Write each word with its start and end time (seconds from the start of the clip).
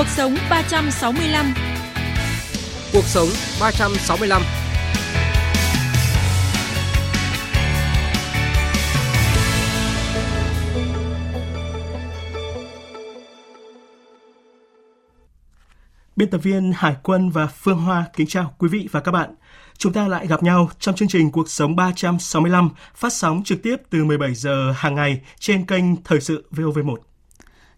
Cuộc 0.00 0.08
sống 0.08 0.34
365 0.50 1.54
Cuộc 2.92 3.04
sống 3.04 3.28
365 3.60 4.42
Biên 16.16 16.30
tập 16.30 16.38
viên 16.38 16.72
Hải 16.76 16.96
Quân 17.02 17.30
và 17.30 17.46
Phương 17.46 17.78
Hoa 17.78 18.04
kính 18.16 18.26
chào 18.26 18.54
quý 18.58 18.68
vị 18.68 18.88
và 18.90 19.00
các 19.00 19.12
bạn. 19.12 19.34
Chúng 19.78 19.92
ta 19.92 20.08
lại 20.08 20.26
gặp 20.26 20.42
nhau 20.42 20.70
trong 20.78 20.94
chương 20.94 21.08
trình 21.08 21.30
Cuộc 21.30 21.48
sống 21.50 21.76
365 21.76 22.70
phát 22.94 23.12
sóng 23.12 23.42
trực 23.44 23.62
tiếp 23.62 23.76
từ 23.90 24.04
17 24.04 24.34
giờ 24.34 24.72
hàng 24.76 24.94
ngày 24.94 25.20
trên 25.38 25.66
kênh 25.66 26.02
Thời 26.04 26.20
sự 26.20 26.44
VOV1. 26.50 27.09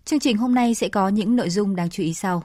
Chương 0.04 0.20
trình 0.20 0.36
hôm 0.36 0.54
nay 0.54 0.74
sẽ 0.74 0.88
có 0.88 1.08
những 1.08 1.36
nội 1.36 1.50
dung 1.50 1.76
đáng 1.76 1.90
chú 1.90 2.02
ý 2.02 2.14
sau. 2.14 2.42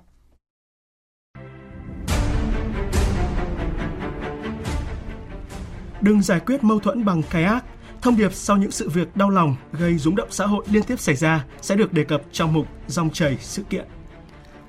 Đừng 6.02 6.22
giải 6.22 6.40
quyết 6.40 6.64
mâu 6.64 6.80
thuẫn 6.80 7.06
bằng 7.06 7.22
cái 7.30 7.44
ác. 7.44 7.66
Thông 8.02 8.18
điệp 8.18 8.34
sau 8.34 8.58
những 8.58 8.72
sự 8.72 8.90
việc 8.90 9.16
đau 9.16 9.30
lòng 9.30 9.56
gây 9.72 9.98
rúng 9.98 10.16
động 10.16 10.28
xã 10.32 10.46
hội 10.46 10.66
liên 10.72 10.84
tiếp 10.84 11.00
xảy 11.00 11.16
ra 11.16 11.46
sẽ 11.62 11.76
được 11.76 11.94
đề 11.94 12.04
cập 12.04 12.22
trong 12.32 12.54
mục 12.54 12.68
Dòng 12.88 13.10
chảy 13.10 13.38
sự 13.42 13.64
kiện. 13.64 13.86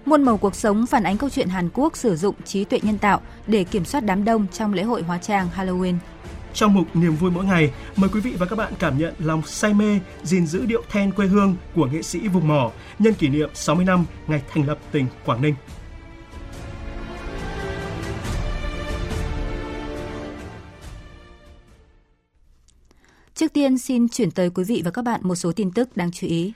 Muôn 0.04 0.22
màu 0.22 0.36
cuộc 0.36 0.54
sống 0.54 0.86
phản 0.86 1.02
ánh 1.02 1.18
câu 1.18 1.30
chuyện 1.30 1.48
Hàn 1.48 1.68
Quốc 1.74 1.96
sử 1.96 2.16
dụng 2.16 2.34
trí 2.44 2.64
tuệ 2.64 2.80
nhân 2.82 2.98
tạo 2.98 3.20
để 3.46 3.64
kiểm 3.64 3.84
soát 3.84 4.00
đám 4.00 4.24
đông 4.24 4.46
trong 4.52 4.74
lễ 4.74 4.82
hội 4.82 5.02
hóa 5.02 5.18
trang 5.18 5.48
Halloween. 5.56 5.94
Trong 6.58 6.74
mục 6.74 6.96
Niềm 6.96 7.16
vui 7.16 7.30
mỗi 7.30 7.44
ngày, 7.44 7.70
mời 7.96 8.10
quý 8.12 8.20
vị 8.20 8.34
và 8.38 8.46
các 8.46 8.56
bạn 8.56 8.72
cảm 8.78 8.98
nhận 8.98 9.14
lòng 9.18 9.42
say 9.46 9.74
mê 9.74 10.00
gìn 10.22 10.46
giữ 10.46 10.66
điệu 10.66 10.82
then 10.90 11.12
quê 11.12 11.26
hương 11.26 11.56
của 11.74 11.86
nghệ 11.86 12.02
sĩ 12.02 12.28
vùng 12.28 12.48
mỏ 12.48 12.72
nhân 12.98 13.14
kỷ 13.14 13.28
niệm 13.28 13.50
60 13.54 13.84
năm 13.84 14.04
ngày 14.26 14.42
thành 14.52 14.66
lập 14.66 14.78
tỉnh 14.92 15.06
Quảng 15.24 15.42
Ninh. 15.42 15.54
Trước 23.34 23.52
tiên 23.52 23.78
xin 23.78 24.08
chuyển 24.08 24.30
tới 24.30 24.50
quý 24.50 24.64
vị 24.64 24.82
và 24.84 24.90
các 24.90 25.02
bạn 25.02 25.20
một 25.24 25.34
số 25.34 25.52
tin 25.52 25.70
tức 25.70 25.96
đáng 25.96 26.10
chú 26.12 26.26
ý. 26.26 26.52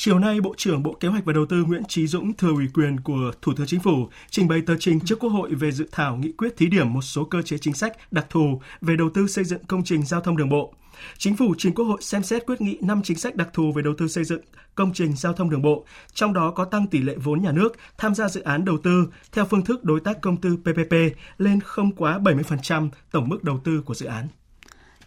Chiều 0.00 0.18
nay, 0.18 0.40
Bộ 0.40 0.54
trưởng 0.56 0.82
Bộ 0.82 0.92
Kế 1.00 1.08
hoạch 1.08 1.24
và 1.24 1.32
Đầu 1.32 1.46
tư 1.46 1.64
Nguyễn 1.64 1.84
Trí 1.84 2.06
Dũng 2.06 2.34
thừa 2.34 2.52
ủy 2.52 2.68
quyền 2.74 3.00
của 3.00 3.32
Thủ 3.42 3.52
tướng 3.56 3.66
Chính 3.66 3.80
phủ 3.80 4.08
trình 4.30 4.48
bày 4.48 4.62
tờ 4.66 4.76
trình 4.80 5.00
trước 5.00 5.18
Quốc 5.18 5.30
hội 5.30 5.54
về 5.54 5.72
dự 5.72 5.88
thảo 5.92 6.16
nghị 6.16 6.32
quyết 6.32 6.56
thí 6.56 6.66
điểm 6.66 6.92
một 6.92 7.02
số 7.02 7.24
cơ 7.24 7.42
chế 7.42 7.58
chính 7.58 7.74
sách 7.74 8.12
đặc 8.12 8.26
thù 8.30 8.60
về 8.80 8.96
đầu 8.96 9.10
tư 9.14 9.26
xây 9.26 9.44
dựng 9.44 9.64
công 9.64 9.84
trình 9.84 10.02
giao 10.02 10.20
thông 10.20 10.36
đường 10.36 10.48
bộ. 10.48 10.74
Chính 11.18 11.36
phủ 11.36 11.54
trình 11.58 11.74
Quốc 11.74 11.84
hội 11.84 12.02
xem 12.02 12.22
xét 12.22 12.46
quyết 12.46 12.60
nghị 12.60 12.78
5 12.80 13.00
chính 13.04 13.16
sách 13.16 13.36
đặc 13.36 13.48
thù 13.52 13.72
về 13.72 13.82
đầu 13.82 13.94
tư 13.98 14.08
xây 14.08 14.24
dựng 14.24 14.40
công 14.74 14.92
trình 14.94 15.16
giao 15.16 15.32
thông 15.32 15.50
đường 15.50 15.62
bộ, 15.62 15.84
trong 16.12 16.34
đó 16.34 16.50
có 16.50 16.64
tăng 16.64 16.86
tỷ 16.86 16.98
lệ 16.98 17.14
vốn 17.16 17.42
nhà 17.42 17.52
nước 17.52 17.76
tham 17.98 18.14
gia 18.14 18.28
dự 18.28 18.40
án 18.40 18.64
đầu 18.64 18.78
tư 18.78 19.08
theo 19.32 19.44
phương 19.44 19.64
thức 19.64 19.84
đối 19.84 20.00
tác 20.00 20.20
công 20.20 20.36
tư 20.36 20.56
PPP 20.56 20.94
lên 21.38 21.60
không 21.60 21.92
quá 21.92 22.18
70% 22.18 22.88
tổng 23.10 23.28
mức 23.28 23.44
đầu 23.44 23.60
tư 23.64 23.82
của 23.86 23.94
dự 23.94 24.06
án 24.06 24.28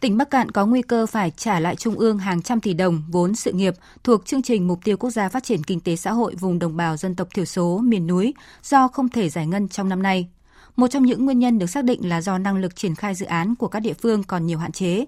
tỉnh 0.02 0.18
Bắc 0.18 0.30
Cạn 0.30 0.52
có 0.52 0.66
nguy 0.66 0.82
cơ 0.82 1.06
phải 1.06 1.32
trả 1.38 1.60
lại 1.60 1.76
Trung 1.76 1.96
ương 1.96 2.18
hàng 2.18 2.42
trăm 2.42 2.62
tỷ 2.62 2.74
đồng 2.74 3.04
vốn 3.08 3.36
sự 3.36 3.52
nghiệp 3.52 3.74
thuộc 4.04 4.26
chương 4.26 4.42
trình 4.42 4.68
Mục 4.68 4.80
tiêu 4.84 4.98
Quốc 4.98 5.10
gia 5.10 5.30
Phát 5.30 5.44
triển 5.44 5.64
Kinh 5.64 5.80
tế 5.80 5.96
Xã 5.96 6.12
hội 6.12 6.36
vùng 6.36 6.60
đồng 6.60 6.78
bào 6.78 6.98
dân 6.98 7.16
tộc 7.16 7.28
thiểu 7.34 7.46
số 7.46 7.78
miền 7.84 8.08
núi 8.08 8.34
do 8.64 8.88
không 8.88 9.10
thể 9.10 9.30
giải 9.30 9.48
ngân 9.48 9.68
trong 9.68 9.90
năm 9.90 10.04
nay. 10.04 10.30
Một 10.76 10.88
trong 10.88 11.04
những 11.04 11.26
nguyên 11.26 11.40
nhân 11.40 11.60
được 11.60 11.68
xác 11.68 11.84
định 11.84 12.10
là 12.10 12.22
do 12.22 12.38
năng 12.38 12.58
lực 12.58 12.76
triển 12.76 12.96
khai 12.96 13.16
dự 13.16 13.26
án 13.26 13.56
của 13.56 13.68
các 13.68 13.80
địa 13.80 13.94
phương 13.94 14.24
còn 14.24 14.46
nhiều 14.46 14.60
hạn 14.60 14.72
chế. 14.72 15.06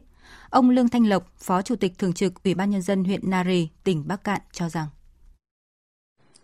Ông 0.49 0.69
Lương 0.69 0.89
Thanh 0.89 1.07
Lộc, 1.07 1.31
Phó 1.39 1.61
Chủ 1.61 1.75
tịch 1.75 1.97
Thường 1.97 2.13
trực 2.13 2.43
Ủy 2.43 2.53
ban 2.53 2.69
Nhân 2.69 2.81
dân 2.81 3.03
huyện 3.03 3.29
Nari, 3.29 3.69
tỉnh 3.83 4.07
Bắc 4.07 4.23
Cạn 4.23 4.41
cho 4.51 4.69
rằng 4.69 4.87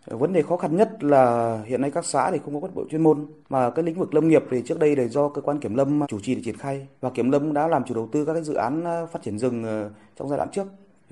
Vấn 0.06 0.32
đề 0.32 0.42
khó 0.42 0.56
khăn 0.56 0.76
nhất 0.76 1.04
là 1.04 1.58
hiện 1.66 1.80
nay 1.80 1.90
các 1.90 2.04
xã 2.04 2.30
thì 2.30 2.38
không 2.44 2.54
có 2.54 2.68
cán 2.68 2.74
bộ 2.74 2.84
chuyên 2.90 3.02
môn 3.02 3.26
mà 3.48 3.70
cái 3.70 3.84
lĩnh 3.84 3.98
vực 3.98 4.14
lâm 4.14 4.28
nghiệp 4.28 4.44
thì 4.50 4.62
trước 4.66 4.78
đây 4.78 4.96
là 4.96 5.04
do 5.04 5.28
cơ 5.28 5.40
quan 5.40 5.60
kiểm 5.60 5.74
lâm 5.74 6.06
chủ 6.08 6.20
trì 6.20 6.34
để 6.34 6.42
triển 6.44 6.56
khai 6.56 6.86
và 7.00 7.10
kiểm 7.10 7.30
lâm 7.30 7.52
đã 7.52 7.68
làm 7.68 7.84
chủ 7.84 7.94
đầu 7.94 8.08
tư 8.12 8.24
các 8.24 8.32
cái 8.32 8.42
dự 8.42 8.54
án 8.54 8.84
ờ, 8.84 9.06
phát 9.06 9.22
triển 9.22 9.38
rừng 9.38 9.64
ờ, 9.64 9.90
trong 10.18 10.28
giai 10.28 10.36
đoạn 10.36 10.48
trước. 10.52 10.66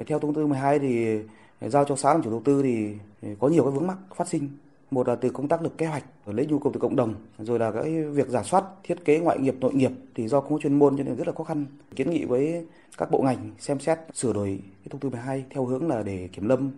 Theo 0.06 0.18
thông 0.18 0.34
tư 0.34 0.46
12 0.46 0.78
thì 0.78 1.18
giao 1.60 1.84
cho 1.84 1.96
xã 1.96 2.12
làm 2.12 2.22
chủ 2.22 2.30
đầu 2.30 2.42
tư 2.44 2.62
thì 2.62 2.94
có 3.38 3.48
nhiều 3.48 3.62
cái 3.62 3.72
vướng 3.72 3.86
mắc 3.86 3.98
phát 4.16 4.28
sinh. 4.28 4.48
Một 4.90 5.08
là 5.08 5.14
từ 5.14 5.30
công 5.30 5.48
tác 5.48 5.62
lập 5.62 5.72
kế 5.78 5.86
hoạch, 5.86 6.04
lấy 6.26 6.46
nhu 6.46 6.58
cầu 6.58 6.72
từ 6.74 6.80
cộng 6.80 6.96
đồng, 6.96 7.14
rồi 7.38 7.58
là 7.58 7.70
cái 7.70 8.02
việc 8.02 8.28
giả 8.28 8.42
soát 8.42 8.64
thiết 8.82 9.04
kế 9.04 9.18
ngoại 9.18 9.38
nghiệp 9.38 9.54
nội 9.60 9.74
nghiệp 9.74 9.92
thì 10.14 10.28
do 10.28 10.40
không 10.40 10.52
có 10.52 10.58
chuyên 10.58 10.78
môn 10.78 10.96
cho 10.96 11.04
nên 11.04 11.16
rất 11.16 11.26
là 11.26 11.32
khó 11.32 11.44
khăn. 11.44 11.66
Kiến 11.96 12.10
nghị 12.10 12.24
với 12.24 12.66
các 12.98 13.10
bộ 13.10 13.22
ngành 13.22 13.50
xem 13.58 13.80
xét 13.80 13.98
sửa 14.14 14.32
đổi 14.32 14.60
cái 14.84 14.88
thông 14.90 15.00
tư 15.00 15.10
12 15.10 15.44
theo 15.50 15.64
hướng 15.64 15.88
là 15.88 16.02
để 16.02 16.28
kiểm 16.32 16.48
lâm 16.48 16.70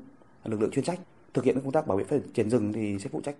lực 0.44 0.60
lượng 0.60 0.70
chuyên 0.70 0.84
trách 0.84 1.00
thực 1.34 1.44
hiện 1.44 1.60
công 1.60 1.72
tác 1.72 1.86
bảo 1.86 1.98
vệ 1.98 2.04
phát 2.04 2.16
triển 2.34 2.50
rừng 2.50 2.72
thì 2.72 2.98
sẽ 2.98 3.08
phụ 3.12 3.20
trách. 3.24 3.34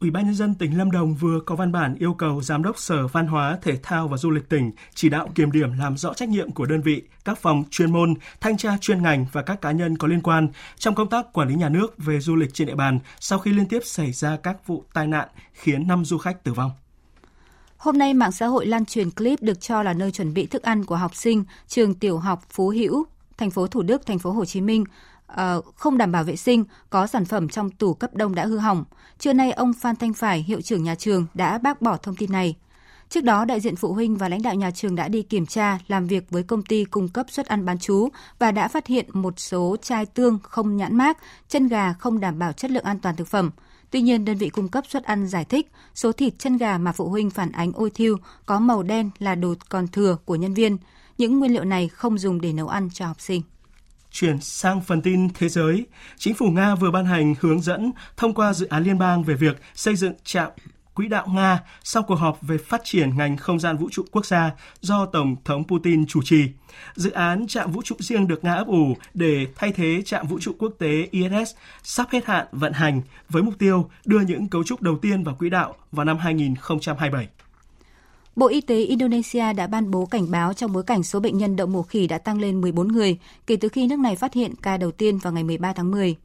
Ủy 0.00 0.10
ban 0.10 0.24
nhân 0.24 0.34
dân 0.34 0.54
tỉnh 0.54 0.78
Lâm 0.78 0.90
Đồng 0.90 1.14
vừa 1.14 1.40
có 1.46 1.56
văn 1.56 1.72
bản 1.72 1.94
yêu 1.98 2.14
cầu 2.14 2.42
Giám 2.42 2.62
đốc 2.62 2.78
Sở 2.78 3.06
Văn 3.06 3.26
hóa, 3.26 3.58
Thể 3.62 3.78
thao 3.82 4.08
và 4.08 4.16
Du 4.16 4.30
lịch 4.30 4.48
tỉnh 4.48 4.72
chỉ 4.94 5.08
đạo 5.08 5.28
kiểm 5.34 5.52
điểm 5.52 5.78
làm 5.78 5.96
rõ 5.96 6.14
trách 6.14 6.28
nhiệm 6.28 6.50
của 6.50 6.66
đơn 6.66 6.82
vị, 6.82 7.02
các 7.24 7.38
phòng 7.38 7.64
chuyên 7.70 7.92
môn, 7.92 8.14
thanh 8.40 8.56
tra 8.56 8.78
chuyên 8.80 9.02
ngành 9.02 9.26
và 9.32 9.42
các 9.42 9.60
cá 9.60 9.72
nhân 9.72 9.98
có 9.98 10.08
liên 10.08 10.22
quan 10.22 10.48
trong 10.76 10.94
công 10.94 11.10
tác 11.10 11.32
quản 11.32 11.48
lý 11.48 11.54
nhà 11.54 11.68
nước 11.68 11.94
về 11.98 12.20
du 12.20 12.36
lịch 12.36 12.54
trên 12.54 12.66
địa 12.66 12.74
bàn 12.74 12.98
sau 13.20 13.38
khi 13.38 13.52
liên 13.52 13.66
tiếp 13.66 13.80
xảy 13.84 14.12
ra 14.12 14.36
các 14.36 14.66
vụ 14.66 14.84
tai 14.92 15.06
nạn 15.06 15.28
khiến 15.52 15.88
5 15.88 16.04
du 16.04 16.18
khách 16.18 16.44
tử 16.44 16.52
vong. 16.52 16.70
Hôm 17.76 17.98
nay, 17.98 18.14
mạng 18.14 18.32
xã 18.32 18.46
hội 18.46 18.66
lan 18.66 18.84
truyền 18.84 19.10
clip 19.10 19.42
được 19.42 19.60
cho 19.60 19.82
là 19.82 19.92
nơi 19.92 20.10
chuẩn 20.10 20.34
bị 20.34 20.46
thức 20.46 20.62
ăn 20.62 20.84
của 20.84 20.96
học 20.96 21.14
sinh 21.14 21.44
trường 21.66 21.94
tiểu 21.94 22.18
học 22.18 22.42
Phú 22.50 22.68
Hữu, 22.68 23.06
thành 23.36 23.50
phố 23.50 23.66
Thủ 23.66 23.82
Đức, 23.82 24.06
thành 24.06 24.18
phố 24.18 24.30
Hồ 24.30 24.44
Chí 24.44 24.60
Minh 24.60 24.84
Ờ, 25.28 25.62
không 25.76 25.98
đảm 25.98 26.12
bảo 26.12 26.24
vệ 26.24 26.36
sinh, 26.36 26.64
có 26.90 27.06
sản 27.06 27.24
phẩm 27.24 27.48
trong 27.48 27.70
tủ 27.70 27.94
cấp 27.94 28.14
đông 28.14 28.34
đã 28.34 28.46
hư 28.46 28.58
hỏng. 28.58 28.84
Trưa 29.18 29.32
nay, 29.32 29.52
ông 29.52 29.72
Phan 29.72 29.96
Thanh 29.96 30.14
Phải, 30.14 30.42
hiệu 30.42 30.60
trưởng 30.60 30.84
nhà 30.84 30.94
trường, 30.94 31.26
đã 31.34 31.58
bác 31.58 31.82
bỏ 31.82 31.96
thông 31.96 32.16
tin 32.16 32.32
này. 32.32 32.54
Trước 33.08 33.24
đó, 33.24 33.44
đại 33.44 33.60
diện 33.60 33.76
phụ 33.76 33.92
huynh 33.92 34.16
và 34.16 34.28
lãnh 34.28 34.42
đạo 34.42 34.54
nhà 34.54 34.70
trường 34.70 34.94
đã 34.94 35.08
đi 35.08 35.22
kiểm 35.22 35.46
tra, 35.46 35.78
làm 35.88 36.06
việc 36.06 36.30
với 36.30 36.42
công 36.42 36.62
ty 36.62 36.84
cung 36.84 37.08
cấp 37.08 37.26
suất 37.30 37.46
ăn 37.46 37.64
bán 37.64 37.78
chú 37.78 38.08
và 38.38 38.50
đã 38.50 38.68
phát 38.68 38.86
hiện 38.86 39.06
một 39.12 39.34
số 39.36 39.76
chai 39.82 40.06
tương 40.06 40.38
không 40.42 40.76
nhãn 40.76 40.96
mát, 40.96 41.18
chân 41.48 41.68
gà 41.68 41.92
không 41.92 42.20
đảm 42.20 42.38
bảo 42.38 42.52
chất 42.52 42.70
lượng 42.70 42.84
an 42.84 42.98
toàn 42.98 43.16
thực 43.16 43.28
phẩm. 43.28 43.50
Tuy 43.90 44.00
nhiên, 44.00 44.24
đơn 44.24 44.36
vị 44.36 44.48
cung 44.48 44.68
cấp 44.68 44.84
suất 44.88 45.04
ăn 45.04 45.26
giải 45.26 45.44
thích 45.44 45.70
số 45.94 46.12
thịt 46.12 46.34
chân 46.38 46.56
gà 46.56 46.78
mà 46.78 46.92
phụ 46.92 47.08
huynh 47.08 47.30
phản 47.30 47.52
ánh 47.52 47.72
ôi 47.74 47.90
thiêu 47.94 48.16
có 48.46 48.60
màu 48.60 48.82
đen 48.82 49.10
là 49.18 49.34
đồ 49.34 49.54
còn 49.68 49.88
thừa 49.88 50.16
của 50.24 50.36
nhân 50.36 50.54
viên. 50.54 50.76
Những 51.18 51.38
nguyên 51.38 51.52
liệu 51.52 51.64
này 51.64 51.88
không 51.88 52.18
dùng 52.18 52.40
để 52.40 52.52
nấu 52.52 52.68
ăn 52.68 52.88
cho 52.92 53.06
học 53.06 53.20
sinh. 53.20 53.42
Chuyển 54.20 54.40
sang 54.40 54.80
phần 54.80 55.02
tin 55.02 55.28
thế 55.34 55.48
giới, 55.48 55.86
chính 56.16 56.34
phủ 56.34 56.46
Nga 56.46 56.74
vừa 56.74 56.90
ban 56.90 57.06
hành 57.06 57.34
hướng 57.40 57.60
dẫn 57.60 57.92
thông 58.16 58.34
qua 58.34 58.52
dự 58.52 58.66
án 58.66 58.84
liên 58.84 58.98
bang 58.98 59.22
về 59.22 59.34
việc 59.34 59.60
xây 59.74 59.96
dựng 59.96 60.12
trạm 60.24 60.50
quỹ 60.94 61.08
đạo 61.08 61.26
Nga 61.26 61.60
sau 61.84 62.02
cuộc 62.02 62.14
họp 62.14 62.42
về 62.42 62.58
phát 62.58 62.80
triển 62.84 63.16
ngành 63.16 63.36
không 63.36 63.60
gian 63.60 63.76
vũ 63.76 63.88
trụ 63.92 64.04
quốc 64.10 64.26
gia 64.26 64.50
do 64.80 65.06
Tổng 65.06 65.36
thống 65.44 65.64
Putin 65.68 66.06
chủ 66.06 66.22
trì. 66.22 66.48
Dự 66.94 67.10
án 67.10 67.46
trạm 67.46 67.72
vũ 67.72 67.82
trụ 67.82 67.96
riêng 67.98 68.28
được 68.28 68.44
Nga 68.44 68.54
ấp 68.54 68.66
ủ 68.66 68.96
để 69.14 69.46
thay 69.56 69.72
thế 69.72 70.02
trạm 70.04 70.26
vũ 70.26 70.38
trụ 70.40 70.52
quốc 70.58 70.72
tế 70.78 71.08
ISS 71.10 71.54
sắp 71.82 72.08
hết 72.10 72.26
hạn 72.26 72.46
vận 72.52 72.72
hành 72.72 73.02
với 73.28 73.42
mục 73.42 73.54
tiêu 73.58 73.90
đưa 74.04 74.20
những 74.20 74.48
cấu 74.48 74.64
trúc 74.64 74.82
đầu 74.82 74.98
tiên 75.02 75.24
vào 75.24 75.34
quỹ 75.34 75.50
đạo 75.50 75.74
vào 75.92 76.04
năm 76.04 76.18
2027. 76.18 77.28
Bộ 78.38 78.48
Y 78.48 78.60
tế 78.60 78.80
Indonesia 78.80 79.52
đã 79.52 79.66
ban 79.66 79.90
bố 79.90 80.06
cảnh 80.06 80.30
báo 80.30 80.52
trong 80.52 80.72
bối 80.72 80.82
cảnh 80.82 81.02
số 81.02 81.20
bệnh 81.20 81.38
nhân 81.38 81.56
đậu 81.56 81.66
mùa 81.66 81.82
khỉ 81.82 82.06
đã 82.06 82.18
tăng 82.18 82.40
lên 82.40 82.60
14 82.60 82.88
người 82.88 83.18
kể 83.46 83.56
từ 83.56 83.68
khi 83.68 83.86
nước 83.86 83.98
này 83.98 84.16
phát 84.16 84.34
hiện 84.34 84.54
ca 84.62 84.76
đầu 84.76 84.90
tiên 84.90 85.18
vào 85.18 85.32
ngày 85.32 85.44
13 85.44 85.72
tháng 85.72 85.90
10. 85.90 86.16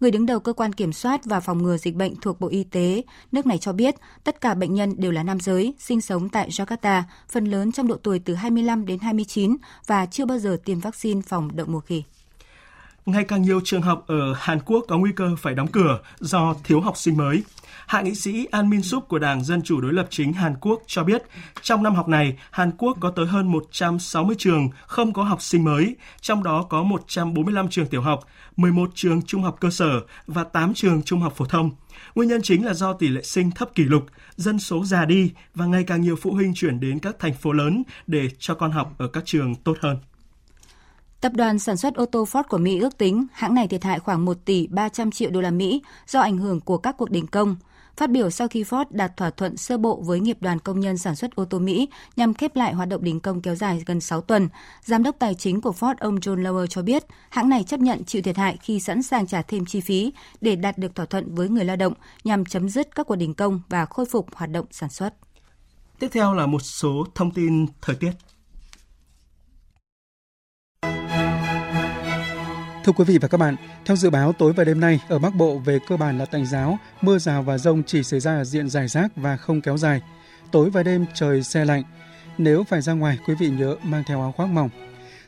Người 0.00 0.10
đứng 0.10 0.26
đầu 0.26 0.40
cơ 0.40 0.52
quan 0.52 0.72
kiểm 0.72 0.92
soát 0.92 1.24
và 1.24 1.40
phòng 1.40 1.62
ngừa 1.62 1.76
dịch 1.76 1.94
bệnh 1.94 2.14
thuộc 2.16 2.40
Bộ 2.40 2.48
Y 2.48 2.64
tế, 2.64 3.02
nước 3.32 3.46
này 3.46 3.58
cho 3.58 3.72
biết 3.72 3.94
tất 4.24 4.40
cả 4.40 4.54
bệnh 4.54 4.74
nhân 4.74 4.94
đều 4.98 5.12
là 5.12 5.22
nam 5.22 5.40
giới, 5.40 5.74
sinh 5.78 6.00
sống 6.00 6.28
tại 6.28 6.48
Jakarta, 6.48 7.02
phần 7.28 7.44
lớn 7.44 7.72
trong 7.72 7.86
độ 7.86 7.96
tuổi 8.02 8.18
từ 8.18 8.34
25 8.34 8.86
đến 8.86 8.98
29 8.98 9.56
và 9.86 10.06
chưa 10.06 10.24
bao 10.24 10.38
giờ 10.38 10.56
tiêm 10.64 10.80
vaccine 10.80 11.20
phòng 11.22 11.56
đậu 11.56 11.66
mùa 11.66 11.80
khỉ. 11.80 12.02
Ngày 13.06 13.24
càng 13.24 13.42
nhiều 13.42 13.60
trường 13.64 13.82
học 13.82 14.04
ở 14.06 14.34
Hàn 14.36 14.58
Quốc 14.60 14.84
có 14.88 14.98
nguy 14.98 15.12
cơ 15.12 15.36
phải 15.38 15.54
đóng 15.54 15.66
cửa 15.66 15.98
do 16.18 16.54
thiếu 16.64 16.80
học 16.80 16.96
sinh 16.96 17.16
mới. 17.16 17.42
Hạ 17.86 18.02
nghị 18.02 18.14
sĩ 18.14 18.46
An 18.50 18.70
Min 18.70 18.82
Suk 18.82 19.08
của 19.08 19.18
Đảng 19.18 19.44
Dân 19.44 19.62
Chủ 19.62 19.80
Đối 19.80 19.92
lập 19.92 20.06
chính 20.10 20.32
Hàn 20.32 20.54
Quốc 20.60 20.82
cho 20.86 21.04
biết, 21.04 21.22
trong 21.62 21.82
năm 21.82 21.94
học 21.94 22.08
này, 22.08 22.38
Hàn 22.50 22.70
Quốc 22.78 22.96
có 23.00 23.10
tới 23.10 23.26
hơn 23.26 23.46
160 23.46 24.36
trường 24.38 24.68
không 24.86 25.12
có 25.12 25.22
học 25.22 25.42
sinh 25.42 25.64
mới, 25.64 25.96
trong 26.20 26.42
đó 26.42 26.66
có 26.70 26.82
145 26.82 27.68
trường 27.68 27.86
tiểu 27.86 28.02
học, 28.02 28.24
11 28.56 28.90
trường 28.94 29.22
trung 29.22 29.42
học 29.42 29.56
cơ 29.60 29.70
sở 29.70 30.00
và 30.26 30.44
8 30.44 30.74
trường 30.74 31.02
trung 31.02 31.20
học 31.20 31.32
phổ 31.36 31.44
thông. 31.44 31.70
Nguyên 32.14 32.28
nhân 32.28 32.42
chính 32.42 32.66
là 32.66 32.74
do 32.74 32.92
tỷ 32.92 33.08
lệ 33.08 33.22
sinh 33.22 33.50
thấp 33.50 33.74
kỷ 33.74 33.84
lục, 33.84 34.06
dân 34.36 34.58
số 34.58 34.84
già 34.84 35.04
đi 35.04 35.32
và 35.54 35.66
ngày 35.66 35.84
càng 35.84 36.00
nhiều 36.00 36.16
phụ 36.16 36.32
huynh 36.32 36.54
chuyển 36.54 36.80
đến 36.80 36.98
các 36.98 37.16
thành 37.18 37.34
phố 37.34 37.52
lớn 37.52 37.82
để 38.06 38.28
cho 38.38 38.54
con 38.54 38.70
học 38.70 38.94
ở 38.98 39.08
các 39.08 39.22
trường 39.26 39.54
tốt 39.54 39.76
hơn. 39.80 39.96
Tập 41.20 41.32
đoàn 41.34 41.58
sản 41.58 41.76
xuất 41.76 41.94
ô 41.94 42.06
tô 42.06 42.24
Ford 42.24 42.42
của 42.48 42.58
Mỹ 42.58 42.80
ước 42.80 42.98
tính 42.98 43.26
hãng 43.32 43.54
này 43.54 43.68
thiệt 43.68 43.84
hại 43.84 43.98
khoảng 43.98 44.24
1 44.24 44.36
tỷ 44.44 44.66
300 44.66 45.10
triệu 45.10 45.30
đô 45.30 45.40
la 45.40 45.50
Mỹ 45.50 45.82
do 46.06 46.20
ảnh 46.20 46.38
hưởng 46.38 46.60
của 46.60 46.78
các 46.78 46.96
cuộc 46.98 47.10
đình 47.10 47.26
công. 47.26 47.56
Phát 47.96 48.10
biểu 48.10 48.30
sau 48.30 48.48
khi 48.48 48.62
Ford 48.62 48.84
đạt 48.90 49.16
thỏa 49.16 49.30
thuận 49.30 49.56
sơ 49.56 49.78
bộ 49.78 50.00
với 50.02 50.20
nghiệp 50.20 50.36
đoàn 50.40 50.58
công 50.58 50.80
nhân 50.80 50.98
sản 50.98 51.16
xuất 51.16 51.34
ô 51.34 51.44
tô 51.44 51.58
Mỹ 51.58 51.88
nhằm 52.16 52.34
khép 52.34 52.56
lại 52.56 52.72
hoạt 52.72 52.88
động 52.88 53.04
đình 53.04 53.20
công 53.20 53.40
kéo 53.40 53.54
dài 53.54 53.82
gần 53.86 54.00
6 54.00 54.20
tuần, 54.20 54.48
giám 54.82 55.02
đốc 55.02 55.16
tài 55.18 55.34
chính 55.34 55.60
của 55.60 55.72
Ford 55.80 55.94
ông 56.00 56.16
John 56.16 56.42
Lower 56.42 56.66
cho 56.66 56.82
biết 56.82 57.04
hãng 57.30 57.48
này 57.48 57.64
chấp 57.64 57.80
nhận 57.80 58.04
chịu 58.04 58.22
thiệt 58.22 58.36
hại 58.36 58.56
khi 58.62 58.80
sẵn 58.80 59.02
sàng 59.02 59.26
trả 59.26 59.42
thêm 59.42 59.64
chi 59.64 59.80
phí 59.80 60.12
để 60.40 60.56
đạt 60.56 60.78
được 60.78 60.94
thỏa 60.94 61.06
thuận 61.06 61.34
với 61.34 61.48
người 61.48 61.64
lao 61.64 61.76
động 61.76 61.92
nhằm 62.24 62.44
chấm 62.44 62.68
dứt 62.68 62.94
các 62.94 63.06
cuộc 63.06 63.16
đình 63.16 63.34
công 63.34 63.60
và 63.68 63.86
khôi 63.86 64.06
phục 64.06 64.26
hoạt 64.34 64.50
động 64.50 64.66
sản 64.70 64.90
xuất. 64.90 65.14
Tiếp 65.98 66.08
theo 66.12 66.34
là 66.34 66.46
một 66.46 66.62
số 66.62 67.06
thông 67.14 67.30
tin 67.30 67.66
thời 67.82 67.96
tiết. 67.96 68.12
Thưa 72.86 72.92
quý 72.92 73.04
vị 73.04 73.18
và 73.18 73.28
các 73.28 73.38
bạn, 73.38 73.56
theo 73.84 73.96
dự 73.96 74.10
báo 74.10 74.32
tối 74.32 74.52
và 74.52 74.64
đêm 74.64 74.80
nay 74.80 75.00
ở 75.08 75.18
Bắc 75.18 75.34
Bộ 75.34 75.58
về 75.58 75.78
cơ 75.88 75.96
bản 75.96 76.18
là 76.18 76.24
tạnh 76.24 76.46
giáo, 76.46 76.78
mưa 77.00 77.18
rào 77.18 77.42
và 77.42 77.58
rông 77.58 77.82
chỉ 77.82 78.02
xảy 78.02 78.20
ra 78.20 78.36
ở 78.36 78.44
diện 78.44 78.68
dài 78.68 78.88
rác 78.88 79.16
và 79.16 79.36
không 79.36 79.60
kéo 79.60 79.76
dài. 79.76 80.00
Tối 80.50 80.70
và 80.70 80.82
đêm 80.82 81.06
trời 81.14 81.42
xe 81.42 81.64
lạnh. 81.64 81.82
Nếu 82.38 82.64
phải 82.64 82.80
ra 82.80 82.92
ngoài, 82.92 83.18
quý 83.26 83.34
vị 83.34 83.50
nhớ 83.50 83.76
mang 83.82 84.02
theo 84.06 84.20
áo 84.20 84.32
khoác 84.36 84.46
mỏng. 84.46 84.68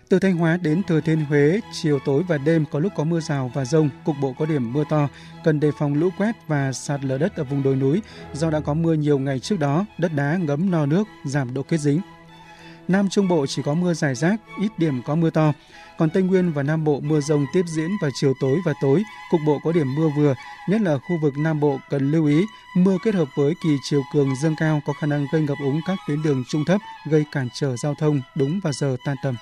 Từ 0.09 0.19
Thanh 0.19 0.37
Hóa 0.37 0.57
đến 0.57 0.83
Thừa 0.83 1.01
Thiên 1.01 1.25
Huế, 1.25 1.61
chiều 1.73 1.99
tối 2.05 2.23
và 2.29 2.39
đêm 2.39 2.65
có 2.71 2.79
lúc 2.79 2.93
có 2.97 3.05
mưa 3.05 3.21
rào 3.21 3.51
và 3.55 3.65
rông, 3.65 3.91
cục 4.05 4.17
bộ 4.21 4.35
có 4.39 4.47
điểm 4.47 4.73
mưa 4.73 4.85
to, 4.91 5.09
cần 5.45 5.61
đề 5.61 5.71
phòng 5.79 5.95
lũ 5.95 6.09
quét 6.19 6.35
và 6.47 6.73
sạt 6.73 7.05
lở 7.05 7.19
đất 7.19 7.37
ở 7.37 7.45
vùng 7.45 7.63
đồi 7.63 7.77
núi 7.77 8.03
do 8.33 8.51
đã 8.51 8.61
có 8.61 8.75
mưa 8.75 8.95
nhiều 8.95 9.19
ngày 9.19 9.39
trước 9.39 9.59
đó, 9.59 9.87
đất 9.99 10.13
đá 10.15 10.37
ngấm 10.37 10.71
no 10.71 10.87
nước, 10.87 11.09
giảm 11.25 11.55
độ 11.55 11.63
kết 11.63 11.79
dính. 11.79 12.01
Nam 12.89 13.09
Trung 13.09 13.29
Bộ 13.29 13.47
chỉ 13.47 13.63
có 13.63 13.75
mưa 13.75 13.95
dài 13.95 14.15
rác, 14.15 14.41
ít 14.61 14.79
điểm 14.79 15.03
có 15.03 15.15
mưa 15.15 15.31
to. 15.31 15.53
Còn 15.99 16.11
Tây 16.11 16.23
Nguyên 16.23 16.53
và 16.53 16.63
Nam 16.63 16.85
Bộ 16.85 17.01
mưa 17.01 17.21
rông 17.21 17.47
tiếp 17.53 17.63
diễn 17.67 17.91
vào 18.03 18.11
chiều 18.15 18.35
tối 18.41 18.59
và 18.65 18.73
tối, 18.81 19.03
cục 19.31 19.41
bộ 19.47 19.61
có 19.65 19.73
điểm 19.73 19.95
mưa 19.95 20.09
vừa, 20.17 20.35
nhất 20.69 20.81
là 20.81 20.99
khu 20.99 21.19
vực 21.23 21.35
Nam 21.39 21.61
Bộ 21.61 21.79
cần 21.91 22.11
lưu 22.11 22.27
ý 22.27 22.45
mưa 22.77 22.97
kết 23.05 23.15
hợp 23.15 23.29
với 23.37 23.55
kỳ 23.63 23.77
chiều 23.83 24.03
cường 24.13 24.37
dâng 24.43 24.55
cao 24.61 24.81
có 24.87 24.93
khả 24.93 25.07
năng 25.07 25.27
gây 25.33 25.43
ngập 25.43 25.59
úng 25.65 25.81
các 25.87 25.99
tuyến 26.09 26.23
đường 26.23 26.45
trung 26.49 26.65
thấp, 26.65 26.81
gây 27.11 27.25
cản 27.33 27.49
trở 27.55 27.77
giao 27.77 27.95
thông 27.99 28.21
đúng 28.35 28.61
vào 28.63 28.73
giờ 28.73 28.97
tan 29.05 29.17
tầm. 29.23 29.37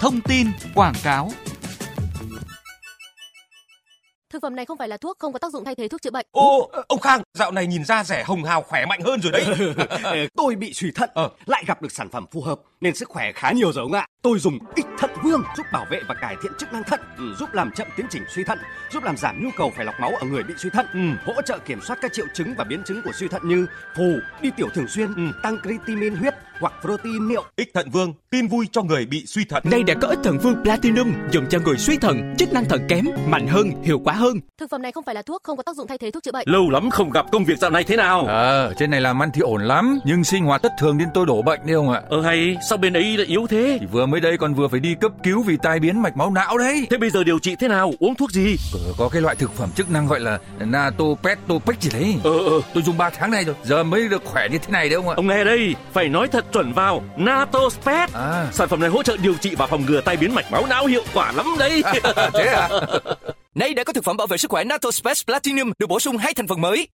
Thông 0.00 0.20
tin 0.20 0.46
quảng 0.74 0.94
cáo 1.02 1.30
Thực 4.36 4.42
phẩm 4.42 4.56
này 4.56 4.64
không 4.66 4.78
phải 4.78 4.88
là 4.88 4.96
thuốc, 4.96 5.18
không 5.18 5.32
có 5.32 5.38
tác 5.38 5.52
dụng 5.52 5.64
thay 5.64 5.74
thế 5.74 5.88
thuốc 5.88 6.02
chữa 6.02 6.10
bệnh. 6.10 6.26
Ô, 6.30 6.70
ông 6.88 7.00
Khang, 7.00 7.22
dạo 7.34 7.50
này 7.52 7.66
nhìn 7.66 7.84
da 7.84 8.04
rẻ 8.04 8.24
hồng 8.24 8.44
hào 8.44 8.62
khỏe 8.62 8.86
mạnh 8.86 9.00
hơn 9.04 9.20
rồi 9.20 9.32
đấy. 9.32 9.46
tôi 10.36 10.54
bị 10.54 10.72
suy 10.74 10.90
thận, 10.90 11.10
Ờ. 11.14 11.30
lại 11.46 11.64
gặp 11.66 11.82
được 11.82 11.92
sản 11.92 12.08
phẩm 12.10 12.26
phù 12.32 12.40
hợp 12.42 12.60
nên 12.86 12.94
sức 12.94 13.08
khỏe 13.08 13.32
khá 13.32 13.52
nhiều 13.52 13.72
rồi 13.72 13.82
ông 13.82 13.92
ạ. 13.92 14.06
Tôi 14.22 14.38
dùng 14.38 14.58
ích 14.74 14.86
thận 14.98 15.10
vương 15.24 15.42
giúp 15.56 15.66
bảo 15.72 15.86
vệ 15.90 16.00
và 16.08 16.14
cải 16.14 16.36
thiện 16.42 16.52
chức 16.58 16.72
năng 16.72 16.82
thận, 16.82 17.00
ừ, 17.18 17.24
giúp 17.38 17.48
làm 17.52 17.70
chậm 17.70 17.86
tiến 17.96 18.06
trình 18.10 18.22
suy 18.34 18.44
thận, 18.44 18.58
giúp 18.92 19.04
làm 19.04 19.16
giảm 19.16 19.44
nhu 19.44 19.50
cầu 19.56 19.72
phải 19.76 19.84
lọc 19.84 20.00
máu 20.00 20.10
ở 20.20 20.26
người 20.26 20.42
bị 20.42 20.54
suy 20.58 20.70
thận, 20.70 20.86
Ừ. 20.92 21.00
hỗ 21.34 21.42
trợ 21.42 21.58
kiểm 21.58 21.80
soát 21.80 21.98
các 22.02 22.12
triệu 22.12 22.26
chứng 22.34 22.54
và 22.58 22.64
biến 22.64 22.82
chứng 22.86 23.02
của 23.02 23.12
suy 23.12 23.28
thận 23.28 23.42
như 23.44 23.66
phù, 23.96 24.12
đi 24.42 24.50
tiểu 24.56 24.68
thường 24.74 24.88
xuyên, 24.88 25.14
Ừ. 25.14 25.22
tăng 25.42 25.56
creatinine 25.62 26.16
huyết 26.16 26.34
hoặc 26.60 26.72
protein 26.82 27.28
niệu. 27.28 27.44
Ích 27.56 27.70
thận 27.74 27.90
vương, 27.90 28.14
tin 28.30 28.46
vui 28.48 28.66
cho 28.72 28.82
người 28.82 29.06
bị 29.06 29.24
suy 29.26 29.44
thận. 29.44 29.62
Nay 29.70 29.82
đã 29.82 29.94
có 30.02 30.08
ích 30.08 30.18
thận 30.24 30.38
vương 30.38 30.62
Platinum 30.62 31.12
dùng 31.30 31.46
cho 31.50 31.58
người 31.58 31.76
suy 31.76 31.96
thận, 31.96 32.34
chức 32.38 32.52
năng 32.52 32.64
thận 32.64 32.86
kém, 32.88 33.04
mạnh 33.28 33.46
hơn, 33.48 33.70
hiệu 33.82 33.98
quả 34.04 34.14
hơn. 34.14 34.40
Thực 34.58 34.70
phẩm 34.70 34.82
này 34.82 34.92
không 34.92 35.04
phải 35.04 35.14
là 35.14 35.22
thuốc, 35.22 35.42
không 35.42 35.56
có 35.56 35.62
tác 35.62 35.76
dụng 35.76 35.86
thay 35.86 35.98
thế 35.98 36.10
thuốc 36.10 36.22
chữa 36.22 36.32
bệnh. 36.32 36.48
Lâu 36.48 36.70
lắm 36.70 36.90
không 36.90 37.10
gặp 37.10 37.26
công 37.32 37.44
việc 37.44 37.58
dạo 37.58 37.70
này 37.70 37.84
thế 37.84 37.96
nào? 37.96 38.24
Ờ, 38.26 38.74
trên 38.78 38.90
này 38.90 39.00
làm 39.00 39.22
ăn 39.22 39.30
thì 39.34 39.40
ổn 39.40 39.62
lắm, 39.62 39.98
nhưng 40.04 40.24
sinh 40.24 40.44
hoạt 40.44 40.62
thất 40.62 40.72
thường 40.80 40.96
nên 40.98 41.08
tôi 41.14 41.26
đổ 41.26 41.42
bệnh 41.42 41.60
đấy 41.66 41.74
ông 41.74 41.90
ạ. 41.92 42.02
Ờ 42.08 42.20
hay, 42.22 42.56
sao 42.68 42.75
bên 42.76 42.92
ấy 42.92 43.16
lại 43.16 43.26
yếu 43.26 43.46
thế? 43.46 43.76
Thì 43.80 43.86
vừa 43.86 44.06
mới 44.06 44.20
đây 44.20 44.36
còn 44.38 44.54
vừa 44.54 44.68
phải 44.68 44.80
đi 44.80 44.94
cấp 45.00 45.12
cứu 45.22 45.42
vì 45.42 45.56
tai 45.62 45.80
biến 45.80 46.02
mạch 46.02 46.16
máu 46.16 46.30
não 46.30 46.58
đấy. 46.58 46.86
Thế 46.90 46.96
bây 46.96 47.10
giờ 47.10 47.24
điều 47.24 47.38
trị 47.38 47.56
thế 47.60 47.68
nào? 47.68 47.92
Uống 47.98 48.14
thuốc 48.14 48.30
gì? 48.30 48.56
Ờ, 48.74 48.80
Có 48.98 49.08
cái 49.08 49.22
loại 49.22 49.36
thực 49.36 49.54
phẩm 49.56 49.70
chức 49.76 49.90
năng 49.90 50.06
gọi 50.06 50.20
là 50.20 50.38
Natopetopec 50.60 51.80
gì 51.82 51.90
đấy. 51.92 52.14
Ờ 52.24 52.30
ờ, 52.38 52.60
Tôi 52.74 52.82
dùng 52.82 52.98
3 52.98 53.10
tháng 53.10 53.30
nay 53.30 53.44
rồi, 53.44 53.54
giờ 53.64 53.82
mới 53.82 54.08
được 54.08 54.22
khỏe 54.24 54.48
như 54.48 54.58
thế 54.58 54.70
này 54.72 54.88
đấy 54.88 54.96
ông 54.96 55.08
ạ. 55.08 55.14
ông 55.16 55.26
nghe 55.26 55.44
đây, 55.44 55.74
phải 55.92 56.08
nói 56.08 56.28
thật 56.28 56.44
chuẩn 56.52 56.72
vào. 56.72 57.02
NATO 57.16 57.68
Spet. 57.70 58.12
À, 58.12 58.46
Sản 58.52 58.68
phẩm 58.68 58.80
này 58.80 58.90
hỗ 58.90 59.02
trợ 59.02 59.16
điều 59.16 59.34
trị 59.34 59.54
và 59.54 59.66
phòng 59.66 59.86
ngừa 59.86 60.00
tai 60.00 60.16
biến 60.16 60.34
mạch 60.34 60.52
máu 60.52 60.66
não 60.66 60.86
hiệu 60.86 61.02
quả 61.14 61.32
lắm 61.32 61.46
đấy. 61.58 61.82
thế 62.34 62.46
à? 62.46 62.68
Nay 63.54 63.74
đã 63.74 63.84
có 63.84 63.92
thực 63.92 64.04
phẩm 64.04 64.16
bảo 64.16 64.26
vệ 64.26 64.36
sức 64.38 64.50
khỏe 64.50 64.64
NATO 64.64 64.90
Space 64.90 65.20
Platinum 65.26 65.72
được 65.78 65.86
bổ 65.86 66.00
sung 66.00 66.16
hai 66.16 66.34
thành 66.34 66.46
phần 66.48 66.60
mới. 66.60 66.88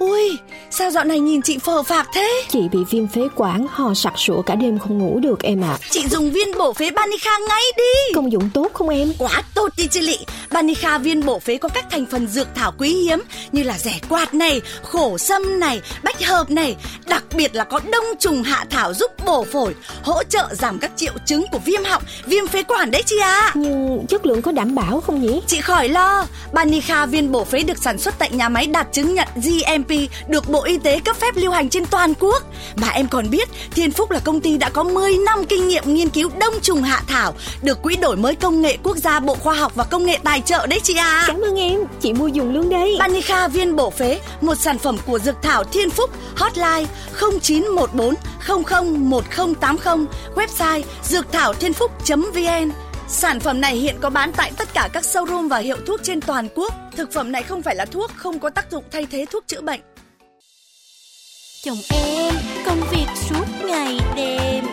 Ui, 0.00 0.38
sao 0.70 0.90
dạo 0.90 1.04
này 1.04 1.20
nhìn 1.20 1.42
chị 1.42 1.58
phờ 1.58 1.82
phạc 1.82 2.08
thế? 2.14 2.42
Chị 2.48 2.60
bị 2.72 2.78
viêm 2.90 3.08
phế 3.08 3.20
quản, 3.36 3.66
ho 3.70 3.94
sặc 3.94 4.12
sụa 4.16 4.42
cả 4.42 4.54
đêm 4.54 4.78
không 4.78 4.98
ngủ 4.98 5.20
được 5.22 5.42
em 5.42 5.64
ạ. 5.64 5.78
Chị 5.90 6.08
dùng 6.08 6.30
viên 6.30 6.58
bổ 6.58 6.72
phế 6.72 6.90
Banica 6.90 7.30
ngay 7.48 7.62
đi. 7.76 8.14
Công 8.14 8.32
dụng 8.32 8.50
tốt 8.54 8.68
không 8.74 8.88
em? 8.88 9.12
Quá 9.18 9.42
tốt 9.54 9.68
đi 9.76 9.86
chị 9.90 10.00
Lị. 10.00 10.18
Banica 10.50 10.98
viên 10.98 11.26
bổ 11.26 11.38
phế 11.38 11.56
có 11.56 11.68
các 11.68 11.84
thành 11.90 12.06
phần 12.06 12.26
dược 12.26 12.48
thảo 12.54 12.72
quý 12.78 12.88
hiếm 12.94 13.22
như 13.52 13.62
là 13.62 13.78
rẻ 13.78 13.98
quạt 14.08 14.34
này, 14.34 14.60
khổ 14.82 15.18
sâm 15.18 15.60
này, 15.60 15.80
bách 16.02 16.24
hợp 16.24 16.50
này. 16.50 16.76
Đặc 17.06 17.24
biệt 17.34 17.54
là 17.54 17.64
có 17.64 17.80
đông 17.92 18.04
trùng 18.18 18.42
hạ 18.42 18.64
thảo 18.70 18.94
giúp 18.94 19.10
bổ 19.24 19.44
phổi, 19.44 19.74
hỗ 20.02 20.22
trợ 20.24 20.48
giảm 20.52 20.78
các 20.78 20.90
triệu 20.96 21.12
chứng 21.26 21.44
của 21.52 21.58
viêm 21.58 21.84
họng, 21.84 22.02
viêm 22.26 22.46
phế 22.46 22.62
quản 22.62 22.90
đấy 22.90 23.02
chị 23.06 23.18
à. 23.18 23.52
Nhưng 23.54 24.06
chất 24.08 24.26
lượng 24.26 24.42
có 24.42 24.52
đảm 24.52 24.74
bảo 24.74 25.00
không 25.00 25.22
nhỉ? 25.22 25.40
Chị 25.46 25.60
khỏi 25.60 25.88
lo, 25.88 26.26
Banica 26.52 27.06
viên 27.06 27.32
bổ 27.32 27.44
phế 27.44 27.62
được 27.62 27.78
sản 27.78 27.98
xuất 27.98 28.14
tại 28.18 28.30
nhà 28.32 28.48
máy 28.48 28.66
đạt 28.66 28.92
chứng 28.92 29.14
nhận 29.14 29.28
GMP, 29.36 29.89
được 30.28 30.48
Bộ 30.48 30.64
Y 30.64 30.78
tế 30.78 31.00
cấp 31.04 31.16
phép 31.16 31.36
lưu 31.36 31.52
hành 31.52 31.68
trên 31.68 31.86
toàn 31.86 32.14
quốc. 32.20 32.42
Mà 32.76 32.88
em 32.88 33.08
còn 33.08 33.30
biết, 33.30 33.48
Thiên 33.70 33.90
Phúc 33.90 34.10
là 34.10 34.18
công 34.18 34.40
ty 34.40 34.58
đã 34.58 34.68
có 34.68 34.82
10 34.82 35.16
năm 35.26 35.44
kinh 35.44 35.68
nghiệm 35.68 35.94
nghiên 35.94 36.08
cứu 36.08 36.30
đông 36.40 36.54
trùng 36.62 36.82
hạ 36.82 37.02
thảo, 37.06 37.34
được 37.62 37.82
Quỹ 37.82 37.96
đổi 37.96 38.16
mới 38.16 38.34
công 38.34 38.62
nghệ 38.62 38.76
quốc 38.82 38.96
gia 38.96 39.20
Bộ 39.20 39.34
Khoa 39.34 39.54
học 39.54 39.72
và 39.74 39.84
Công 39.84 40.06
nghệ 40.06 40.18
tài 40.24 40.40
trợ 40.40 40.66
đấy 40.66 40.80
chị 40.82 40.94
à. 40.94 41.24
Cảm 41.26 41.40
ơn 41.40 41.60
em, 41.60 41.80
chị 42.00 42.12
mua 42.12 42.26
dùng 42.26 42.54
luôn 42.54 42.70
đây. 42.70 42.96
Banica 42.98 43.48
viên 43.48 43.76
bổ 43.76 43.90
phế, 43.90 44.20
một 44.40 44.54
sản 44.54 44.78
phẩm 44.78 44.96
của 45.06 45.18
Dược 45.18 45.42
Thảo 45.42 45.64
Thiên 45.64 45.90
Phúc, 45.90 46.10
hotline 46.36 46.86
0914 47.42 48.14
001080, 48.46 50.06
website 50.34 50.82
dược 51.02 51.32
thảo 51.32 51.54
thiên 51.54 51.72
phúc.vn. 51.72 52.70
Sản 53.12 53.40
phẩm 53.40 53.60
này 53.60 53.76
hiện 53.76 53.96
có 54.00 54.10
bán 54.10 54.32
tại 54.36 54.52
tất 54.56 54.68
cả 54.74 54.88
các 54.92 55.02
showroom 55.02 55.48
và 55.48 55.58
hiệu 55.58 55.76
thuốc 55.86 56.00
trên 56.02 56.20
toàn 56.20 56.48
quốc. 56.54 56.74
Thực 56.96 57.12
phẩm 57.12 57.32
này 57.32 57.42
không 57.42 57.62
phải 57.62 57.76
là 57.76 57.84
thuốc, 57.84 58.10
không 58.16 58.38
có 58.38 58.50
tác 58.50 58.70
dụng 58.70 58.84
thay 58.90 59.06
thế 59.10 59.26
thuốc 59.30 59.44
chữa 59.46 59.60
bệnh. 59.60 59.80
Chồng 61.62 61.76
em 61.90 62.34
công 62.66 62.80
việc 62.90 63.06
suốt 63.14 63.44
ngày 63.64 63.98
đêm 64.16 64.64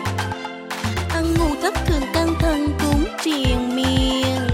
Ăn 1.10 1.34
ngủ 1.38 1.54
thất 1.62 1.74
thường 1.86 2.02
căng 2.14 2.34
thân 2.40 2.68
cũng 2.80 3.04
triền 3.24 3.76
miên 3.76 4.48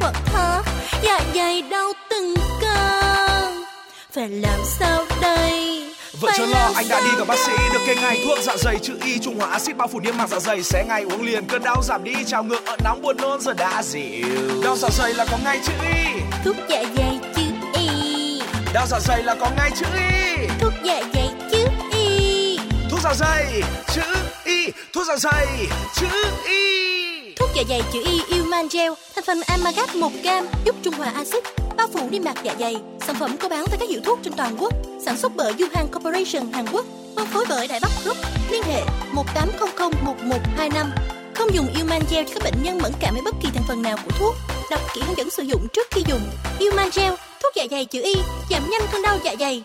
Hoặc 0.00 0.14
thắt 0.24 0.64
dạ 1.02 1.20
dày 1.34 1.62
đau 1.62 1.92
từng 2.10 2.34
cơn 2.60 3.64
Phải 4.12 4.28
làm 4.28 4.60
sao 4.78 5.04
đây 5.22 5.94
Vợ 6.22 6.30
chớ 6.36 6.46
lo, 6.46 6.70
anh 6.76 6.88
đã 6.88 7.00
đi 7.00 7.10
gặp 7.18 7.28
bác 7.28 7.38
sĩ 7.38 7.52
được 7.72 7.78
kê 7.86 7.94
ngay 7.94 8.20
thuốc 8.24 8.38
dạ 8.42 8.56
dày 8.56 8.78
chữ 8.78 8.94
Y 9.04 9.18
trung 9.18 9.38
hòa 9.38 9.50
axit 9.50 9.76
bao 9.76 9.88
phủ 9.88 10.00
niêm 10.00 10.16
mạc 10.16 10.28
dạ 10.28 10.40
dày 10.40 10.62
sẽ 10.62 10.84
ngay 10.88 11.02
uống 11.02 11.22
liền 11.22 11.46
cơn 11.46 11.62
đau 11.62 11.82
giảm 11.82 12.04
đi 12.04 12.14
trào 12.26 12.44
ngược 12.44 12.66
ợn 12.66 12.78
nóng 12.84 13.02
buồn 13.02 13.16
nôn 13.16 13.40
giờ 13.40 13.52
đã 13.52 13.82
dịu. 13.82 14.62
Đau 14.64 14.76
dạ 14.76 14.88
dày 14.98 15.14
là 15.14 15.24
có 15.30 15.38
ngay 15.44 15.60
chữ 15.66 15.72
Y. 15.94 16.20
Thuốc 16.44 16.56
dạ 16.68 16.84
dày 16.96 17.20
chữ 17.36 17.42
Y 17.74 18.42
Đau 18.72 18.86
dạ 18.86 18.98
dày 19.00 19.22
là 19.22 19.34
có 19.34 19.50
ngay 19.56 19.70
chữ 19.80 19.86
Y. 19.96 20.46
Thuốc 20.60 20.72
dạ 20.84 21.02
dày 21.14 21.28
chữ 21.52 21.58
Y 21.92 22.58
Thuốc 22.90 23.00
dạ 23.02 23.14
dày 23.14 23.62
chữ 23.94 24.02
Y, 24.44 24.68
thuốc 24.92 25.06
dạ 25.06 25.16
dày 25.16 25.46
chữ 25.94 26.06
Y. 26.46 27.11
Thuốc 27.36 27.50
dạ 27.54 27.62
dày 27.68 27.82
chữ 27.92 28.02
Y 28.04 28.38
Uman 28.38 28.68
Gel, 28.72 28.92
Thành 29.14 29.24
phần 29.24 29.40
Amagat 29.46 29.96
1 29.96 30.12
gram 30.22 30.46
giúp 30.64 30.76
trung 30.82 30.94
hòa 30.94 31.12
axit, 31.14 31.44
Bao 31.76 31.88
phủ 31.92 32.08
niêm 32.10 32.24
mạc 32.24 32.34
dạ 32.42 32.54
dày. 32.60 32.76
Sản 33.06 33.16
phẩm 33.20 33.36
có 33.36 33.48
bán 33.48 33.64
tại 33.66 33.76
các 33.80 33.88
hiệu 33.88 34.00
thuốc 34.04 34.18
trên 34.22 34.32
toàn 34.32 34.56
quốc. 34.58 34.72
Sản 35.04 35.16
xuất 35.16 35.32
bởi 35.36 35.52
Yuhan 35.58 35.86
Corporation 35.92 36.52
Hàn 36.52 36.66
Quốc, 36.72 36.84
Phân 37.16 37.26
phối 37.26 37.44
bởi 37.48 37.68
Đại 37.68 37.80
Bắc 37.82 37.90
Group. 38.04 38.16
Liên 38.50 38.62
hệ 38.62 38.82
1800 39.12 39.92
1125 40.04 40.90
Không 41.34 41.54
dùng 41.54 41.66
Uman 41.80 42.02
Gel 42.10 42.24
cho 42.24 42.34
các 42.34 42.42
bệnh 42.44 42.62
nhân 42.62 42.78
mẫn 42.82 42.92
cảm 43.00 43.14
với 43.14 43.22
bất 43.22 43.34
kỳ 43.42 43.48
thành 43.54 43.64
phần 43.68 43.82
nào 43.82 43.96
của 44.04 44.10
thuốc. 44.18 44.34
Đọc 44.70 44.80
kỹ 44.94 45.00
hướng 45.06 45.16
dẫn 45.16 45.30
sử 45.30 45.42
dụng 45.42 45.66
trước 45.72 45.86
khi 45.90 46.02
dùng. 46.08 46.20
Uman 46.60 46.88
Gel, 46.94 47.14
Thuốc 47.42 47.52
dạ 47.56 47.64
dày 47.70 47.84
chữ 47.84 48.02
Y, 48.02 48.14
Giảm 48.50 48.70
nhanh 48.70 48.82
cơn 48.92 49.02
đau 49.02 49.18
dạ 49.24 49.34
dày. 49.40 49.62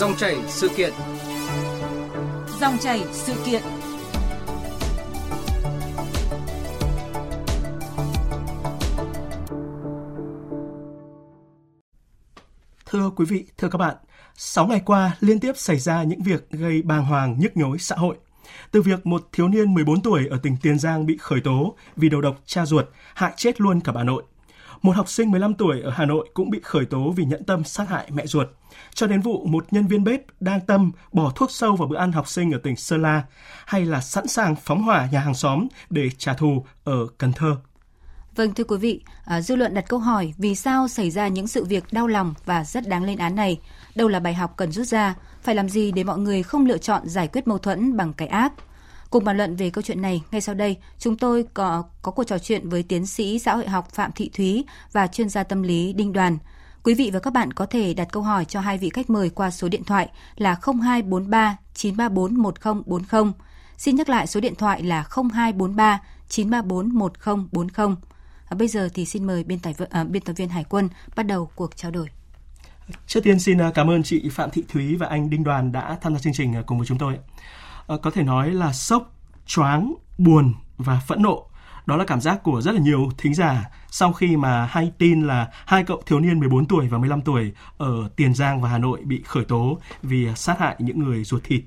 Dòng 0.00 0.16
chảy 0.18 0.36
sự 0.48 0.68
kiện. 0.76 0.92
Dòng 2.60 2.78
chảy 2.78 3.04
sự 3.12 3.32
kiện. 3.46 3.62
Thưa 12.86 13.10
quý 13.16 13.24
vị, 13.28 13.44
thưa 13.58 13.68
các 13.68 13.78
bạn, 13.78 13.96
6 14.36 14.66
ngày 14.66 14.82
qua 14.86 15.16
liên 15.20 15.40
tiếp 15.40 15.52
xảy 15.56 15.78
ra 15.78 16.02
những 16.02 16.22
việc 16.22 16.50
gây 16.50 16.82
bàng 16.82 17.04
hoàng 17.04 17.36
nhức 17.38 17.56
nhối 17.56 17.78
xã 17.78 17.96
hội. 17.96 18.16
Từ 18.70 18.82
việc 18.82 19.06
một 19.06 19.28
thiếu 19.32 19.48
niên 19.48 19.74
14 19.74 20.02
tuổi 20.02 20.26
ở 20.30 20.38
tỉnh 20.42 20.56
Tiền 20.62 20.78
Giang 20.78 21.06
bị 21.06 21.16
khởi 21.20 21.40
tố 21.40 21.76
vì 21.96 22.08
đầu 22.08 22.20
độc 22.20 22.40
cha 22.46 22.66
ruột, 22.66 22.86
hại 23.14 23.32
chết 23.36 23.60
luôn 23.60 23.80
cả 23.80 23.92
bà 23.92 24.04
nội. 24.04 24.22
Một 24.82 24.96
học 24.96 25.08
sinh 25.08 25.30
15 25.30 25.54
tuổi 25.54 25.80
ở 25.80 25.90
Hà 25.90 26.04
Nội 26.04 26.30
cũng 26.34 26.50
bị 26.50 26.60
khởi 26.62 26.86
tố 26.86 27.12
vì 27.16 27.24
nhẫn 27.24 27.44
tâm 27.44 27.64
sát 27.64 27.88
hại 27.88 28.08
mẹ 28.12 28.26
ruột. 28.26 28.48
Cho 28.94 29.06
đến 29.06 29.20
vụ 29.20 29.46
một 29.46 29.66
nhân 29.70 29.86
viên 29.86 30.04
bếp 30.04 30.22
đang 30.40 30.60
tâm 30.60 30.92
bỏ 31.12 31.32
thuốc 31.36 31.50
sâu 31.50 31.76
vào 31.76 31.88
bữa 31.88 31.96
ăn 31.96 32.12
học 32.12 32.28
sinh 32.28 32.52
ở 32.52 32.58
tỉnh 32.58 32.76
Sơn 32.76 33.02
La 33.02 33.22
hay 33.66 33.86
là 33.86 34.00
sẵn 34.00 34.26
sàng 34.26 34.56
phóng 34.56 34.82
hỏa 34.82 35.08
nhà 35.12 35.20
hàng 35.20 35.34
xóm 35.34 35.66
để 35.90 36.10
trả 36.18 36.34
thù 36.34 36.64
ở 36.84 37.06
Cần 37.18 37.32
Thơ. 37.32 37.56
Vâng 38.36 38.54
thưa 38.54 38.64
quý 38.64 38.76
vị, 38.76 39.00
à, 39.24 39.40
dư 39.40 39.56
luận 39.56 39.74
đặt 39.74 39.84
câu 39.88 39.98
hỏi 39.98 40.34
vì 40.38 40.54
sao 40.54 40.88
xảy 40.88 41.10
ra 41.10 41.28
những 41.28 41.46
sự 41.46 41.64
việc 41.64 41.84
đau 41.92 42.06
lòng 42.06 42.34
và 42.46 42.64
rất 42.64 42.88
đáng 42.88 43.04
lên 43.04 43.18
án 43.18 43.34
này? 43.34 43.60
Đâu 43.94 44.08
là 44.08 44.20
bài 44.20 44.34
học 44.34 44.54
cần 44.56 44.72
rút 44.72 44.86
ra? 44.86 45.14
Phải 45.42 45.54
làm 45.54 45.68
gì 45.68 45.92
để 45.92 46.04
mọi 46.04 46.18
người 46.18 46.42
không 46.42 46.66
lựa 46.66 46.78
chọn 46.78 47.08
giải 47.08 47.28
quyết 47.28 47.48
mâu 47.48 47.58
thuẫn 47.58 47.96
bằng 47.96 48.12
cái 48.12 48.28
ác? 48.28 48.52
Cùng 49.10 49.24
bàn 49.24 49.36
luận 49.36 49.56
về 49.56 49.70
câu 49.70 49.82
chuyện 49.82 50.02
này, 50.02 50.22
ngay 50.30 50.40
sau 50.40 50.54
đây, 50.54 50.76
chúng 50.98 51.16
tôi 51.16 51.44
có, 51.54 51.84
có 52.02 52.12
cuộc 52.12 52.24
trò 52.24 52.38
chuyện 52.38 52.68
với 52.68 52.82
tiến 52.82 53.06
sĩ 53.06 53.38
xã 53.38 53.54
hội 53.54 53.68
học 53.68 53.90
Phạm 53.92 54.12
Thị 54.12 54.30
Thúy 54.34 54.64
và 54.92 55.06
chuyên 55.06 55.28
gia 55.28 55.42
tâm 55.42 55.62
lý 55.62 55.92
Đinh 55.92 56.12
Đoàn. 56.12 56.38
Quý 56.84 56.94
vị 56.94 57.10
và 57.12 57.20
các 57.20 57.32
bạn 57.32 57.52
có 57.52 57.66
thể 57.66 57.94
đặt 57.94 58.08
câu 58.12 58.22
hỏi 58.22 58.44
cho 58.44 58.60
hai 58.60 58.78
vị 58.78 58.90
khách 58.94 59.10
mời 59.10 59.30
qua 59.30 59.50
số 59.50 59.68
điện 59.68 59.84
thoại 59.84 60.08
là 60.36 60.56
0243 60.62 61.56
934 61.74 62.34
1040. 62.34 63.32
Xin 63.76 63.96
nhắc 63.96 64.08
lại 64.08 64.26
số 64.26 64.40
điện 64.40 64.54
thoại 64.54 64.82
là 64.82 65.04
0243 65.32 66.00
934 66.28 66.88
1040. 66.88 67.96
À, 68.48 68.54
bây 68.58 68.68
giờ 68.68 68.88
thì 68.94 69.04
xin 69.04 69.26
mời 69.26 69.44
biên 69.44 69.58
tập 69.58 69.72
à, 69.90 70.04
biên 70.04 70.22
tập 70.22 70.32
viên 70.32 70.48
Hải 70.48 70.64
Quân 70.64 70.88
bắt 71.16 71.22
đầu 71.22 71.50
cuộc 71.54 71.76
trao 71.76 71.90
đổi. 71.90 72.06
Trước 73.06 73.20
tiên 73.24 73.40
xin 73.40 73.58
à, 73.58 73.70
cảm 73.74 73.90
ơn 73.90 74.02
chị 74.02 74.28
Phạm 74.32 74.50
Thị 74.50 74.64
Thúy 74.68 74.96
và 74.96 75.06
anh 75.06 75.30
Đinh 75.30 75.44
Đoàn 75.44 75.72
đã 75.72 75.98
tham 76.00 76.12
gia 76.14 76.18
chương 76.18 76.32
trình 76.32 76.56
à, 76.56 76.62
cùng 76.66 76.78
với 76.78 76.86
chúng 76.86 76.98
tôi. 76.98 77.18
Ờ, 77.90 77.96
có 77.96 78.10
thể 78.10 78.22
nói 78.22 78.50
là 78.50 78.72
sốc, 78.72 79.14
choáng, 79.46 79.94
buồn 80.18 80.54
và 80.78 81.00
phẫn 81.06 81.22
nộ. 81.22 81.46
Đó 81.86 81.96
là 81.96 82.04
cảm 82.04 82.20
giác 82.20 82.42
của 82.42 82.60
rất 82.60 82.74
là 82.74 82.80
nhiều 82.80 83.10
thính 83.18 83.34
giả 83.34 83.64
sau 83.90 84.12
khi 84.12 84.36
mà 84.36 84.66
hay 84.66 84.92
tin 84.98 85.26
là 85.26 85.48
hai 85.66 85.84
cậu 85.84 86.02
thiếu 86.06 86.20
niên 86.20 86.40
14 86.40 86.66
tuổi 86.66 86.88
và 86.88 86.98
15 86.98 87.22
tuổi 87.22 87.52
ở 87.78 88.08
Tiền 88.16 88.34
Giang 88.34 88.60
và 88.60 88.68
Hà 88.68 88.78
Nội 88.78 89.00
bị 89.04 89.22
khởi 89.24 89.44
tố 89.44 89.78
vì 90.02 90.28
sát 90.34 90.58
hại 90.58 90.76
những 90.78 90.98
người 90.98 91.24
ruột 91.24 91.44
thịt 91.44 91.62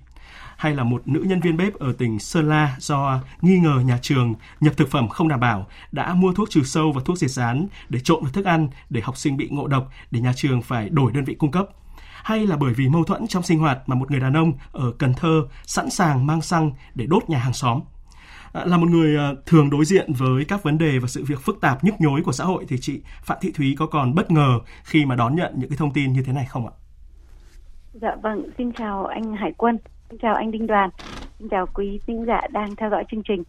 hay 0.57 0.75
là 0.75 0.83
một 0.83 1.07
nữ 1.07 1.23
nhân 1.25 1.39
viên 1.39 1.57
bếp 1.57 1.73
ở 1.73 1.93
tỉnh 1.97 2.19
Sơn 2.19 2.49
La 2.49 2.75
do 2.79 3.19
nghi 3.41 3.59
ngờ 3.59 3.79
nhà 3.85 3.99
trường 4.01 4.33
nhập 4.59 4.73
thực 4.77 4.91
phẩm 4.91 5.09
không 5.09 5.27
đảm 5.27 5.39
bảo 5.39 5.67
đã 5.91 6.13
mua 6.13 6.33
thuốc 6.33 6.49
trừ 6.49 6.63
sâu 6.63 6.91
và 6.91 7.01
thuốc 7.05 7.17
diệt 7.17 7.31
rán 7.31 7.67
để 7.89 7.99
trộn 7.99 8.23
vào 8.23 8.31
thức 8.31 8.45
ăn 8.45 8.67
để 8.89 9.01
học 9.01 9.17
sinh 9.17 9.37
bị 9.37 9.47
ngộ 9.51 9.67
độc 9.67 9.89
để 10.11 10.19
nhà 10.19 10.33
trường 10.35 10.61
phải 10.61 10.89
đổi 10.89 11.11
đơn 11.11 11.23
vị 11.23 11.35
cung 11.35 11.51
cấp 11.51 11.67
hay 12.23 12.47
là 12.47 12.57
bởi 12.57 12.73
vì 12.73 12.89
mâu 12.89 13.03
thuẫn 13.03 13.27
trong 13.27 13.43
sinh 13.43 13.59
hoạt 13.59 13.79
mà 13.85 13.95
một 13.95 14.11
người 14.11 14.19
đàn 14.19 14.33
ông 14.33 14.53
ở 14.71 14.93
Cần 14.99 15.13
Thơ 15.13 15.47
sẵn 15.63 15.89
sàng 15.89 16.25
mang 16.25 16.41
xăng 16.41 16.71
để 16.95 17.05
đốt 17.05 17.29
nhà 17.29 17.37
hàng 17.37 17.53
xóm. 17.53 17.81
À, 18.53 18.65
là 18.65 18.77
một 18.77 18.89
người 18.89 19.17
à, 19.17 19.31
thường 19.45 19.69
đối 19.69 19.85
diện 19.85 20.13
với 20.13 20.45
các 20.45 20.63
vấn 20.63 20.77
đề 20.77 20.99
và 20.99 21.07
sự 21.07 21.23
việc 21.27 21.39
phức 21.41 21.61
tạp 21.61 21.83
nhức 21.83 21.95
nhối 21.99 22.21
của 22.25 22.31
xã 22.31 22.43
hội 22.43 22.65
thì 22.67 22.77
chị 22.81 23.01
Phạm 23.23 23.37
Thị 23.41 23.51
Thúy 23.55 23.75
có 23.79 23.85
còn 23.85 24.15
bất 24.15 24.31
ngờ 24.31 24.59
khi 24.83 25.05
mà 25.05 25.15
đón 25.15 25.35
nhận 25.35 25.53
những 25.55 25.69
cái 25.69 25.77
thông 25.77 25.93
tin 25.93 26.13
như 26.13 26.23
thế 26.25 26.33
này 26.33 26.45
không 26.49 26.67
ạ? 26.67 26.73
Dạ 27.93 28.15
vâng, 28.21 28.43
xin 28.57 28.71
chào 28.71 29.05
anh 29.05 29.35
Hải 29.35 29.53
Quân. 29.57 29.77
Xin 30.09 30.19
chào 30.19 30.35
anh 30.35 30.51
Đinh 30.51 30.67
Đoàn, 30.67 30.89
xin 31.39 31.49
chào 31.49 31.65
quý 31.73 31.99
thính 32.07 32.25
giả 32.25 32.41
đang 32.51 32.75
theo 32.75 32.89
dõi 32.89 33.03
chương 33.11 33.23
trình. 33.23 33.43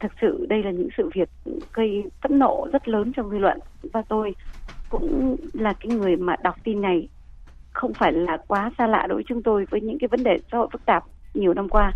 Thực 0.00 0.12
sự 0.20 0.46
đây 0.48 0.62
là 0.62 0.70
những 0.70 0.88
sự 0.96 1.10
việc 1.14 1.28
gây 1.72 2.04
phẫn 2.22 2.38
nộ 2.38 2.66
rất 2.72 2.88
lớn 2.88 3.12
trong 3.16 3.30
dư 3.30 3.38
luận 3.38 3.58
và 3.92 4.02
tôi 4.08 4.34
cũng 4.90 5.36
là 5.52 5.72
cái 5.72 5.96
người 5.96 6.16
mà 6.16 6.36
đọc 6.42 6.56
tin 6.64 6.82
này 6.82 7.08
không 7.74 7.92
phải 7.98 8.12
là 8.12 8.38
quá 8.46 8.70
xa 8.78 8.86
lạ 8.86 9.06
đối 9.08 9.16
với 9.16 9.24
chúng 9.28 9.42
tôi 9.42 9.66
với 9.70 9.80
những 9.80 9.98
cái 9.98 10.08
vấn 10.08 10.22
đề 10.22 10.36
xã 10.52 10.58
hội 10.58 10.68
phức 10.72 10.84
tạp 10.84 11.04
nhiều 11.34 11.54
năm 11.54 11.68
qua 11.68 11.92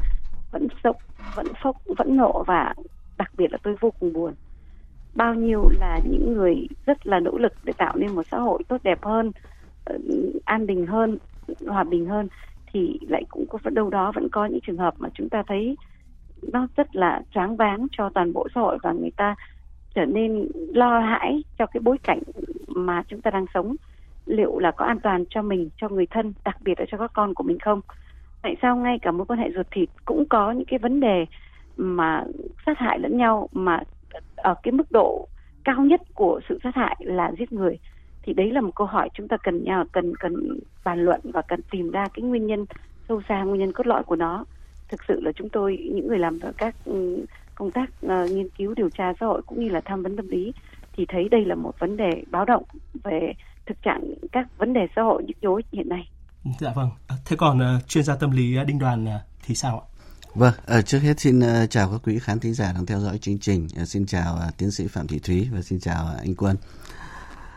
vẫn 0.53 0.69
sốc, 0.85 0.97
vẫn 1.35 1.47
phốc, 1.63 1.77
vẫn 1.99 2.17
nộ 2.17 2.45
và 2.47 2.75
đặc 3.19 3.31
biệt 3.37 3.53
là 3.53 3.59
tôi 3.63 3.77
vô 3.81 3.91
cùng 4.01 4.13
buồn. 4.13 4.35
Bao 5.15 5.35
nhiêu 5.35 5.69
là 5.81 6.01
những 6.05 6.33
người 6.33 6.67
rất 6.87 7.07
là 7.07 7.21
nỗ 7.21 7.39
lực 7.39 7.53
để 7.65 7.73
tạo 7.73 7.97
nên 7.97 8.15
một 8.15 8.23
xã 8.31 8.39
hội 8.39 8.63
tốt 8.69 8.77
đẹp 8.83 8.99
hơn, 9.03 9.33
ờ, 9.85 9.99
an 10.45 10.67
bình 10.67 10.87
hơn, 10.87 11.19
hòa 11.67 11.85
bình 11.85 12.07
hơn 12.07 12.29
thì 12.73 12.99
lại 13.09 13.25
cũng 13.29 13.47
có 13.49 13.59
đâu 13.71 13.91
đó 13.91 14.13
vẫn 14.15 14.29
có 14.29 14.47
những 14.47 14.61
trường 14.67 14.79
hợp 14.79 14.95
mà 14.99 15.09
chúng 15.15 15.29
ta 15.29 15.43
thấy 15.47 15.77
nó 16.53 16.67
rất 16.77 16.97
là 16.97 17.23
choáng 17.31 17.57
váng 17.57 17.87
cho 17.93 18.11
toàn 18.15 18.33
bộ 18.33 18.49
xã 18.55 18.61
hội 18.61 18.79
và 18.83 18.93
người 18.93 19.11
ta 19.17 19.35
trở 19.95 20.05
nên 20.05 20.49
lo 20.75 21.01
hãi 21.01 21.43
cho 21.59 21.67
cái 21.67 21.81
bối 21.81 21.99
cảnh 22.03 22.21
mà 22.67 23.03
chúng 23.09 23.21
ta 23.21 23.31
đang 23.31 23.47
sống 23.55 23.77
liệu 24.29 24.59
là 24.59 24.71
có 24.71 24.85
an 24.85 25.01
toàn 25.01 25.25
cho 25.31 25.43
mình 25.43 25.69
cho 25.77 25.89
người 25.89 26.07
thân 26.07 26.33
đặc 26.45 26.57
biệt 26.61 26.81
là 26.81 26.87
cho 26.91 26.99
các 26.99 27.11
con 27.15 27.35
của 27.35 27.45
mình 27.45 27.59
không? 27.59 27.81
Tại 28.43 28.57
sao 28.63 28.77
ngay 28.77 28.99
cả 29.03 29.11
mối 29.11 29.27
quan 29.27 29.39
hệ 29.39 29.51
ruột 29.55 29.67
thịt 29.71 29.89
cũng 30.05 30.25
có 30.29 30.53
những 30.53 30.65
cái 30.65 30.79
vấn 30.79 31.01
đề 31.01 31.27
mà 31.77 32.25
sát 32.67 32.79
hại 32.79 32.99
lẫn 32.99 33.19
nhau 33.19 33.49
mà 33.53 33.81
ở 34.37 34.55
cái 34.63 34.73
mức 34.73 34.93
độ 34.93 35.29
cao 35.65 35.81
nhất 35.81 36.01
của 36.15 36.41
sự 36.49 36.59
sát 36.63 36.75
hại 36.75 36.97
là 37.01 37.33
giết 37.39 37.53
người? 37.53 37.79
Thì 38.23 38.33
đấy 38.33 38.51
là 38.51 38.61
một 38.61 38.73
câu 38.75 38.87
hỏi 38.87 39.09
chúng 39.15 39.29
ta 39.29 39.37
cần 39.37 39.65
nhau 39.65 39.85
cần 39.93 40.17
cần 40.17 40.61
bàn 40.85 41.05
luận 41.05 41.21
và 41.25 41.43
cần 41.43 41.61
tìm 41.71 41.91
ra 41.91 42.09
cái 42.15 42.23
nguyên 42.23 42.47
nhân 42.47 42.67
sâu 43.09 43.23
xa 43.29 43.43
nguyên 43.43 43.61
nhân 43.61 43.73
cốt 43.73 43.87
lõi 43.87 44.03
của 44.03 44.17
nó. 44.17 44.45
Thực 44.89 45.01
sự 45.09 45.21
là 45.21 45.33
chúng 45.33 45.49
tôi 45.49 45.89
những 45.93 46.09
người 46.09 46.19
làm 46.19 46.39
các 46.57 46.75
ừ, 46.85 47.25
công 47.55 47.71
tác 47.71 47.91
uh, 48.07 48.31
nghiên 48.31 48.49
cứu 48.49 48.75
điều 48.77 48.91
tra 48.91 49.13
xã 49.21 49.27
hội 49.27 49.43
cũng 49.47 49.61
như 49.61 49.69
là 49.69 49.81
tham 49.81 50.03
vấn 50.03 50.17
tâm 50.17 50.29
lý 50.29 50.53
thì 50.93 51.07
thấy 51.09 51.29
đây 51.29 51.45
là 51.45 51.55
một 51.55 51.79
vấn 51.79 51.97
đề 51.97 52.23
báo 52.31 52.45
động 52.45 52.63
về 53.05 53.33
thực 53.69 53.83
trạng 53.83 54.15
các 54.33 54.47
vấn 54.59 54.73
đề 54.73 54.81
xã 54.97 55.03
hội 55.03 55.23
nhức 55.27 55.37
nhối 55.41 55.63
hiện 55.73 55.89
nay. 55.89 56.11
Dạ 56.61 56.73
vâng. 56.77 56.91
À, 57.07 57.17
thế 57.25 57.37
còn 57.37 57.59
uh, 57.59 57.89
chuyên 57.89 58.05
gia 58.05 58.17
tâm 58.17 58.31
lý 58.31 58.57
Đinh 58.67 58.79
Đoàn 58.79 59.05
uh, 59.05 59.21
thì 59.43 59.55
sao 59.55 59.81
ạ? 59.81 59.85
Vâng, 60.35 60.55
uh, 60.79 60.87
trước 60.87 60.99
hết 60.99 61.21
xin 61.21 61.39
uh, 61.39 61.71
chào 61.71 61.91
các 61.91 62.01
quý 62.05 62.19
khán 62.19 62.41
thính 62.41 62.55
giả 62.55 62.73
đang 62.73 62.87
theo 62.87 63.01
dõi 63.01 63.19
chương 63.19 63.39
trình. 63.39 63.69
Uh, 63.83 63.89
xin 63.89 64.07
chào 64.07 64.39
uh, 64.49 64.57
tiến 64.57 64.71
sĩ 64.71 64.87
Phạm 64.87 65.07
Thị 65.07 65.19
Thúy 65.19 65.49
và 65.53 65.63
xin 65.63 65.81
chào 65.81 66.05
uh, 66.15 66.19
anh 66.21 66.35
Quân. 66.35 66.57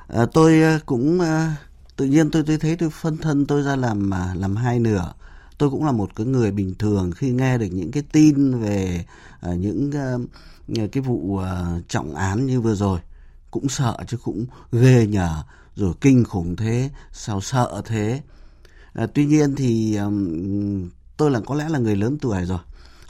À, 0.08 0.26
tôi 0.34 0.62
à, 0.62 0.80
cũng 0.86 1.20
à, 1.20 1.56
tự 1.96 2.06
nhiên 2.06 2.32
tôi 2.32 2.44
tôi 2.48 2.58
thấy 2.58 2.76
tôi 2.76 2.90
phân 2.90 3.18
thân 3.18 3.46
tôi 3.46 3.62
ra 3.62 3.76
làm 3.76 4.14
à, 4.14 4.34
làm 4.36 4.56
hai 4.56 4.80
nửa 4.80 5.14
tôi 5.58 5.70
cũng 5.70 5.86
là 5.86 5.92
một 5.92 6.16
cái 6.16 6.26
người 6.26 6.52
bình 6.52 6.76
thường 6.80 7.12
khi 7.12 7.32
nghe 7.32 7.58
được 7.58 7.68
những 7.72 7.92
cái 7.92 8.04
tin 8.12 8.60
về 8.60 9.06
à, 9.42 9.54
những 9.54 9.92
à, 9.96 10.16
cái 10.92 11.04
vụ 11.04 11.38
à, 11.38 11.66
trọng 11.88 12.16
án 12.16 12.46
như 12.46 12.62
vừa 12.62 12.76
rồi 12.76 13.00
cũng 13.52 13.70
sợ 13.70 13.98
chứ 14.08 14.18
cũng 14.18 14.46
ghê 14.72 15.08
nhở 15.08 15.44
rồi 15.76 15.94
kinh 16.02 16.24
khủng 16.24 16.56
thế 16.56 16.90
sao 17.12 17.42
sợ 17.42 17.82
thế. 17.86 18.22
À, 18.94 19.08
tuy 19.14 19.26
nhiên 19.26 19.56
thì 19.56 19.96
um, 19.96 20.90
tôi 21.18 21.32
là 21.32 21.40
có 21.40 21.56
lẽ 21.56 21.70
là 21.70 21.80
người 21.80 21.96
lớn 21.96 22.18
tuổi 22.22 22.46
rồi 22.46 22.60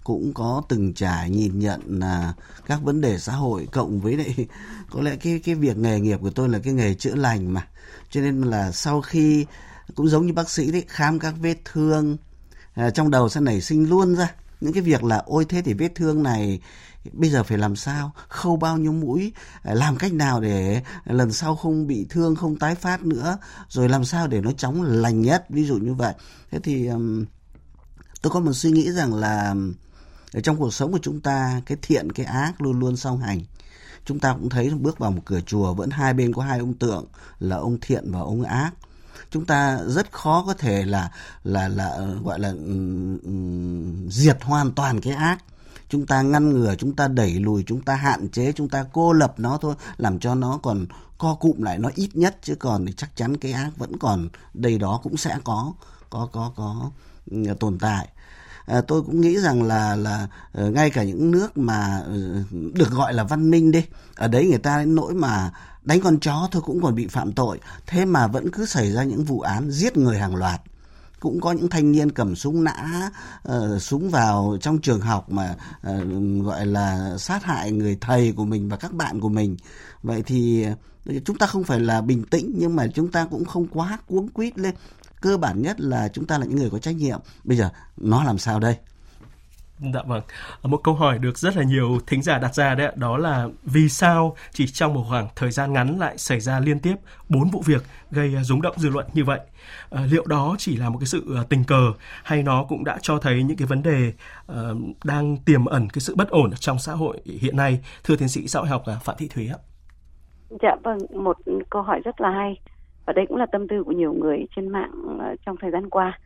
cũng 0.04 0.34
có 0.34 0.62
từng 0.70 0.94
trải 0.94 1.30
nhìn 1.30 1.60
nhận 1.60 1.82
là 1.88 2.34
các 2.66 2.82
vấn 2.84 3.02
đề 3.02 3.20
xã 3.20 3.34
hội 3.34 3.68
cộng 3.72 4.00
với 4.00 4.18
lại 4.18 4.48
có 4.90 5.02
lẽ 5.02 5.16
cái 5.16 5.40
cái 5.44 5.56
việc 5.56 5.78
nghề 5.78 6.00
nghiệp 6.00 6.20
của 6.22 6.30
tôi 6.30 6.50
là 6.50 6.60
cái 6.60 6.74
nghề 6.74 6.94
chữa 6.94 7.16
lành 7.16 7.54
mà. 7.54 7.68
Cho 8.10 8.22
nên 8.22 8.42
là 8.42 8.72
sau 8.72 9.02
khi 9.02 9.46
cũng 9.96 10.08
giống 10.08 10.28
như 10.28 10.34
bác 10.34 10.50
sĩ 10.50 10.72
đấy 10.72 10.84
khám 10.88 11.20
các 11.20 11.34
vết 11.42 11.58
thương 11.66 12.18
à, 12.74 12.90
trong 12.90 13.12
đầu 13.12 13.30
sẽ 13.30 13.42
nảy 13.42 13.62
sinh 13.62 13.90
luôn 13.90 14.16
ra 14.16 14.34
những 14.62 14.74
cái 14.74 14.84
việc 14.84 15.04
là 15.04 15.24
ôi 15.26 15.46
thế 15.50 15.62
thì 15.62 15.74
vết 15.74 15.96
thương 15.96 16.24
này 16.24 16.60
bây 17.14 17.30
giờ 17.30 17.44
phải 17.44 17.58
làm 17.58 17.76
sao? 17.76 18.12
Khâu 18.28 18.58
bao 18.58 18.78
nhiêu 18.78 18.92
mũi? 18.92 19.34
Làm 19.64 19.98
cách 19.98 20.14
nào 20.14 20.42
để 20.42 20.84
lần 21.06 21.32
sau 21.32 21.56
không 21.56 21.88
bị 21.88 22.06
thương 22.10 22.36
không 22.36 22.56
tái 22.56 22.76
phát 22.76 23.06
nữa? 23.06 23.38
Rồi 23.70 23.90
làm 23.90 24.06
sao 24.06 24.28
để 24.28 24.42
nó 24.42 24.52
chóng 24.52 24.82
lành 24.82 25.22
nhất? 25.22 25.46
Ví 25.50 25.66
dụ 25.66 25.78
như 25.78 25.94
vậy. 25.94 26.14
Thế 26.52 26.60
thì 26.64 26.90
tôi 28.22 28.32
có 28.32 28.40
một 28.40 28.54
suy 28.54 28.72
nghĩ 28.72 28.92
rằng 28.92 29.14
là 29.14 29.56
ở 30.34 30.42
trong 30.42 30.58
cuộc 30.58 30.74
sống 30.74 30.92
của 30.92 31.00
chúng 31.02 31.22
ta 31.22 31.62
cái 31.66 31.78
thiện 31.82 32.12
cái 32.12 32.26
ác 32.26 32.62
luôn 32.62 32.80
luôn 32.80 32.98
song 32.98 33.20
hành. 33.20 33.42
Chúng 34.06 34.20
ta 34.20 34.34
cũng 34.34 34.50
thấy 34.50 34.70
bước 34.70 35.00
vào 35.00 35.12
một 35.12 35.22
cửa 35.26 35.42
chùa 35.42 35.74
vẫn 35.74 35.90
hai 35.90 36.14
bên 36.14 36.34
có 36.34 36.44
hai 36.44 36.60
ông 36.60 36.74
tượng 36.74 37.06
là 37.40 37.56
ông 37.56 37.78
thiện 37.82 38.12
và 38.12 38.20
ông 38.20 38.44
ác. 38.44 38.72
Chúng 39.32 39.46
ta 39.46 39.80
rất 39.88 40.12
khó 40.12 40.44
có 40.48 40.54
thể 40.54 40.86
là 40.86 41.12
là 41.44 41.68
là 41.68 41.88
ờ, 41.88 42.18
gọi 42.24 42.40
là 42.40 42.50
um, 42.50 44.10
diệt 44.10 44.38
hoàn 44.42 44.72
toàn 44.72 45.02
cái 45.02 45.14
ác 45.14 45.44
chúng 45.92 46.06
ta 46.06 46.22
ngăn 46.22 46.50
ngừa 46.50 46.76
chúng 46.76 46.96
ta 46.96 47.08
đẩy 47.08 47.32
lùi 47.32 47.64
chúng 47.68 47.82
ta 47.82 47.96
hạn 47.96 48.30
chế 48.30 48.52
chúng 48.52 48.70
ta 48.70 48.86
cô 48.94 49.14
lập 49.14 49.34
nó 49.38 49.58
thôi 49.62 49.76
làm 49.98 50.20
cho 50.20 50.36
nó 50.36 50.60
còn 50.64 50.86
co 51.18 51.36
cụm 51.36 51.62
lại 51.62 51.80
nó 51.80 51.90
ít 51.96 52.10
nhất. 52.14 52.38
Chứ 52.42 52.56
còn 52.56 52.86
thì 52.86 52.94
chắc 52.98 53.16
chắn 53.16 53.38
cái 53.38 53.52
ác 53.52 53.72
vẫn 53.78 53.98
còn 53.98 54.30
đây 54.54 54.78
đó 54.78 55.00
cũng 55.04 55.18
sẽ 55.18 55.38
có 55.44 55.74
có 56.10 56.30
có 56.32 56.52
có 56.56 56.92
ừ, 57.32 57.38
tồn 57.60 57.78
tại. 57.80 58.08
À, 58.66 58.82
tôi 58.82 59.02
cũng 59.02 59.22
nghĩ 59.22 59.38
rằng 59.38 59.64
là 59.64 59.96
là 59.96 60.28
ờ, 60.52 60.70
ngay 60.72 60.90
cả 60.90 61.04
những 61.04 61.32
nước 61.32 61.58
mà 61.58 62.02
ừ, 62.06 62.44
được 62.52 62.92
gọi 62.92 63.14
là 63.14 63.24
văn 63.24 63.52
minh 63.52 63.72
đi 63.72 63.86
ở 64.16 64.28
đấy 64.28 64.48
người 64.48 64.58
ta 64.58 64.78
đến 64.80 64.96
nỗi 64.96 65.14
mà 65.14 65.52
đánh 65.84 66.02
con 66.02 66.20
chó 66.20 66.48
thôi 66.52 66.62
cũng 66.66 66.82
còn 66.82 66.96
bị 66.96 67.08
phạm 67.08 67.32
tội. 67.32 67.60
Thế 67.88 68.06
mà 68.06 68.28
vẫn 68.28 68.52
cứ 68.52 68.66
xảy 68.66 68.92
ra 68.92 69.04
những 69.04 69.24
vụ 69.24 69.40
án 69.40 69.72
giết 69.72 69.98
người 69.98 70.18
hàng 70.18 70.36
loạt 70.36 70.62
cũng 71.22 71.42
có 71.42 71.52
những 71.52 71.70
thanh 71.70 71.92
niên 71.92 72.12
cầm 72.12 72.36
súng 72.36 72.64
nã 72.64 73.10
uh, 73.50 73.82
súng 73.82 74.10
vào 74.10 74.58
trong 74.62 74.82
trường 74.82 75.02
học 75.02 75.32
mà 75.32 75.56
uh, 75.92 76.46
gọi 76.46 76.66
là 76.66 77.18
sát 77.18 77.44
hại 77.44 77.72
người 77.72 77.98
thầy 78.02 78.32
của 78.32 78.46
mình 78.46 78.70
và 78.70 78.78
các 78.78 78.94
bạn 78.94 79.20
của 79.20 79.30
mình. 79.30 79.58
Vậy 80.04 80.24
thì 80.26 80.64
ờ, 81.06 81.14
chúng 81.26 81.38
ta 81.38 81.48
không 81.48 81.64
phải 81.64 81.80
là 81.80 82.02
bình 82.02 82.24
tĩnh 82.24 82.54
nhưng 82.58 82.76
mà 82.76 82.88
chúng 82.94 83.12
ta 83.12 83.28
cũng 83.32 83.46
không 83.46 83.68
quá 83.68 83.98
cuống 84.08 84.28
quýt 84.28 84.60
lên. 84.60 84.76
Cơ 85.22 85.38
bản 85.38 85.62
nhất 85.62 85.82
là 85.82 86.08
chúng 86.08 86.26
ta 86.26 86.38
là 86.38 86.46
những 86.46 86.58
người 86.58 86.70
có 86.70 86.80
trách 86.80 86.96
nhiệm. 86.96 87.20
Bây 87.44 87.58
giờ 87.58 87.70
nó 87.98 88.24
làm 88.24 88.38
sao 88.38 88.60
đây? 88.60 88.76
Dạ 89.94 90.02
vâng. 90.08 90.22
Ờ, 90.62 90.68
một 90.68 90.78
câu 90.84 90.94
hỏi 90.94 91.20
được 91.20 91.38
rất 91.38 91.58
là 91.58 91.64
nhiều 91.64 92.00
thính 92.08 92.22
giả 92.22 92.40
đặt 92.40 92.56
ra 92.56 92.76
đấy 92.76 92.92
đó 92.96 93.18
là 93.18 93.48
vì 93.64 93.90
sao 93.90 94.36
chỉ 94.52 94.68
trong 94.68 94.94
một 94.94 95.04
khoảng 95.10 95.28
thời 95.36 95.52
gian 95.52 95.74
ngắn 95.74 96.00
lại 96.00 96.18
xảy 96.18 96.40
ra 96.40 96.60
liên 96.60 96.80
tiếp 96.80 96.96
bốn 97.30 97.50
vụ 97.50 97.62
việc 97.66 97.84
gây 98.12 98.34
ờ, 98.36 98.44
rúng 98.44 98.62
động 98.62 98.76
dư 98.78 98.90
luận 98.90 99.06
như 99.14 99.24
vậy? 99.24 99.40
À, 99.90 100.02
liệu 100.12 100.26
đó 100.26 100.56
chỉ 100.58 100.78
là 100.78 100.90
một 100.90 100.98
cái 101.00 101.08
sự 101.08 101.38
tình 101.50 101.64
cờ 101.64 101.94
hay 102.24 102.44
nó 102.44 102.64
cũng 102.64 102.84
đã 102.84 102.98
cho 103.02 103.18
thấy 103.20 103.44
những 103.44 103.58
cái 103.58 103.68
vấn 103.68 103.84
đề 103.84 104.14
uh, 104.52 104.56
đang 105.04 105.38
tiềm 105.38 105.66
ẩn 105.66 105.90
cái 105.90 106.00
sự 106.00 106.16
bất 106.16 106.30
ổn 106.30 106.52
trong 106.60 106.80
xã 106.80 106.94
hội 106.94 107.22
hiện 107.26 107.58
nay? 107.58 107.80
Thưa 108.04 108.16
tiến 108.16 108.28
sĩ 108.28 108.48
xã 108.48 108.60
hội 108.60 108.68
học 108.68 108.84
à, 108.86 108.96
Phạm 109.04 109.16
Thị 109.20 109.28
Thúy 109.28 109.48
ạ. 109.48 109.60
Dạ 110.62 110.76
vâng, 110.84 110.98
một 111.24 111.38
câu 111.70 111.82
hỏi 111.82 112.02
rất 112.06 112.22
là 112.22 112.30
hay 112.30 112.60
và 113.06 113.14
đây 113.14 113.26
cũng 113.30 113.38
là 113.38 113.46
tâm 113.52 113.68
tư 113.68 113.84
của 113.84 113.92
nhiều 113.92 114.14
người 114.14 114.38
trên 114.56 114.70
mạng 114.70 114.92
trong 115.46 115.56
thời 115.62 115.72
gian 115.72 115.90
qua 115.90 116.20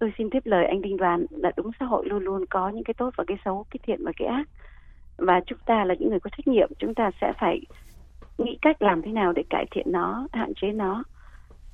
tôi 0.00 0.12
xin 0.18 0.30
tiếp 0.30 0.42
lời 0.44 0.66
anh 0.66 0.82
Đinh 0.82 0.96
Đoàn 0.96 1.26
là 1.30 1.52
đúng 1.56 1.70
xã 1.80 1.86
hội 1.86 2.06
luôn 2.08 2.22
luôn 2.22 2.44
có 2.50 2.68
những 2.68 2.84
cái 2.84 2.94
tốt 2.94 3.10
và 3.16 3.24
cái 3.26 3.36
xấu, 3.44 3.66
cái 3.70 3.78
thiện 3.82 4.04
và 4.04 4.12
cái 4.16 4.28
ác. 4.28 4.48
Và 5.16 5.40
chúng 5.46 5.58
ta 5.66 5.84
là 5.84 5.94
những 5.98 6.10
người 6.10 6.20
có 6.20 6.30
trách 6.36 6.48
nhiệm, 6.48 6.70
chúng 6.78 6.94
ta 6.94 7.10
sẽ 7.20 7.32
phải 7.40 7.60
nghĩ 8.38 8.58
cách 8.62 8.82
làm 8.82 9.02
thế 9.02 9.12
nào 9.12 9.32
để 9.32 9.42
cải 9.50 9.66
thiện 9.70 9.92
nó, 9.92 10.28
hạn 10.32 10.52
chế 10.60 10.72
nó. 10.72 11.02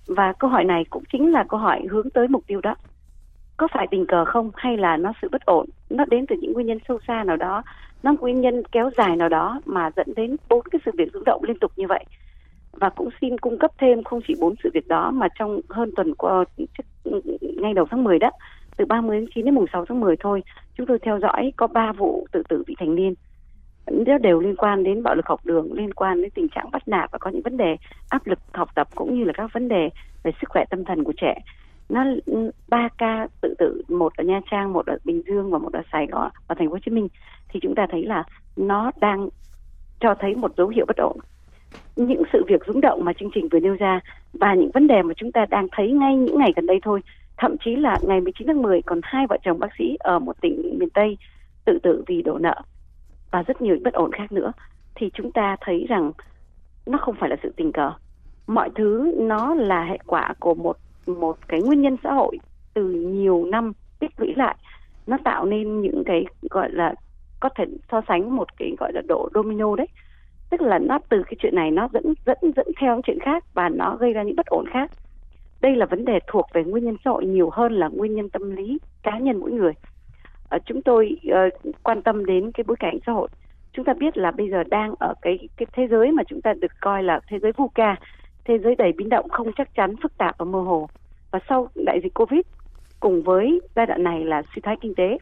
Và 0.07 0.33
câu 0.39 0.51
hỏi 0.51 0.65
này 0.65 0.85
cũng 0.91 1.03
chính 1.13 1.33
là 1.33 1.45
câu 1.49 1.61
hỏi 1.61 1.87
hướng 1.91 2.11
tới 2.11 2.29
mục 2.29 2.47
tiêu 2.47 2.61
đó. 2.61 2.75
Có 3.57 3.69
phải 3.73 3.87
tình 3.91 4.07
cờ 4.07 4.25
không 4.25 4.51
hay 4.55 4.77
là 4.77 4.97
nó 4.97 5.13
sự 5.23 5.29
bất 5.33 5.45
ổn? 5.45 5.67
Nó 5.91 6.05
đến 6.05 6.27
từ 6.27 6.37
những 6.41 6.53
nguyên 6.53 6.67
nhân 6.67 6.79
sâu 6.89 6.99
xa 7.07 7.25
nào 7.25 7.37
đó, 7.37 7.63
nó 8.03 8.13
nguyên 8.21 8.41
nhân 8.41 8.63
kéo 8.73 8.91
dài 8.97 9.17
nào 9.17 9.29
đó 9.29 9.61
mà 9.65 9.91
dẫn 9.97 10.07
đến 10.17 10.37
bốn 10.49 10.63
cái 10.71 10.81
sự 10.85 10.91
việc 10.99 11.13
rung 11.13 11.25
động 11.25 11.45
liên 11.45 11.59
tục 11.59 11.73
như 11.77 11.87
vậy 11.87 12.05
và 12.73 12.91
cũng 12.91 13.09
xin 13.21 13.39
cung 13.39 13.59
cấp 13.59 13.71
thêm 13.79 14.05
không 14.05 14.21
chỉ 14.29 14.35
bốn 14.41 14.55
sự 14.65 14.71
việc 14.75 14.89
đó 14.89 15.11
mà 15.11 15.29
trong 15.39 15.61
hơn 15.69 15.91
tuần 15.97 16.15
qua 16.15 16.45
ngay 17.63 17.75
đầu 17.75 17.87
tháng 17.91 18.05
10 18.05 18.19
đó, 18.19 18.31
từ 18.77 18.85
30 18.85 19.21
đến 19.21 19.29
9 19.35 19.45
đến 19.45 19.55
mùng 19.55 19.67
6 19.73 19.85
tháng 19.89 20.01
10 20.01 20.17
thôi. 20.21 20.43
Chúng 20.75 20.87
tôi 20.87 20.99
theo 20.99 21.19
dõi, 21.21 21.53
có 21.57 21.67
3 21.67 21.93
vụ 21.93 22.27
tự 22.33 22.43
tử 22.49 22.63
vị 22.67 22.75
thành 22.79 22.95
niên. 22.95 23.15
Rất 24.07 24.23
đều 24.23 24.41
liên 24.41 24.57
quan 24.57 24.85
đến 24.85 25.03
bạo 25.03 25.15
lực 25.15 25.27
học 25.27 25.41
đường, 25.45 25.73
liên 25.73 25.95
quan 25.95 26.23
đến 26.23 26.31
tình 26.35 26.49
trạng 26.49 26.71
bắt 26.71 26.89
nạt 26.89 27.11
và 27.13 27.19
có 27.19 27.31
những 27.31 27.43
vấn 27.43 27.57
đề 27.57 27.77
áp 28.11 28.27
lực 28.27 28.39
học 28.53 28.69
tập 28.75 28.89
cũng 28.95 29.19
như 29.19 29.25
là 29.25 29.33
các 29.33 29.53
vấn 29.53 29.69
đề 29.69 29.91
về 30.23 30.33
sức 30.41 30.49
khỏe 30.49 30.65
tâm 30.71 30.85
thần 30.85 31.05
của 31.05 31.13
trẻ. 31.17 31.35
Nó, 31.89 32.05
ba 32.69 32.89
ca 32.99 33.29
tự 33.41 33.55
tử, 33.59 33.83
một 33.89 34.13
ở 34.17 34.25
nha 34.25 34.41
trang, 34.51 34.73
một 34.73 34.87
ở 34.87 34.99
bình 35.05 35.23
dương 35.27 35.51
và 35.51 35.59
một 35.59 35.73
ở 35.73 35.83
sài 35.93 36.07
gòn 36.07 36.31
và 36.49 36.55
thành 36.59 36.69
phố 36.69 36.73
hồ 36.73 36.79
chí 36.79 36.91
minh, 36.91 37.09
thì 37.49 37.61
chúng 37.63 37.75
ta 37.75 37.87
thấy 37.91 38.07
là 38.07 38.25
nó 38.57 38.91
đang 39.01 39.29
cho 40.01 40.15
thấy 40.21 40.35
một 40.35 40.53
dấu 40.57 40.69
hiệu 40.69 40.85
bất 40.89 40.97
ổn. 40.97 41.19
Những 41.97 42.23
sự 42.33 42.45
việc 42.49 42.65
rúng 42.67 42.81
động 42.81 43.05
mà 43.05 43.13
chương 43.13 43.31
trình 43.35 43.49
vừa 43.49 43.61
nêu 43.61 43.75
ra 43.75 44.01
và 44.33 44.55
những 44.55 44.71
vấn 44.75 44.87
đề 44.87 45.03
mà 45.03 45.15
chúng 45.17 45.33
ta 45.33 45.47
đang 45.51 45.67
thấy 45.73 45.91
ngay 45.93 46.17
những 46.17 46.39
ngày 46.39 46.53
gần 46.57 46.67
đây 46.67 46.79
thôi. 46.83 47.01
Thậm 47.37 47.57
chí 47.65 47.77
là 47.77 47.99
ngày 48.03 48.21
19 48.21 48.47
tháng 48.47 48.63
10 48.63 48.83
còn 48.83 49.01
hai 49.03 49.27
vợ 49.27 49.37
chồng 49.45 49.59
bác 49.59 49.69
sĩ 49.79 49.97
ở 49.99 50.19
một 50.19 50.41
tỉnh 50.41 50.79
miền 50.79 50.91
Tây 50.91 51.19
tự 51.65 51.79
tử 51.83 52.05
vì 52.07 52.23
đổ 52.23 52.39
nợ 52.39 52.63
và 53.31 53.43
rất 53.43 53.63
nhiều 53.63 53.77
bất 53.85 53.95
ổn 53.95 54.13
khác 54.13 54.33
nữa. 54.33 54.53
Thì 54.95 55.11
chúng 55.15 55.33
ta 55.33 55.57
thấy 55.61 55.87
rằng 55.89 56.13
nó 56.87 56.99
không 56.99 57.15
phải 57.21 57.31
là 57.31 57.37
sự 57.43 57.53
tình 57.57 57.73
cờ. 57.73 57.93
Mọi 58.47 58.71
thứ 58.75 59.15
nó 59.19 59.55
là 59.55 59.85
hệ 59.85 59.99
quả 60.07 60.35
của 60.41 60.55
một 60.55 60.77
một 61.07 61.39
cái 61.49 61.63
nguyên 61.63 61.83
nhân 61.83 61.97
xã 62.05 62.13
hội 62.13 62.39
từ 62.75 62.91
nhiều 62.91 63.45
năm 63.45 63.73
tích 63.99 64.11
lũy 64.17 64.35
lại. 64.37 64.57
Nó 65.07 65.19
tạo 65.25 65.45
nên 65.45 65.81
những 65.81 66.03
cái, 66.07 66.25
gọi 66.51 66.71
là, 66.73 66.95
có 67.41 67.49
thể 67.57 67.65
so 67.91 68.01
sánh 68.09 68.37
một 68.37 68.59
cái, 68.59 68.75
gọi 68.79 68.93
là, 68.93 69.03
độ 69.09 69.29
domino 69.35 69.77
đấy. 69.77 69.87
Tức 70.51 70.61
là 70.61 70.79
nó 70.79 70.99
từ 71.09 71.23
cái 71.23 71.35
chuyện 71.39 71.55
này 71.55 71.71
nó 71.71 71.89
dẫn 71.93 72.15
dẫn 72.27 72.39
dẫn 72.57 72.67
theo 72.81 73.01
chuyện 73.05 73.19
khác 73.21 73.45
và 73.55 73.69
nó 73.69 73.97
gây 73.97 74.13
ra 74.13 74.23
những 74.23 74.37
bất 74.37 74.47
ổn 74.47 74.65
khác 74.73 74.91
đây 75.67 75.77
là 75.77 75.87
vấn 75.87 76.05
đề 76.05 76.19
thuộc 76.27 76.47
về 76.53 76.65
nguyên 76.65 76.85
nhân 76.85 76.97
xã 77.05 77.11
hội 77.11 77.27
nhiều 77.27 77.51
hơn 77.53 77.73
là 77.73 77.89
nguyên 77.89 78.15
nhân 78.15 78.29
tâm 78.29 78.57
lý 78.57 78.79
cá 79.03 79.19
nhân 79.19 79.37
mỗi 79.41 79.51
người. 79.51 79.73
À, 80.49 80.59
chúng 80.67 80.83
tôi 80.83 81.17
uh, 81.29 81.75
quan 81.83 82.03
tâm 82.03 82.27
đến 82.27 82.53
cái 82.53 82.65
bối 82.67 82.77
cảnh 82.81 82.99
xã 83.07 83.13
hội. 83.13 83.29
Chúng 83.73 83.85
ta 83.85 83.95
biết 83.95 84.17
là 84.17 84.31
bây 84.31 84.51
giờ 84.51 84.65
đang 84.65 84.95
ở 84.99 85.15
cái 85.23 85.49
cái 85.57 85.67
thế 85.73 85.87
giới 85.91 86.13
mà 86.13 86.23
chúng 86.29 86.41
ta 86.41 86.53
được 86.53 86.73
coi 86.81 87.03
là 87.03 87.21
thế 87.29 87.39
giới 87.39 87.53
VUCA 87.53 87.97
thế 88.45 88.59
giới 88.59 88.75
đầy 88.75 88.93
biến 88.93 89.09
động 89.09 89.29
không 89.29 89.53
chắc 89.57 89.75
chắn 89.75 89.95
phức 90.03 90.19
tạp 90.19 90.39
và 90.39 90.45
mơ 90.45 90.61
hồ. 90.61 90.89
Và 91.31 91.39
sau 91.49 91.69
đại 91.75 92.01
dịch 92.03 92.15
covid 92.15 92.41
cùng 93.01 93.23
với 93.23 93.61
giai 93.77 93.87
đoạn 93.87 94.03
này 94.03 94.25
là 94.25 94.43
suy 94.55 94.61
thoái 94.61 94.77
kinh 94.81 94.95
tế 94.95 95.19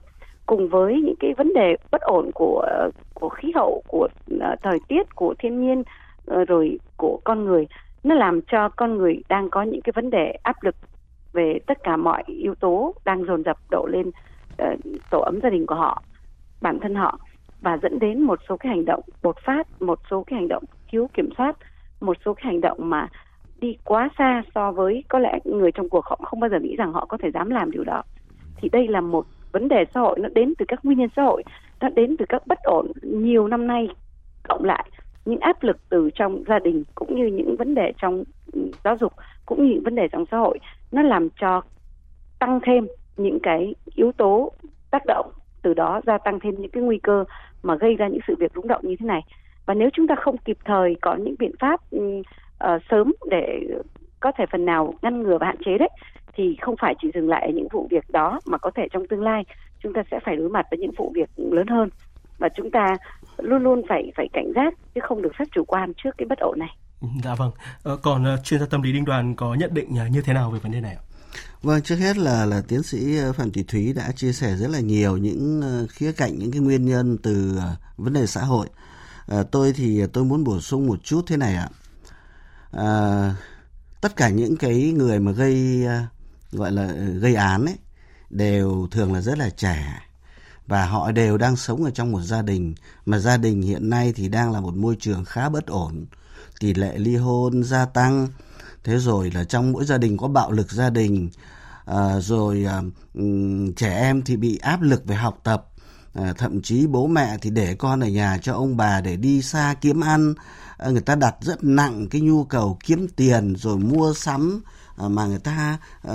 cùng 0.47 0.69
với 0.69 1.03
những 1.05 1.17
cái 1.21 1.35
vấn 1.35 1.53
đề 1.55 1.77
bất 1.91 2.03
ổn 2.03 2.31
của 2.35 2.67
của 3.15 3.29
khí 3.29 3.53
hậu 3.55 3.83
của 3.87 4.09
uh, 4.35 4.43
thời 4.63 4.79
tiết 4.89 5.15
của 5.15 5.35
thiên 5.39 5.61
nhiên 5.61 5.81
uh, 5.81 6.49
rồi 6.49 6.79
của 6.97 7.21
con 7.25 7.45
người 7.45 7.67
nó 8.05 8.15
làm 8.15 8.41
cho 8.43 8.69
con 8.69 8.99
người 8.99 9.23
đang 9.29 9.51
có 9.51 9.63
những 9.63 9.83
cái 9.83 9.93
vấn 9.97 10.11
đề 10.11 10.31
áp 10.43 10.63
lực 10.63 10.75
về 11.33 11.59
tất 11.67 11.79
cả 11.83 11.97
mọi 11.97 12.23
yếu 12.27 12.55
tố 12.55 12.95
đang 13.05 13.25
dồn 13.25 13.43
dập 13.45 13.57
đổ 13.71 13.87
lên 13.87 14.09
uh, 14.09 14.81
tổ 15.11 15.19
ấm 15.19 15.41
gia 15.43 15.51
đình 15.51 15.67
của 15.67 15.75
họ 15.75 16.03
bản 16.61 16.79
thân 16.81 16.95
họ 16.95 17.19
và 17.61 17.79
dẫn 17.83 17.99
đến 17.99 18.23
một 18.23 18.39
số 18.49 18.57
cái 18.57 18.71
hành 18.71 18.85
động 18.85 19.01
bột 19.23 19.37
phát 19.45 19.83
một 19.83 19.99
số 20.11 20.25
cái 20.27 20.39
hành 20.39 20.49
động 20.49 20.65
thiếu 20.89 21.09
kiểm 21.15 21.29
soát 21.39 21.57
một 22.01 22.17
số 22.25 22.35
cái 22.35 22.45
hành 22.47 22.61
động 22.61 22.79
mà 22.81 23.09
đi 23.61 23.77
quá 23.85 24.09
xa 24.19 24.43
so 24.55 24.73
với 24.73 25.05
có 25.09 25.19
lẽ 25.19 25.39
người 25.45 25.73
trong 25.73 25.89
cuộc 25.89 26.05
họ 26.05 26.21
không 26.25 26.41
bao 26.41 26.51
giờ 26.51 26.59
nghĩ 26.61 26.77
rằng 26.77 26.93
họ 26.93 27.07
có 27.07 27.17
thể 27.17 27.31
dám 27.31 27.51
làm 27.51 27.71
điều 27.71 27.85
đó. 27.85 28.03
Thì 28.57 28.69
đây 28.69 28.89
là 28.89 29.01
một 29.01 29.27
vấn 29.53 29.69
đề 29.69 29.85
xã 29.95 30.01
hội 30.01 30.19
nó 30.19 30.29
đến 30.35 30.55
từ 30.59 30.65
các 30.69 30.85
nguyên 30.85 30.99
nhân 30.99 31.09
xã 31.17 31.23
hội 31.23 31.43
nó 31.81 31.89
đến 31.89 32.17
từ 32.17 32.25
các 32.29 32.47
bất 32.47 32.59
ổn 32.63 32.93
nhiều 33.03 33.49
năm 33.49 33.67
nay 33.67 33.89
cộng 34.49 34.65
lại 34.65 34.91
những 35.25 35.41
áp 35.41 35.63
lực 35.63 35.77
từ 35.89 36.11
trong 36.15 36.45
gia 36.49 36.59
đình 36.59 36.85
cũng 36.95 37.17
như 37.17 37.27
những 37.27 37.57
vấn 37.57 37.75
đề 37.75 37.93
trong 38.03 38.25
ừ, 38.53 38.61
giáo 38.85 38.97
dục 39.01 39.13
cũng 39.47 39.67
như 39.67 39.75
những 39.75 39.83
vấn 39.83 39.95
đề 39.95 40.09
trong 40.13 40.25
xã 40.31 40.37
hội 40.37 40.59
nó 40.93 41.03
làm 41.03 41.29
cho 41.41 41.63
tăng 42.39 42.61
thêm 42.67 42.87
những 43.17 43.39
cái 43.43 43.75
yếu 43.95 44.13
tố 44.13 44.53
tác 44.91 45.03
động 45.07 45.31
từ 45.63 45.75
đó 45.75 46.01
gia 46.07 46.19
tăng 46.19 46.41
thêm 46.41 46.55
những 46.59 46.71
cái 46.71 46.83
nguy 46.83 46.99
cơ 46.99 47.25
mà 47.63 47.77
gây 47.77 47.95
ra 47.95 48.09
những 48.09 48.21
sự 48.27 48.35
việc 48.39 48.53
rúng 48.55 48.69
động 48.69 48.81
như 48.85 48.97
thế 49.01 49.07
này. 49.07 49.21
Và 49.67 49.75
nếu 49.75 49.89
chúng 49.93 50.07
ta 50.07 50.15
không 50.15 50.37
kịp 50.37 50.59
thời 50.65 50.97
có 51.01 51.15
những 51.15 51.35
biện 51.39 51.53
pháp 51.61 51.81
uh, 51.97 52.83
sớm 52.91 53.13
để 53.31 53.61
có 54.21 54.33
thể 54.39 54.45
phần 54.53 54.65
nào 54.65 54.95
ngăn 55.03 55.23
ngừa 55.23 55.39
và 55.39 55.47
hạn 55.47 55.57
chế 55.65 55.79
đấy 55.79 55.89
thì 56.35 56.57
không 56.61 56.77
phải 56.81 56.95
chỉ 57.03 57.11
dừng 57.15 57.29
lại 57.29 57.47
ở 57.47 57.53
những 57.55 57.69
vụ 57.73 57.87
việc 57.91 58.05
đó 58.11 58.41
mà 58.47 58.59
có 58.59 58.71
thể 58.71 58.89
trong 58.93 59.07
tương 59.07 59.23
lai 59.23 59.45
chúng 59.79 59.93
ta 59.93 60.03
sẽ 60.11 60.21
phải 60.25 60.37
đối 60.37 60.49
mặt 60.49 60.67
với 60.71 60.79
những 60.79 60.93
vụ 60.97 61.13
việc 61.15 61.31
lớn 61.37 61.67
hơn. 61.67 61.89
Và 62.39 62.49
chúng 62.49 62.71
ta 62.71 62.97
luôn 63.39 63.63
luôn 63.63 63.83
phải 63.89 64.03
phải 64.17 64.29
cảnh 64.33 64.53
giác 64.55 64.75
chứ 64.95 65.01
không 65.09 65.23
được 65.23 65.33
phép 65.39 65.45
chủ 65.55 65.65
quan 65.65 65.93
trước 66.05 66.11
cái 66.19 66.27
bất 66.29 66.39
ổn 66.39 66.59
này. 66.59 66.77
Dạ 67.25 67.35
vâng. 67.35 67.51
Ờ, 67.83 67.97
còn 67.97 68.35
uh, 68.35 68.45
chuyên 68.45 68.61
gia 68.61 68.67
tâm 68.67 68.83
lý 68.83 68.93
Đinh 68.93 69.05
Đoàn 69.05 69.37
có 69.37 69.55
nhận 69.55 69.75
định 69.75 69.89
uh, 70.07 70.11
như 70.11 70.23
thế 70.23 70.33
nào 70.33 70.51
về 70.51 70.59
vấn 70.59 70.73
đề 70.73 70.81
này 70.81 70.95
ạ? 70.95 71.03
Vâng, 71.63 71.83
trước 71.83 71.97
hết 71.97 72.17
là 72.17 72.47
là 72.47 72.63
tiến 72.69 72.83
sĩ 72.83 73.17
Phạm 73.37 73.51
Thị 73.51 73.65
Thúy 73.69 73.93
đã 73.93 74.13
chia 74.13 74.33
sẻ 74.33 74.57
rất 74.57 74.71
là 74.71 74.81
nhiều 74.81 75.17
những 75.17 75.63
uh, 75.85 75.91
khía 75.91 76.13
cạnh 76.13 76.39
những 76.39 76.53
cái 76.53 76.61
nguyên 76.61 76.85
nhân 76.85 77.19
từ 77.23 77.57
uh, 77.57 77.99
vấn 77.99 78.13
đề 78.13 78.27
xã 78.27 78.41
hội. 78.41 78.67
Uh, 79.39 79.51
tôi 79.51 79.73
thì 79.77 80.07
tôi 80.13 80.25
muốn 80.25 80.45
bổ 80.45 80.61
sung 80.61 80.87
một 80.87 81.05
chút 81.05 81.25
thế 81.27 81.37
này 81.37 81.55
ạ. 81.55 81.69
Uh, 82.77 83.35
tất 84.01 84.17
cả 84.17 84.29
những 84.29 84.57
cái 84.57 84.93
người 84.97 85.21
mà 85.21 85.33
gây 85.33 85.85
gọi 86.53 86.73
là 86.73 86.87
gây 87.21 87.35
án 87.35 87.67
ấy 87.67 87.77
đều 88.31 88.89
thường 88.91 89.13
là 89.13 89.21
rất 89.21 89.39
là 89.39 89.51
trẻ 89.51 90.04
và 90.67 90.87
họ 90.87 91.13
đều 91.13 91.39
đang 91.39 91.57
sống 91.57 91.85
ở 91.85 91.91
trong 91.91 92.13
một 92.13 92.21
gia 92.21 92.43
đình. 92.43 92.75
Mà 93.07 93.19
gia 93.19 93.37
đình 93.37 93.63
hiện 93.63 93.91
nay 93.91 94.13
thì 94.17 94.29
đang 94.29 94.53
là 94.53 94.61
một 94.61 94.75
môi 94.75 94.97
trường 95.01 95.25
khá 95.25 95.49
bất 95.49 95.67
ổn. 95.67 96.07
Tỷ 96.61 96.75
lệ 96.75 96.99
ly 96.99 97.17
hôn 97.17 97.63
gia 97.65 97.85
tăng. 97.85 98.29
Thế 98.85 98.99
rồi 98.99 99.31
là 99.31 99.45
trong 99.45 99.73
mỗi 99.73 99.85
gia 99.85 99.99
đình 99.99 100.17
có 100.17 100.29
bạo 100.29 100.53
lực 100.53 100.73
gia 100.73 100.91
đình. 100.91 101.31
À, 101.85 102.21
rồi 102.21 102.65
à, 102.65 102.83
trẻ 103.77 103.99
em 103.99 104.23
thì 104.23 104.37
bị 104.37 104.59
áp 104.59 104.83
lực 104.83 105.07
về 105.07 105.17
học 105.17 105.41
tập. 105.45 105.67
À, 106.15 106.33
thậm 106.39 106.63
chí 106.63 106.87
bố 106.87 107.07
mẹ 107.07 107.39
thì 107.41 107.51
để 107.51 107.75
con 107.75 108.01
ở 108.01 108.09
nhà 108.09 108.39
cho 108.43 108.55
ông 108.55 108.77
bà 108.77 109.01
để 109.01 109.17
đi 109.17 109.43
xa 109.43 109.75
kiếm 109.81 110.01
ăn. 110.01 110.35
À, 110.77 110.91
người 110.91 111.01
ta 111.01 111.15
đặt 111.15 111.35
rất 111.41 111.65
nặng 111.65 112.07
cái 112.11 112.21
nhu 112.21 112.45
cầu 112.45 112.79
kiếm 112.85 113.09
tiền 113.17 113.57
rồi 113.57 113.79
mua 113.79 114.15
sắm. 114.15 114.63
À, 114.97 115.09
mà 115.09 115.27
người 115.27 115.39
ta 115.39 115.79
uh, 116.09 116.13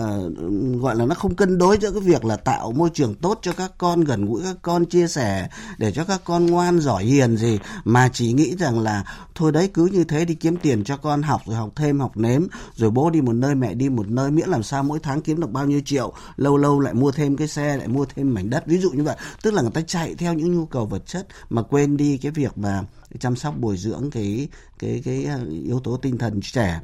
gọi 0.81 0.95
là 0.95 1.05
nó 1.05 1.15
không 1.15 1.35
cân 1.35 1.57
đối 1.57 1.77
giữa 1.77 1.91
cái 1.91 2.01
việc 2.01 2.25
là 2.25 2.35
tạo 2.35 2.71
môi 2.71 2.89
trường 2.93 3.15
tốt 3.15 3.39
cho 3.41 3.53
các 3.53 3.71
con 3.77 4.01
gần 4.01 4.25
gũi 4.25 4.41
các 4.43 4.55
con 4.61 4.85
chia 4.85 5.07
sẻ 5.07 5.49
để 5.77 5.91
cho 5.91 6.03
các 6.03 6.21
con 6.23 6.45
ngoan 6.45 6.79
giỏi 6.79 7.03
hiền 7.03 7.37
gì 7.37 7.59
mà 7.83 8.09
chỉ 8.13 8.33
nghĩ 8.33 8.55
rằng 8.55 8.79
là 8.79 9.03
thôi 9.35 9.51
đấy 9.51 9.69
cứ 9.73 9.85
như 9.85 10.03
thế 10.03 10.25
đi 10.25 10.35
kiếm 10.35 10.57
tiền 10.57 10.83
cho 10.83 10.97
con 10.97 11.21
học 11.21 11.41
rồi 11.45 11.55
học 11.55 11.69
thêm 11.75 11.99
học 11.99 12.17
nếm 12.17 12.47
rồi 12.75 12.91
bố 12.91 13.09
đi 13.09 13.21
một 13.21 13.33
nơi 13.33 13.55
mẹ 13.55 13.73
đi 13.73 13.89
một 13.89 14.07
nơi 14.07 14.31
miễn 14.31 14.49
làm 14.49 14.63
sao 14.63 14.83
mỗi 14.83 14.99
tháng 14.99 15.21
kiếm 15.21 15.39
được 15.39 15.51
bao 15.51 15.65
nhiêu 15.65 15.81
triệu 15.85 16.13
lâu 16.37 16.57
lâu 16.57 16.79
lại 16.79 16.93
mua 16.93 17.11
thêm 17.11 17.37
cái 17.37 17.47
xe 17.47 17.77
lại 17.77 17.87
mua 17.87 18.05
thêm 18.05 18.33
mảnh 18.33 18.49
đất. 18.49 18.67
Ví 18.67 18.77
dụ 18.77 18.91
như 18.91 19.03
vậy. 19.03 19.15
Tức 19.41 19.53
là 19.53 19.61
người 19.61 19.71
ta 19.71 19.81
chạy 19.81 20.15
theo 20.15 20.33
những 20.33 20.55
nhu 20.55 20.65
cầu 20.65 20.85
vật 20.85 21.05
chất 21.05 21.27
mà 21.49 21.61
quên 21.61 21.97
đi 21.97 22.17
cái 22.17 22.31
việc 22.31 22.57
mà 22.57 22.83
chăm 23.19 23.35
sóc 23.35 23.53
bồi 23.57 23.77
dưỡng 23.77 24.11
cái 24.11 24.47
cái 24.79 25.01
cái 25.05 25.25
ờ, 25.25 25.39
yếu 25.65 25.79
tố 25.79 25.97
tinh 25.97 26.17
thần 26.17 26.39
trẻ 26.41 26.79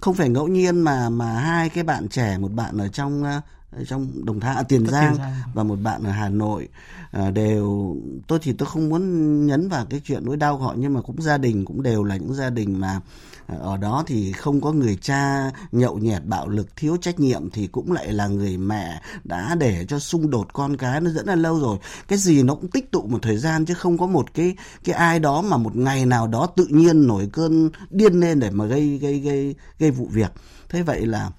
không 0.00 0.14
phải 0.14 0.28
ngẫu 0.28 0.48
nhiên 0.48 0.80
mà 0.80 1.08
mà 1.08 1.32
hai 1.32 1.68
cái 1.68 1.84
bạn 1.84 2.08
trẻ 2.08 2.38
một 2.38 2.52
bạn 2.52 2.78
ở 2.78 2.88
trong 2.88 3.24
ờ, 3.24 3.40
trong 3.86 4.24
Đồng 4.24 4.40
Tháp, 4.40 4.56
à, 4.56 4.62
Tiền 4.62 4.86
Giang, 4.86 5.14
Giang. 5.14 5.32
và 5.54 5.62
một 5.62 5.76
bạn 5.82 6.02
ở 6.04 6.10
Hà 6.10 6.28
Nội 6.28 6.68
à, 7.10 7.30
đều 7.30 7.96
tôi 8.26 8.38
thì 8.42 8.52
tôi 8.52 8.68
không 8.68 8.88
muốn 8.88 9.46
nhấn 9.46 9.68
vào 9.68 9.86
cái 9.90 10.00
chuyện 10.04 10.22
nỗi 10.24 10.36
đau 10.36 10.58
của 10.58 10.64
họ 10.64 10.74
nhưng 10.78 10.94
mà 10.94 11.02
cũng 11.02 11.22
gia 11.22 11.38
đình 11.38 11.64
cũng 11.64 11.82
đều 11.82 12.04
là 12.04 12.16
những 12.16 12.34
gia 12.34 12.50
đình 12.50 12.80
mà 12.80 13.00
à, 13.46 13.56
ở 13.60 13.76
đó 13.76 14.04
thì 14.06 14.32
không 14.32 14.60
có 14.60 14.72
người 14.72 14.96
cha 14.96 15.50
nhậu 15.72 15.98
nhẹt 15.98 16.24
bạo 16.24 16.48
lực 16.48 16.76
thiếu 16.76 16.96
trách 17.00 17.20
nhiệm 17.20 17.50
thì 17.50 17.66
cũng 17.66 17.92
lại 17.92 18.12
là 18.12 18.26
người 18.26 18.58
mẹ 18.58 19.02
đã 19.24 19.54
để 19.54 19.84
cho 19.88 19.98
xung 19.98 20.30
đột 20.30 20.52
con 20.52 20.76
cái 20.76 21.00
nó 21.00 21.10
dẫn 21.10 21.26
là 21.26 21.34
lâu 21.34 21.60
rồi. 21.60 21.78
Cái 22.08 22.18
gì 22.18 22.42
nó 22.42 22.54
cũng 22.54 22.70
tích 22.70 22.90
tụ 22.90 23.02
một 23.06 23.18
thời 23.22 23.36
gian 23.36 23.64
chứ 23.64 23.74
không 23.74 23.98
có 23.98 24.06
một 24.06 24.34
cái 24.34 24.56
cái 24.84 24.94
ai 24.94 25.18
đó 25.18 25.42
mà 25.42 25.56
một 25.56 25.76
ngày 25.76 26.06
nào 26.06 26.26
đó 26.26 26.46
tự 26.56 26.66
nhiên 26.70 27.06
nổi 27.06 27.28
cơn 27.32 27.70
điên 27.90 28.20
lên 28.20 28.40
để 28.40 28.50
mà 28.50 28.64
gây 28.64 28.98
gây 28.98 29.20
gây 29.20 29.54
gây 29.78 29.90
vụ 29.90 30.08
việc. 30.12 30.32
Thế 30.68 30.82
vậy 30.82 31.06
là 31.06 31.30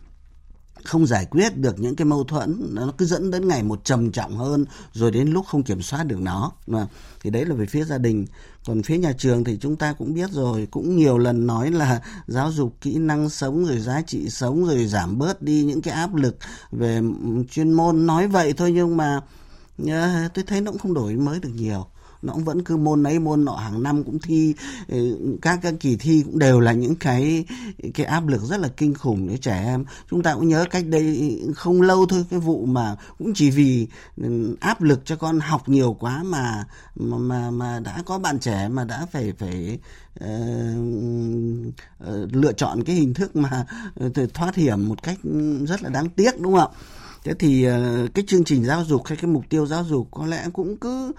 không 0.85 1.07
giải 1.07 1.25
quyết 1.25 1.57
được 1.57 1.79
những 1.79 1.95
cái 1.95 2.05
mâu 2.05 2.23
thuẫn, 2.23 2.67
nó 2.71 2.93
cứ 2.97 3.05
dẫn 3.05 3.31
đến 3.31 3.47
ngày 3.47 3.63
một 3.63 3.85
trầm 3.85 4.11
trọng 4.11 4.37
hơn, 4.37 4.65
rồi 4.93 5.11
đến 5.11 5.27
lúc 5.27 5.45
không 5.47 5.63
kiểm 5.63 5.81
soát 5.81 6.03
được 6.03 6.19
nó. 6.19 6.51
Mà 6.67 6.87
thì 7.21 7.29
đấy 7.29 7.45
là 7.45 7.55
về 7.55 7.65
phía 7.65 7.85
gia 7.85 7.97
đình. 7.97 8.25
Còn 8.65 8.83
phía 8.83 8.97
nhà 8.97 9.13
trường 9.17 9.43
thì 9.43 9.57
chúng 9.61 9.75
ta 9.75 9.93
cũng 9.93 10.13
biết 10.13 10.29
rồi, 10.31 10.67
cũng 10.71 10.97
nhiều 10.97 11.17
lần 11.17 11.47
nói 11.47 11.71
là 11.71 12.01
giáo 12.27 12.51
dục 12.51 12.75
kỹ 12.81 12.95
năng 12.95 13.29
sống 13.29 13.65
rồi 13.65 13.79
giá 13.79 14.01
trị 14.01 14.29
sống 14.29 14.65
rồi 14.65 14.85
giảm 14.85 15.17
bớt 15.17 15.41
đi 15.41 15.63
những 15.63 15.81
cái 15.81 15.93
áp 15.93 16.15
lực 16.15 16.37
về 16.71 17.01
chuyên 17.51 17.71
môn. 17.71 18.05
Nói 18.05 18.27
vậy 18.27 18.53
thôi 18.53 18.71
nhưng 18.71 18.97
mà 18.97 19.21
ờ, 19.87 20.27
tôi 20.33 20.43
thấy 20.47 20.61
nó 20.61 20.71
cũng 20.71 20.79
không 20.79 20.93
đổi 20.93 21.15
mới 21.15 21.39
được 21.39 21.51
nhiều 21.55 21.87
nó 22.21 22.33
cũng 22.33 22.43
vẫn 22.43 22.63
cứ 22.63 22.77
môn 22.77 23.03
ấy 23.03 23.19
môn 23.19 23.45
nọ 23.45 23.55
hàng 23.55 23.83
năm 23.83 24.03
cũng 24.03 24.19
thi 24.19 24.55
ừ, 24.87 25.17
các 25.41 25.59
các 25.61 25.73
kỳ 25.79 25.95
thi 25.95 26.23
cũng 26.25 26.39
đều 26.39 26.59
là 26.59 26.71
những 26.71 26.95
cái 26.95 27.45
cái 27.93 28.05
áp 28.05 28.27
lực 28.27 28.41
rất 28.41 28.59
là 28.59 28.67
kinh 28.77 28.93
khủng 28.93 29.27
với 29.27 29.37
trẻ 29.37 29.63
em. 29.65 29.85
Chúng 30.09 30.23
ta 30.23 30.33
cũng 30.33 30.47
nhớ 30.47 30.65
cách 30.71 30.85
đây 30.87 31.39
không 31.55 31.81
lâu 31.81 32.05
thôi 32.05 32.25
cái 32.29 32.39
vụ 32.39 32.65
mà 32.65 32.95
cũng 33.17 33.33
chỉ 33.35 33.49
vì 33.49 33.87
ừ, 34.17 34.55
áp 34.59 34.81
lực 34.81 35.01
cho 35.05 35.15
con 35.15 35.39
học 35.39 35.69
nhiều 35.69 35.97
quá 35.99 36.23
mà 36.23 36.63
mà 36.95 37.17
mà, 37.17 37.51
mà 37.51 37.79
đã 37.79 38.03
có 38.05 38.19
bạn 38.19 38.39
trẻ 38.39 38.67
mà 38.67 38.83
đã 38.83 39.05
phải 39.11 39.33
phải 39.37 39.79
uh, 40.23 40.27
uh, 42.03 42.35
lựa 42.35 42.53
chọn 42.53 42.83
cái 42.83 42.95
hình 42.95 43.13
thức 43.13 43.35
mà 43.35 43.65
thoát 44.33 44.55
hiểm 44.55 44.89
một 44.89 45.03
cách 45.03 45.17
rất 45.67 45.83
là 45.83 45.89
đáng 45.89 46.09
tiếc 46.09 46.39
đúng 46.39 46.53
không 46.53 46.71
ạ? 46.73 47.00
Thế 47.23 47.33
thì 47.33 47.63
ờ, 47.63 48.07
cái 48.13 48.25
chương 48.27 48.43
trình 48.43 48.65
giáo 48.65 48.83
dục 48.83 49.05
hay 49.05 49.17
cái 49.17 49.31
mục 49.31 49.43
tiêu 49.49 49.65
giáo 49.65 49.83
dục 49.83 50.07
có 50.11 50.25
lẽ 50.25 50.45
cũng 50.53 50.77
cứ 50.77 51.11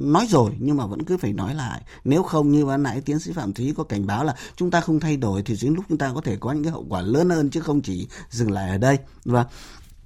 nói 0.00 0.26
rồi 0.28 0.52
nhưng 0.58 0.76
mà 0.76 0.86
vẫn 0.86 1.04
cứ 1.04 1.16
phải 1.16 1.32
nói 1.32 1.54
lại. 1.54 1.80
Nếu 2.04 2.22
không 2.22 2.50
như 2.50 2.66
ban 2.66 2.82
nãy 2.82 3.00
tiến 3.04 3.18
sĩ 3.18 3.32
phạm 3.32 3.52
thúy 3.52 3.74
có 3.76 3.84
cảnh 3.84 4.06
báo 4.06 4.24
là 4.24 4.34
chúng 4.56 4.70
ta 4.70 4.80
không 4.80 5.00
thay 5.00 5.16
đổi 5.16 5.42
thì 5.42 5.56
đến 5.62 5.74
lúc 5.74 5.84
chúng 5.88 5.98
ta 5.98 6.12
có 6.14 6.20
thể 6.20 6.36
có 6.40 6.52
những 6.52 6.64
cái 6.64 6.72
hậu 6.72 6.86
quả 6.88 7.00
lớn 7.00 7.30
hơn 7.30 7.50
chứ 7.50 7.60
không 7.60 7.80
chỉ 7.80 8.08
dừng 8.30 8.50
lại 8.50 8.70
ở 8.70 8.78
đây. 8.78 8.98
Và 9.24 9.46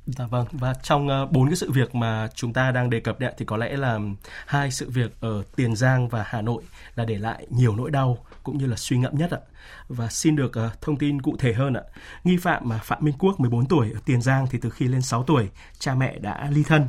Dạ 0.06 0.26
vâng 0.26 0.46
và 0.52 0.74
trong 0.82 1.08
ờ, 1.08 1.26
bốn 1.26 1.44
uh, 1.44 1.50
cái 1.50 1.56
sự 1.56 1.70
việc 1.70 1.94
mà 1.94 2.28
chúng 2.34 2.52
ta 2.52 2.70
đang 2.70 2.90
đề 2.90 3.00
cập 3.00 3.20
đấy 3.20 3.32
thì 3.38 3.44
có 3.44 3.56
lẽ 3.56 3.76
là 3.76 3.98
hai 4.46 4.70
sự 4.70 4.90
việc 4.90 5.20
ở 5.20 5.42
Tiền 5.56 5.76
Giang 5.76 6.08
và 6.08 6.24
Hà 6.26 6.40
Nội 6.42 6.62
là 6.96 7.04
để 7.04 7.18
lại 7.18 7.46
nhiều 7.50 7.76
nỗi 7.76 7.90
đau 7.90 8.18
cũng 8.44 8.58
như 8.58 8.66
là 8.66 8.76
suy 8.76 8.98
ngẫm 8.98 9.18
nhất 9.18 9.30
ạ. 9.30 9.38
Và 9.88 10.08
xin 10.08 10.36
được 10.36 10.52
uh, 10.66 10.80
thông 10.80 10.96
tin 10.96 11.22
cụ 11.22 11.36
thể 11.38 11.52
hơn 11.52 11.74
ạ. 11.74 11.82
Nghi 12.24 12.36
phạm 12.36 12.68
mà 12.68 12.78
Phạm 12.78 12.98
Minh 13.04 13.14
Quốc 13.18 13.40
14 13.40 13.66
tuổi 13.66 13.90
ở 13.94 14.00
Tiền 14.04 14.22
Giang 14.22 14.46
thì 14.50 14.58
từ 14.62 14.70
khi 14.70 14.86
lên 14.86 15.02
6 15.02 15.22
tuổi 15.22 15.48
cha 15.78 15.94
mẹ 15.94 16.18
đã 16.18 16.48
ly 16.50 16.62
thân. 16.62 16.86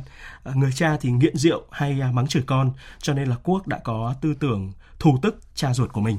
Uh, 0.48 0.56
người 0.56 0.72
cha 0.72 0.96
thì 1.00 1.10
nghiện 1.10 1.36
rượu 1.36 1.62
hay 1.70 2.00
uh, 2.08 2.14
mắng 2.14 2.26
chửi 2.26 2.42
con 2.46 2.72
cho 2.98 3.14
nên 3.14 3.28
là 3.28 3.36
Quốc 3.42 3.66
đã 3.66 3.78
có 3.84 4.14
tư 4.20 4.34
tưởng 4.34 4.72
thù 4.98 5.18
tức 5.22 5.40
cha 5.54 5.74
ruột 5.74 5.92
của 5.92 6.00
mình. 6.00 6.18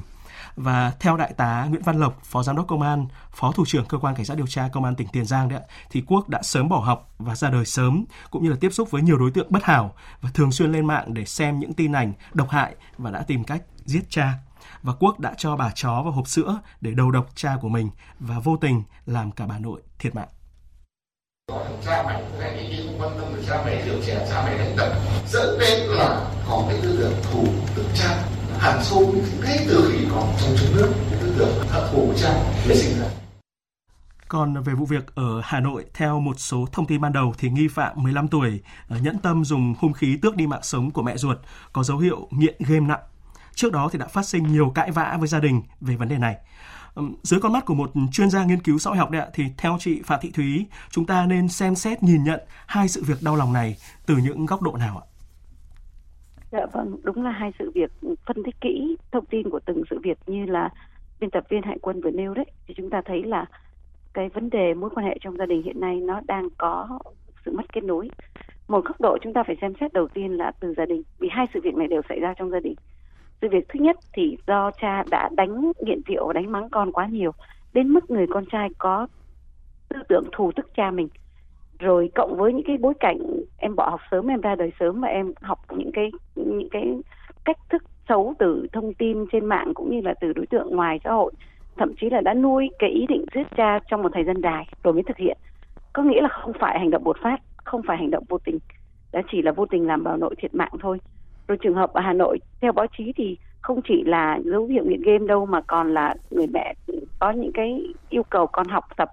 Và 0.56 0.92
theo 1.00 1.16
đại 1.16 1.32
tá 1.36 1.66
Nguyễn 1.68 1.82
Văn 1.82 2.00
Lộc, 2.00 2.24
phó 2.24 2.42
giám 2.42 2.56
đốc 2.56 2.66
công 2.66 2.82
an, 2.82 3.06
phó 3.32 3.52
thủ 3.52 3.64
trưởng 3.66 3.84
cơ 3.84 3.98
quan 3.98 4.14
cảnh 4.14 4.24
sát 4.24 4.36
điều 4.36 4.46
tra 4.46 4.68
công 4.72 4.84
an 4.84 4.94
tỉnh 4.94 5.08
Tiền 5.12 5.24
Giang 5.24 5.48
đấy 5.48 5.60
thì 5.90 6.02
Quốc 6.06 6.28
đã 6.28 6.42
sớm 6.42 6.68
bỏ 6.68 6.78
học 6.78 7.14
và 7.18 7.34
ra 7.34 7.50
đời 7.50 7.64
sớm 7.64 8.04
cũng 8.30 8.44
như 8.44 8.50
là 8.50 8.56
tiếp 8.60 8.70
xúc 8.70 8.90
với 8.90 9.02
nhiều 9.02 9.18
đối 9.18 9.30
tượng 9.30 9.46
bất 9.50 9.64
hảo 9.64 9.94
và 10.20 10.30
thường 10.34 10.52
xuyên 10.52 10.72
lên 10.72 10.86
mạng 10.86 11.14
để 11.14 11.24
xem 11.24 11.58
những 11.58 11.72
tin 11.72 11.92
ảnh 11.92 12.12
độc 12.32 12.50
hại 12.50 12.74
và 12.98 13.10
đã 13.10 13.22
tìm 13.22 13.44
cách 13.44 13.62
giết 13.84 14.02
cha 14.10 14.34
và 14.82 14.92
Quốc 15.00 15.20
đã 15.20 15.34
cho 15.36 15.56
bà 15.56 15.70
chó 15.74 16.02
vào 16.02 16.12
hộp 16.12 16.28
sữa 16.28 16.60
để 16.80 16.90
đầu 16.90 17.10
độc 17.10 17.26
cha 17.34 17.56
của 17.60 17.68
mình 17.68 17.90
và 18.20 18.38
vô 18.38 18.56
tình 18.56 18.82
làm 19.06 19.30
cả 19.30 19.46
bà 19.46 19.58
nội 19.58 19.82
thiệt 19.98 20.14
mạng. 20.14 20.28
Cha 21.84 22.04
mẹ 22.06 22.22
này 22.38 22.68
đi 22.70 22.86
không 22.86 23.00
quan 23.00 23.18
tâm 23.18 23.34
đến 23.36 23.44
cha 23.48 23.62
mẹ 23.66 23.86
rượu 23.86 24.02
chè, 24.06 24.26
cha 24.30 24.44
mẹ 24.46 24.58
đánh 24.58 24.76
đập, 24.76 24.92
dẫn 25.26 25.58
đến 25.60 25.80
là 25.88 26.30
có 26.48 26.64
cái 26.68 26.78
tư 26.82 26.98
tưởng 26.98 27.14
thủ 27.22 27.44
tức 27.74 27.84
cha 27.94 28.24
hẳn 28.58 28.84
sâu 28.84 29.14
ngay 29.44 29.66
từ 29.68 29.90
khi 29.92 30.06
còn 30.10 30.28
trong 30.40 30.56
trứng 30.56 30.76
nước 30.76 30.92
cái 31.10 31.20
tư 31.20 31.34
tưởng 31.38 31.68
hận 31.68 31.82
thù 31.92 32.12
cha 32.16 32.32
mới 32.66 32.76
sinh 32.76 33.00
ra. 33.00 33.06
Còn 34.28 34.62
về 34.62 34.74
vụ 34.74 34.86
việc 34.86 35.14
ở 35.14 35.40
Hà 35.44 35.60
Nội, 35.60 35.84
theo 35.94 36.20
một 36.20 36.34
số 36.38 36.66
thông 36.72 36.86
tin 36.86 37.00
ban 37.00 37.12
đầu 37.12 37.34
thì 37.38 37.50
nghi 37.50 37.68
phạm 37.68 38.02
15 38.02 38.28
tuổi 38.28 38.60
ờ, 38.88 38.96
nhẫn 38.98 39.18
tâm 39.18 39.44
dùng 39.44 39.74
hung 39.78 39.92
khí 39.92 40.18
tước 40.22 40.36
đi 40.36 40.46
mạng 40.46 40.62
sống 40.62 40.90
của 40.90 41.02
mẹ 41.02 41.16
ruột 41.16 41.38
có 41.72 41.82
dấu 41.82 41.98
hiệu 41.98 42.28
nghiện 42.30 42.56
game 42.58 42.86
nặng 42.86 43.00
Trước 43.58 43.72
đó 43.72 43.88
thì 43.92 43.98
đã 43.98 44.06
phát 44.06 44.22
sinh 44.22 44.42
nhiều 44.52 44.72
cãi 44.74 44.90
vã 44.90 45.16
với 45.18 45.28
gia 45.28 45.40
đình 45.40 45.62
về 45.80 45.96
vấn 45.96 46.08
đề 46.08 46.18
này. 46.18 46.36
Dưới 47.22 47.40
con 47.40 47.52
mắt 47.52 47.64
của 47.64 47.74
một 47.74 47.90
chuyên 48.12 48.30
gia 48.30 48.44
nghiên 48.44 48.62
cứu 48.62 48.78
xã 48.78 48.90
hội 48.90 48.98
học 48.98 49.10
đấy 49.10 49.26
thì 49.34 49.44
theo 49.56 49.76
chị 49.80 50.02
Phạm 50.04 50.18
Thị 50.22 50.30
Thúy, 50.30 50.66
chúng 50.90 51.06
ta 51.06 51.26
nên 51.26 51.48
xem 51.48 51.74
xét 51.74 52.02
nhìn 52.02 52.24
nhận 52.24 52.40
hai 52.66 52.88
sự 52.88 53.02
việc 53.06 53.16
đau 53.24 53.36
lòng 53.36 53.52
này 53.52 53.76
từ 54.06 54.16
những 54.16 54.46
góc 54.46 54.62
độ 54.62 54.76
nào 54.76 54.96
ạ? 54.98 55.04
Dạ 56.52 56.66
vâng, 56.72 56.96
đúng 57.02 57.24
là 57.24 57.30
hai 57.30 57.52
sự 57.58 57.72
việc 57.74 57.90
phân 58.26 58.42
tích 58.44 58.60
kỹ 58.60 58.96
thông 59.12 59.26
tin 59.26 59.50
của 59.50 59.60
từng 59.66 59.82
sự 59.90 59.98
việc 60.02 60.18
như 60.26 60.46
là 60.46 60.70
biên 61.20 61.30
tập 61.30 61.44
viên 61.48 61.62
Hải 61.62 61.78
Quân 61.82 62.00
vừa 62.00 62.10
nêu 62.10 62.34
đấy 62.34 62.46
thì 62.66 62.74
chúng 62.76 62.90
ta 62.90 63.02
thấy 63.04 63.22
là 63.22 63.46
cái 64.12 64.28
vấn 64.28 64.50
đề 64.50 64.74
mối 64.74 64.90
quan 64.94 65.06
hệ 65.06 65.18
trong 65.20 65.36
gia 65.36 65.46
đình 65.46 65.62
hiện 65.62 65.80
nay 65.80 65.96
nó 65.96 66.20
đang 66.26 66.48
có 66.58 66.98
sự 67.44 67.52
mất 67.52 67.72
kết 67.72 67.84
nối. 67.84 68.10
Một 68.68 68.84
góc 68.84 69.00
độ 69.00 69.18
chúng 69.22 69.32
ta 69.32 69.42
phải 69.46 69.56
xem 69.60 69.72
xét 69.80 69.92
đầu 69.92 70.08
tiên 70.08 70.36
là 70.36 70.52
từ 70.60 70.74
gia 70.76 70.86
đình 70.86 71.02
vì 71.18 71.28
hai 71.30 71.46
sự 71.54 71.60
việc 71.62 71.74
này 71.74 71.88
đều 71.88 72.02
xảy 72.08 72.20
ra 72.20 72.34
trong 72.38 72.50
gia 72.50 72.60
đình 72.60 72.74
sự 73.40 73.48
việc 73.50 73.68
thứ 73.68 73.80
nhất 73.80 73.96
thì 74.12 74.36
do 74.46 74.70
cha 74.80 75.04
đã 75.10 75.30
đánh 75.36 75.72
nghiện 75.80 76.00
rượu, 76.06 76.32
đánh 76.32 76.52
mắng 76.52 76.68
con 76.70 76.92
quá 76.92 77.06
nhiều, 77.06 77.32
đến 77.72 77.88
mức 77.88 78.10
người 78.10 78.26
con 78.26 78.44
trai 78.46 78.68
có 78.78 79.06
tư 79.88 79.96
tưởng 80.08 80.24
thù 80.32 80.52
tức 80.56 80.66
cha 80.76 80.90
mình. 80.90 81.08
Rồi 81.78 82.10
cộng 82.14 82.36
với 82.36 82.52
những 82.52 82.66
cái 82.66 82.76
bối 82.80 82.94
cảnh 83.00 83.18
em 83.56 83.76
bỏ 83.76 83.90
học 83.90 84.00
sớm, 84.10 84.26
em 84.26 84.40
ra 84.40 84.54
đời 84.54 84.72
sớm 84.80 85.00
và 85.00 85.08
em 85.08 85.32
học 85.40 85.58
những 85.76 85.90
cái 85.92 86.10
những 86.34 86.68
cái 86.70 86.98
cách 87.44 87.58
thức 87.70 87.82
xấu 88.08 88.34
từ 88.38 88.66
thông 88.72 88.94
tin 88.94 89.26
trên 89.32 89.46
mạng 89.46 89.72
cũng 89.74 89.90
như 89.90 90.00
là 90.00 90.14
từ 90.20 90.32
đối 90.32 90.46
tượng 90.46 90.76
ngoài 90.76 91.00
xã 91.04 91.12
hội, 91.12 91.32
thậm 91.76 91.92
chí 92.00 92.10
là 92.10 92.20
đã 92.20 92.34
nuôi 92.34 92.68
cái 92.78 92.90
ý 92.90 93.06
định 93.08 93.24
giết 93.34 93.46
cha 93.56 93.78
trong 93.88 94.02
một 94.02 94.08
thời 94.14 94.24
gian 94.24 94.40
dài 94.42 94.66
rồi 94.82 94.94
mới 94.94 95.02
thực 95.02 95.16
hiện. 95.16 95.38
Có 95.92 96.02
nghĩa 96.02 96.20
là 96.20 96.28
không 96.28 96.52
phải 96.60 96.78
hành 96.78 96.90
động 96.90 97.04
bột 97.04 97.16
phát, 97.22 97.40
không 97.56 97.82
phải 97.86 97.96
hành 97.96 98.10
động 98.10 98.24
vô 98.28 98.38
tình, 98.38 98.58
đã 99.12 99.22
chỉ 99.30 99.42
là 99.42 99.52
vô 99.52 99.66
tình 99.66 99.86
làm 99.86 100.04
bà 100.04 100.16
nội 100.16 100.34
thiệt 100.38 100.54
mạng 100.54 100.72
thôi 100.80 100.98
rồi 101.48 101.58
trường 101.58 101.74
hợp 101.74 101.92
ở 101.92 102.00
Hà 102.00 102.12
Nội, 102.12 102.38
theo 102.60 102.72
báo 102.72 102.86
chí 102.98 103.12
thì 103.16 103.36
không 103.60 103.80
chỉ 103.88 104.02
là 104.06 104.38
dấu 104.44 104.66
hiệu 104.66 104.84
nghiện 104.84 105.02
game 105.02 105.26
đâu, 105.26 105.46
mà 105.46 105.60
còn 105.60 105.94
là 105.94 106.14
người 106.30 106.46
mẹ 106.46 106.74
có 107.18 107.30
những 107.30 107.52
cái 107.52 107.82
yêu 108.08 108.22
cầu 108.22 108.46
con 108.46 108.68
học 108.68 108.84
tập 108.96 109.10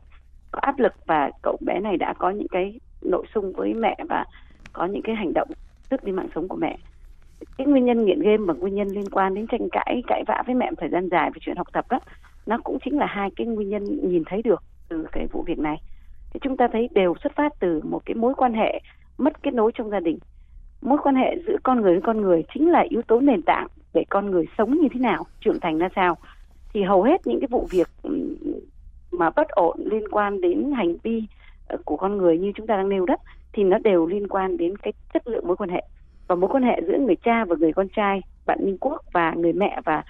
có 0.52 0.60
áp 0.62 0.80
lực 0.80 0.94
và 1.06 1.30
cậu 1.42 1.58
bé 1.66 1.80
này 1.80 1.98
đã 1.98 2.14
có 2.14 2.30
những 2.30 2.48
cái 2.48 2.80
nội 3.02 3.26
dung 3.36 3.54
với 3.54 3.74
mẹ 3.74 3.98
và 4.10 4.26
có 4.74 4.86
những 4.86 5.02
cái 5.02 5.16
hành 5.16 5.34
động 5.34 5.48
tước 5.90 6.04
đi 6.04 6.12
mạng 6.12 6.30
sống 6.36 6.48
của 6.48 6.58
mẹ. 6.58 6.78
Cái 7.58 7.68
nguyên 7.68 7.86
nhân 7.86 8.06
nghiện 8.06 8.20
game 8.20 8.38
và 8.38 8.54
nguyên 8.54 8.76
nhân 8.76 8.88
liên 8.88 9.10
quan 9.12 9.34
đến 9.34 9.48
tranh 9.48 9.70
cãi 9.72 10.04
cãi 10.08 10.24
vã 10.28 10.44
với 10.46 10.56
mẹ 10.56 10.70
một 10.70 10.76
thời 10.80 10.90
gian 10.90 11.10
dài 11.10 11.32
về 11.34 11.40
chuyện 11.42 11.58
học 11.58 11.68
tập 11.74 11.86
đó, 11.90 12.00
nó 12.46 12.58
cũng 12.64 12.78
chính 12.86 12.98
là 12.98 13.06
hai 13.06 13.30
cái 13.36 13.48
nguyên 13.48 13.70
nhân 13.70 14.10
nhìn 14.10 14.24
thấy 14.26 14.42
được 14.42 14.64
từ 14.90 15.06
cái 15.12 15.28
vụ 15.32 15.44
việc 15.48 15.60
này. 15.60 15.78
Thì 16.34 16.40
chúng 16.44 16.58
ta 16.58 16.68
thấy 16.72 16.90
đều 16.94 17.16
xuất 17.24 17.36
phát 17.36 17.54
từ 17.60 17.82
một 17.84 18.02
cái 18.06 18.16
mối 18.16 18.34
quan 18.38 18.54
hệ 18.54 18.82
mất 19.18 19.44
kết 19.44 19.54
nối 19.54 19.72
trong 19.76 19.90
gia 19.90 20.00
đình 20.00 20.20
mối 20.86 20.98
quan 21.04 21.16
hệ 21.16 21.36
giữa 21.48 21.58
con 21.64 21.82
người 21.82 21.92
với 21.92 22.02
con 22.02 22.22
người 22.22 22.44
chính 22.54 22.72
là 22.72 22.86
yếu 22.90 23.02
tố 23.02 23.20
nền 23.20 23.42
tảng 23.42 23.68
để 23.94 24.06
con 24.10 24.32
người 24.32 24.46
sống 24.58 24.74
như 24.82 24.88
thế 24.94 25.00
nào 25.00 25.26
trưởng 25.42 25.60
thành 25.60 25.78
ra 25.78 25.90
sao. 25.96 26.18
Thì 26.74 26.84
hầu 26.84 27.04
hết 27.04 27.28
những 27.28 27.40
cái 27.40 27.48
vụ 27.52 27.68
việc 27.72 27.88
mà 29.12 29.30
bất 29.30 29.48
ổn 29.50 29.80
liên 29.92 30.08
quan 30.12 30.42
đến 30.42 30.72
hành 30.72 30.96
vi 31.04 31.24
ờ, 31.68 31.78
của 31.86 31.98
con 31.98 32.18
người 32.18 32.38
như 32.38 32.52
chúng 32.56 32.68
ta 32.68 32.78
đang 32.78 32.90
nêu 32.90 33.06
đó 33.06 33.16
thì 33.54 33.64
nó 33.64 33.78
đều 33.78 34.06
liên 34.06 34.28
quan 34.28 34.58
đến 34.58 34.78
cái 34.78 34.94
chất 35.14 35.28
lượng 35.28 35.48
mối 35.48 35.56
quan 35.56 35.70
hệ. 35.70 35.84
Và 36.28 36.36
mối 36.36 36.50
quan 36.54 36.64
hệ 36.64 36.82
giữa 36.88 36.98
người 36.98 37.16
cha 37.16 37.46
và 37.46 37.56
người 37.60 37.74
con 37.74 37.88
trai 37.90 38.22
bạn 38.46 38.60
Minh 38.66 38.78
Quốc 38.82 39.02
và 39.14 39.34
người 39.38 39.54
mẹ 39.54 39.82
và 39.86 40.04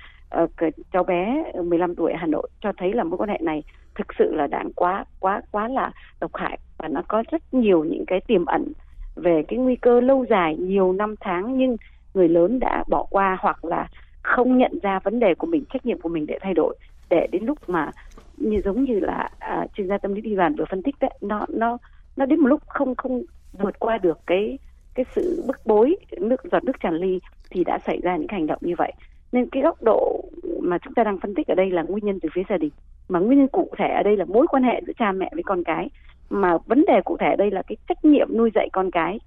uh, 0.44 0.50
cháu 0.94 1.04
bé 1.04 1.44
15 1.64 1.96
tuổi 1.96 2.12
ở 2.12 2.18
Hà 2.18 2.28
Nội 2.28 2.50
cho 2.62 2.72
thấy 2.78 2.94
là 2.94 3.04
mối 3.04 3.18
quan 3.18 3.30
hệ 3.30 3.38
này 3.42 3.64
thực 3.96 4.08
sự 4.20 4.36
là 4.36 4.48
đáng 4.48 4.72
quá 4.76 5.06
quá 5.20 5.42
quá 5.52 5.68
là 5.68 5.92
độc 6.20 6.36
hại. 6.36 6.60
Và 6.78 6.88
nó 6.88 7.02
có 7.08 7.24
rất 7.32 7.54
nhiều 7.54 7.84
những 7.84 8.06
cái 8.08 8.22
tiềm 8.28 8.46
ẩn 8.46 8.72
về 9.16 9.44
cái 9.48 9.60
nguy 9.60 9.76
cơ 9.76 10.02
lâu 10.02 10.26
dài 10.30 10.56
nhiều 10.56 10.94
năm 10.94 11.16
tháng 11.20 11.58
nhưng 11.58 11.78
người 12.14 12.30
lớn 12.30 12.60
đã 12.60 12.84
bỏ 12.90 13.08
qua 13.10 13.38
hoặc 13.40 13.66
là 13.66 13.88
không 14.22 14.58
nhận 14.58 14.80
ra 14.82 15.00
vấn 15.00 15.20
đề 15.20 15.36
của 15.36 15.48
mình 15.48 15.64
trách 15.74 15.86
nhiệm 15.86 16.02
của 16.02 16.10
mình 16.10 16.26
để 16.26 16.38
thay 16.42 16.54
đổi. 16.54 16.76
Để 17.10 17.28
đến 17.32 17.46
lúc 17.46 17.70
mà 17.70 17.92
như 18.38 18.62
giống 18.66 18.84
như 18.84 19.00
là 19.00 19.30
à, 19.40 19.68
chuyên 19.74 19.88
gia 19.88 19.98
tâm 19.98 20.14
lý 20.14 20.22
đi 20.22 20.36
đoàn 20.36 20.56
vừa 20.56 20.66
phân 20.70 20.84
tích 20.84 20.96
đấy 21.00 21.12
nó 21.22 21.46
nó 21.50 21.78
nó 22.18 22.26
đến 22.26 22.40
một 22.40 22.48
lúc 22.48 22.62
không 22.68 22.96
không 22.96 23.24
vượt 23.54 23.80
qua 23.80 23.98
được 23.98 24.20
cái 24.28 24.58
cái 24.96 25.06
sự 25.16 25.44
bức 25.48 25.66
bối 25.66 25.96
nước 26.18 26.42
giọt 26.52 26.64
nước 26.64 26.80
tràn 26.80 26.94
ly 26.94 27.20
thì 27.50 27.64
đã 27.64 27.80
xảy 27.86 28.00
ra 28.04 28.16
những 28.18 28.28
hành 28.28 28.48
động 28.48 28.60
như 28.62 28.74
vậy. 28.78 28.94
Nên 29.32 29.50
cái 29.50 29.64
góc 29.64 29.84
độ 29.84 30.24
mà 30.62 30.78
chúng 30.78 30.94
ta 30.94 31.04
đang 31.04 31.20
phân 31.20 31.36
tích 31.36 31.48
ở 31.48 31.56
đây 31.56 31.72
là 31.72 31.84
nguyên 31.84 32.06
nhân 32.06 32.20
từ 32.22 32.30
phía 32.34 32.44
gia 32.50 32.58
đình. 32.58 32.72
Mà 33.10 33.20
nguyên 33.20 33.40
nhân 33.40 33.48
cụ 33.48 33.70
thể 33.78 33.88
ở 33.88 34.04
đây 34.04 34.18
là 34.18 34.26
mối 34.26 34.48
quan 34.48 34.64
hệ 34.64 34.82
giữa 34.88 34.94
cha 35.00 35.12
mẹ 35.12 35.30
với 35.34 35.44
con 35.44 35.64
cái 35.64 35.90
mà 36.30 36.58
vấn 36.66 36.86
đề 36.88 37.02
cụ 37.06 37.18
thể 37.20 37.36
đây 37.38 37.52
là 37.52 37.62
cái 37.62 37.78
trách 37.88 38.06
nhiệm 38.06 38.28
nuôi 38.38 38.52
dạy 38.56 38.70
con 38.74 38.92
cái 38.92 39.20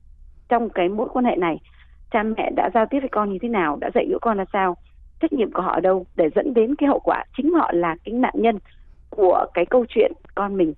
trong 0.48 0.70
cái 0.70 0.88
mối 0.88 1.08
quan 1.12 1.24
hệ 1.24 1.36
này. 1.36 1.58
Cha 2.10 2.22
mẹ 2.22 2.50
đã 2.56 2.70
giao 2.74 2.86
tiếp 2.86 3.00
với 3.00 3.08
con 3.08 3.32
như 3.32 3.38
thế 3.42 3.48
nào, 3.48 3.78
đã 3.80 3.90
dạy 3.94 4.06
dỗ 4.10 4.18
con 4.22 4.38
là 4.38 4.44
sao, 4.52 4.76
trách 5.20 5.32
nhiệm 5.32 5.52
của 5.52 5.62
họ 5.62 5.72
ở 5.72 5.80
đâu 5.80 6.06
để 6.16 6.28
dẫn 6.34 6.54
đến 6.54 6.74
cái 6.74 6.88
hậu 6.88 7.00
quả 7.00 7.24
chính 7.36 7.52
họ 7.52 7.70
là 7.72 7.96
cái 8.04 8.14
nạn 8.14 8.34
nhân 8.36 8.58
của 9.10 9.46
cái 9.54 9.66
câu 9.66 9.84
chuyện 9.88 10.12
con 10.34 10.56
mình 10.56 10.74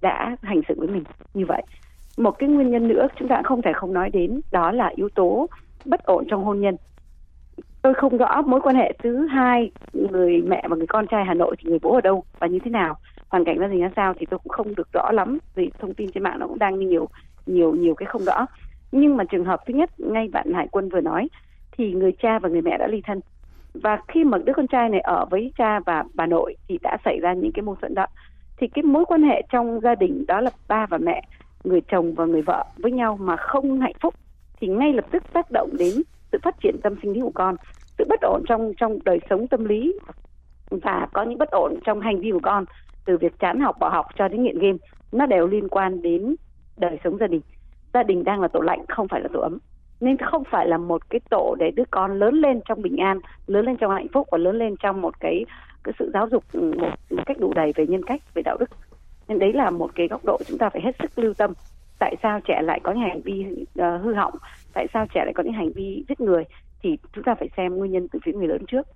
đã 0.00 0.36
hành 0.42 0.60
xử 0.68 0.74
với 0.78 0.88
mình 0.88 1.04
như 1.34 1.46
vậy. 1.46 1.62
Một 2.18 2.38
cái 2.38 2.48
nguyên 2.48 2.70
nhân 2.70 2.88
nữa 2.88 3.06
chúng 3.18 3.28
ta 3.28 3.42
không 3.44 3.62
thể 3.62 3.72
không 3.74 3.92
nói 3.92 4.10
đến 4.10 4.40
đó 4.52 4.72
là 4.72 4.92
yếu 4.96 5.08
tố 5.08 5.46
bất 5.84 6.04
ổn 6.04 6.24
trong 6.28 6.44
hôn 6.44 6.60
nhân. 6.60 6.76
Tôi 7.82 7.94
không 7.94 8.16
rõ 8.16 8.42
mối 8.42 8.60
quan 8.60 8.76
hệ 8.76 8.92
thứ 9.02 9.26
hai 9.26 9.70
người 9.92 10.42
mẹ 10.42 10.62
và 10.68 10.76
người 10.76 10.86
con 10.86 11.06
trai 11.06 11.24
Hà 11.24 11.34
Nội 11.34 11.56
thì 11.58 11.70
người 11.70 11.78
bố 11.82 11.94
ở 11.94 12.00
đâu 12.00 12.24
và 12.38 12.46
như 12.46 12.58
thế 12.64 12.70
nào 12.70 12.96
hoàn 13.34 13.44
cảnh 13.44 13.58
gia 13.60 13.66
đình 13.66 13.80
ra 13.80 13.90
sao 13.96 14.14
thì 14.18 14.26
tôi 14.26 14.38
cũng 14.38 14.52
không 14.52 14.74
được 14.74 14.88
rõ 14.92 15.10
lắm, 15.12 15.38
vì 15.54 15.70
thông 15.78 15.94
tin 15.94 16.10
trên 16.10 16.22
mạng 16.22 16.38
nó 16.38 16.46
cũng 16.46 16.58
đang 16.58 16.78
nhiều 16.78 17.08
nhiều 17.46 17.74
nhiều 17.74 17.94
cái 17.94 18.06
không 18.06 18.24
rõ. 18.24 18.46
Nhưng 18.92 19.16
mà 19.16 19.24
trường 19.24 19.44
hợp 19.44 19.60
thứ 19.66 19.74
nhất, 19.74 19.90
ngay 20.00 20.28
bạn 20.32 20.52
Hải 20.52 20.68
Quân 20.70 20.88
vừa 20.88 21.00
nói, 21.00 21.28
thì 21.72 21.92
người 21.92 22.12
cha 22.12 22.38
và 22.38 22.48
người 22.48 22.62
mẹ 22.62 22.78
đã 22.78 22.86
ly 22.86 23.02
thân. 23.06 23.20
Và 23.74 23.98
khi 24.08 24.24
mà 24.24 24.38
đứa 24.38 24.52
con 24.56 24.66
trai 24.66 24.88
này 24.88 25.00
ở 25.00 25.24
với 25.30 25.52
cha 25.58 25.80
và 25.80 26.04
bà 26.14 26.26
nội 26.26 26.56
thì 26.68 26.78
đã 26.82 26.96
xảy 27.04 27.18
ra 27.20 27.32
những 27.32 27.52
cái 27.52 27.62
mâu 27.62 27.74
thuẫn 27.74 27.94
đó. 27.94 28.06
Thì 28.56 28.68
cái 28.68 28.82
mối 28.82 29.04
quan 29.04 29.22
hệ 29.22 29.42
trong 29.52 29.80
gia 29.80 29.94
đình 29.94 30.24
đó 30.28 30.40
là 30.40 30.50
ba 30.68 30.86
và 30.86 30.98
mẹ, 30.98 31.22
người 31.64 31.80
chồng 31.80 32.14
và 32.14 32.24
người 32.24 32.42
vợ 32.42 32.64
với 32.76 32.92
nhau 32.92 33.18
mà 33.20 33.36
không 33.36 33.80
hạnh 33.80 33.98
phúc, 34.00 34.14
thì 34.60 34.68
ngay 34.68 34.92
lập 34.92 35.04
tức 35.10 35.22
tác 35.32 35.50
động 35.50 35.70
đến 35.78 35.92
sự 36.32 36.38
phát 36.42 36.54
triển 36.60 36.76
tâm 36.82 36.94
sinh 37.02 37.12
lý 37.12 37.20
của 37.20 37.32
con, 37.34 37.56
sự 37.98 38.04
bất 38.08 38.20
ổn 38.20 38.42
trong 38.48 38.72
trong 38.76 38.98
đời 39.04 39.20
sống 39.30 39.46
tâm 39.46 39.64
lý 39.64 39.94
và 40.70 41.08
có 41.12 41.22
những 41.22 41.38
bất 41.38 41.50
ổn 41.50 41.74
trong 41.84 42.00
hành 42.00 42.20
vi 42.20 42.30
của 42.30 42.40
con 42.42 42.64
từ 43.04 43.16
việc 43.16 43.38
chán 43.38 43.60
học 43.60 43.76
bỏ 43.80 43.88
học 43.88 44.06
cho 44.18 44.28
đến 44.28 44.42
nghiện 44.42 44.58
game 44.58 44.78
nó 45.12 45.26
đều 45.26 45.46
liên 45.46 45.68
quan 45.68 46.02
đến 46.02 46.34
đời 46.76 46.98
sống 47.04 47.18
gia 47.18 47.26
đình. 47.26 47.40
Gia 47.94 48.02
đình 48.02 48.24
đang 48.24 48.40
là 48.40 48.48
tổ 48.48 48.60
lạnh 48.60 48.84
không 48.88 49.08
phải 49.08 49.20
là 49.20 49.28
tổ 49.32 49.40
ấm. 49.40 49.58
Nên 50.00 50.16
không 50.16 50.44
phải 50.44 50.66
là 50.68 50.78
một 50.78 51.10
cái 51.10 51.20
tổ 51.30 51.56
để 51.58 51.70
đứa 51.70 51.84
con 51.90 52.18
lớn 52.18 52.34
lên 52.34 52.60
trong 52.68 52.82
bình 52.82 52.96
an 52.96 53.20
lớn 53.46 53.66
lên 53.66 53.76
trong 53.76 53.90
hạnh 53.90 54.08
phúc 54.12 54.28
và 54.30 54.38
lớn 54.38 54.58
lên 54.58 54.74
trong 54.82 55.00
một 55.00 55.20
cái 55.20 55.44
cái 55.84 55.94
sự 55.98 56.10
giáo 56.14 56.28
dục 56.28 56.44
một, 56.54 56.88
một 57.10 57.22
cách 57.26 57.38
đủ 57.40 57.52
đầy 57.54 57.72
về 57.74 57.86
nhân 57.86 58.02
cách 58.02 58.22
về 58.34 58.42
đạo 58.42 58.56
đức. 58.60 58.70
Nên 59.28 59.38
đấy 59.38 59.52
là 59.52 59.70
một 59.70 59.90
cái 59.94 60.08
góc 60.08 60.24
độ 60.24 60.38
chúng 60.46 60.58
ta 60.58 60.70
phải 60.70 60.82
hết 60.82 60.96
sức 61.02 61.18
lưu 61.18 61.34
tâm. 61.34 61.52
Tại 61.98 62.16
sao 62.22 62.40
trẻ 62.40 62.62
lại 62.62 62.80
có 62.82 62.92
những 62.92 63.02
hành 63.02 63.20
vi 63.20 63.46
uh, 63.50 64.02
hư 64.02 64.14
hỏng? 64.14 64.34
Tại 64.72 64.86
sao 64.92 65.06
trẻ 65.14 65.24
lại 65.24 65.32
có 65.34 65.42
những 65.42 65.52
hành 65.52 65.72
vi 65.72 66.04
giết 66.08 66.20
người? 66.20 66.44
Thì 66.82 66.98
chúng 67.12 67.24
ta 67.24 67.34
phải 67.34 67.48
xem 67.56 67.76
nguyên 67.76 67.92
nhân 67.92 68.08
từ 68.08 68.18
phía 68.24 68.32
người 68.32 68.48
lớn 68.48 68.66
trước 68.66 68.86